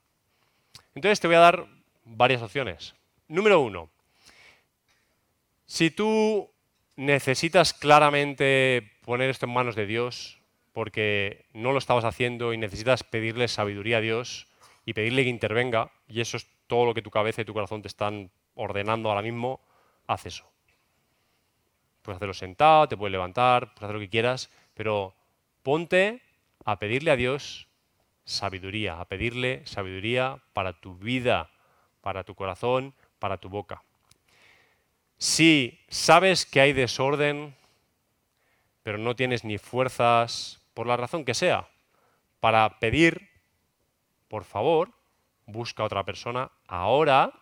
Entonces 0.94 1.20
te 1.20 1.26
voy 1.26 1.36
a 1.36 1.40
dar 1.40 1.66
varias 2.04 2.42
opciones. 2.42 2.94
Número 3.32 3.60
uno, 3.60 3.88
si 5.64 5.90
tú 5.90 6.50
necesitas 6.96 7.72
claramente 7.72 8.92
poner 9.06 9.30
esto 9.30 9.46
en 9.46 9.54
manos 9.54 9.74
de 9.74 9.86
Dios, 9.86 10.38
porque 10.74 11.46
no 11.54 11.72
lo 11.72 11.78
estabas 11.78 12.04
haciendo 12.04 12.52
y 12.52 12.58
necesitas 12.58 13.04
pedirle 13.04 13.48
sabiduría 13.48 13.96
a 13.96 14.00
Dios 14.02 14.48
y 14.84 14.92
pedirle 14.92 15.24
que 15.24 15.30
intervenga, 15.30 15.90
y 16.08 16.20
eso 16.20 16.36
es 16.36 16.46
todo 16.66 16.84
lo 16.84 16.92
que 16.92 17.00
tu 17.00 17.10
cabeza 17.10 17.40
y 17.40 17.46
tu 17.46 17.54
corazón 17.54 17.80
te 17.80 17.88
están 17.88 18.30
ordenando 18.54 19.08
ahora 19.08 19.22
mismo, 19.22 19.62
haz 20.06 20.26
eso. 20.26 20.44
Puedes 22.02 22.16
hacerlo 22.16 22.34
sentado, 22.34 22.86
te 22.86 22.98
puedes 22.98 23.12
levantar, 23.12 23.72
puedes 23.72 23.84
hacer 23.84 23.94
lo 23.94 24.00
que 24.00 24.10
quieras, 24.10 24.50
pero 24.74 25.14
ponte 25.62 26.20
a 26.66 26.78
pedirle 26.78 27.10
a 27.10 27.16
Dios 27.16 27.66
sabiduría, 28.26 29.00
a 29.00 29.06
pedirle 29.06 29.66
sabiduría 29.66 30.42
para 30.52 30.74
tu 30.74 30.96
vida, 30.98 31.48
para 32.02 32.24
tu 32.24 32.34
corazón, 32.34 32.92
para 33.22 33.38
tu 33.38 33.48
boca. 33.48 33.84
Si 35.16 35.78
sabes 35.88 36.44
que 36.44 36.60
hay 36.60 36.72
desorden, 36.72 37.54
pero 38.82 38.98
no 38.98 39.14
tienes 39.14 39.44
ni 39.44 39.58
fuerzas 39.58 40.60
por 40.74 40.88
la 40.88 40.96
razón 40.96 41.24
que 41.24 41.34
sea, 41.34 41.68
para 42.40 42.80
pedir, 42.80 43.30
por 44.26 44.42
favor, 44.42 44.90
busca 45.46 45.84
a 45.84 45.86
otra 45.86 46.02
persona 46.04 46.50
ahora 46.66 47.32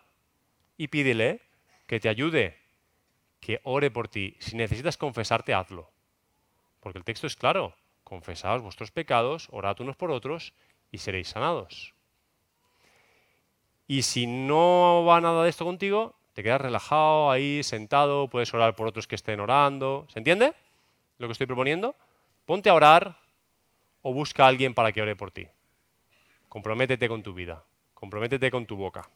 y 0.77 0.89
pídele 0.89 1.41
que 1.87 1.99
te 1.99 2.11
ayude, 2.11 2.59
que 3.41 3.61
ore 3.63 3.91
por 3.91 4.09
ti. 4.09 4.37
Si 4.39 4.57
necesitas 4.57 4.99
confesarte, 4.99 5.55
hazlo. 5.55 5.91
Porque 6.81 6.99
el 6.99 7.05
texto 7.05 7.27
es 7.27 7.37
claro. 7.37 7.75
Confesaos 8.05 8.61
vuestros 8.61 8.91
pecados, 8.91 9.49
orad 9.51 9.81
unos 9.81 9.97
por 9.97 10.11
otros 10.11 10.53
y 10.93 10.99
seréis 10.99 11.29
sanados. 11.29 11.95
Y 13.91 14.03
si 14.03 14.29
no 14.29 15.05
va 15.05 15.21
nada 15.21 15.43
de 15.43 15.51
esto 15.51 15.65
contigo, 15.65 16.15
te 16.33 16.45
quedas 16.45 16.61
relajado 16.61 17.29
ahí, 17.29 17.65
sentado, 17.65 18.29
puedes 18.29 18.55
orar 18.55 18.77
por 18.77 18.87
otros 18.87 19.09
que 19.09 19.17
estén 19.17 19.41
orando. 19.41 20.07
¿Se 20.13 20.21
entiende 20.21 20.55
lo 21.19 21.27
que 21.27 21.33
estoy 21.33 21.49
proponiendo? 21.49 21.97
Ponte 22.47 22.71
a 22.71 22.75
orar 22.75 23.17
o 24.03 24.15
busca 24.15 24.45
a 24.45 24.47
alguien 24.47 24.75
para 24.75 24.93
que 24.93 25.03
ore 25.03 25.17
por 25.17 25.33
ti. 25.33 25.49
Comprométete 26.49 27.09
con 27.09 27.25
tu 27.25 27.35
vida, 27.35 27.65
comprométete 27.93 28.49
con 28.53 28.65
tu 28.65 28.77
boca. 28.77 29.11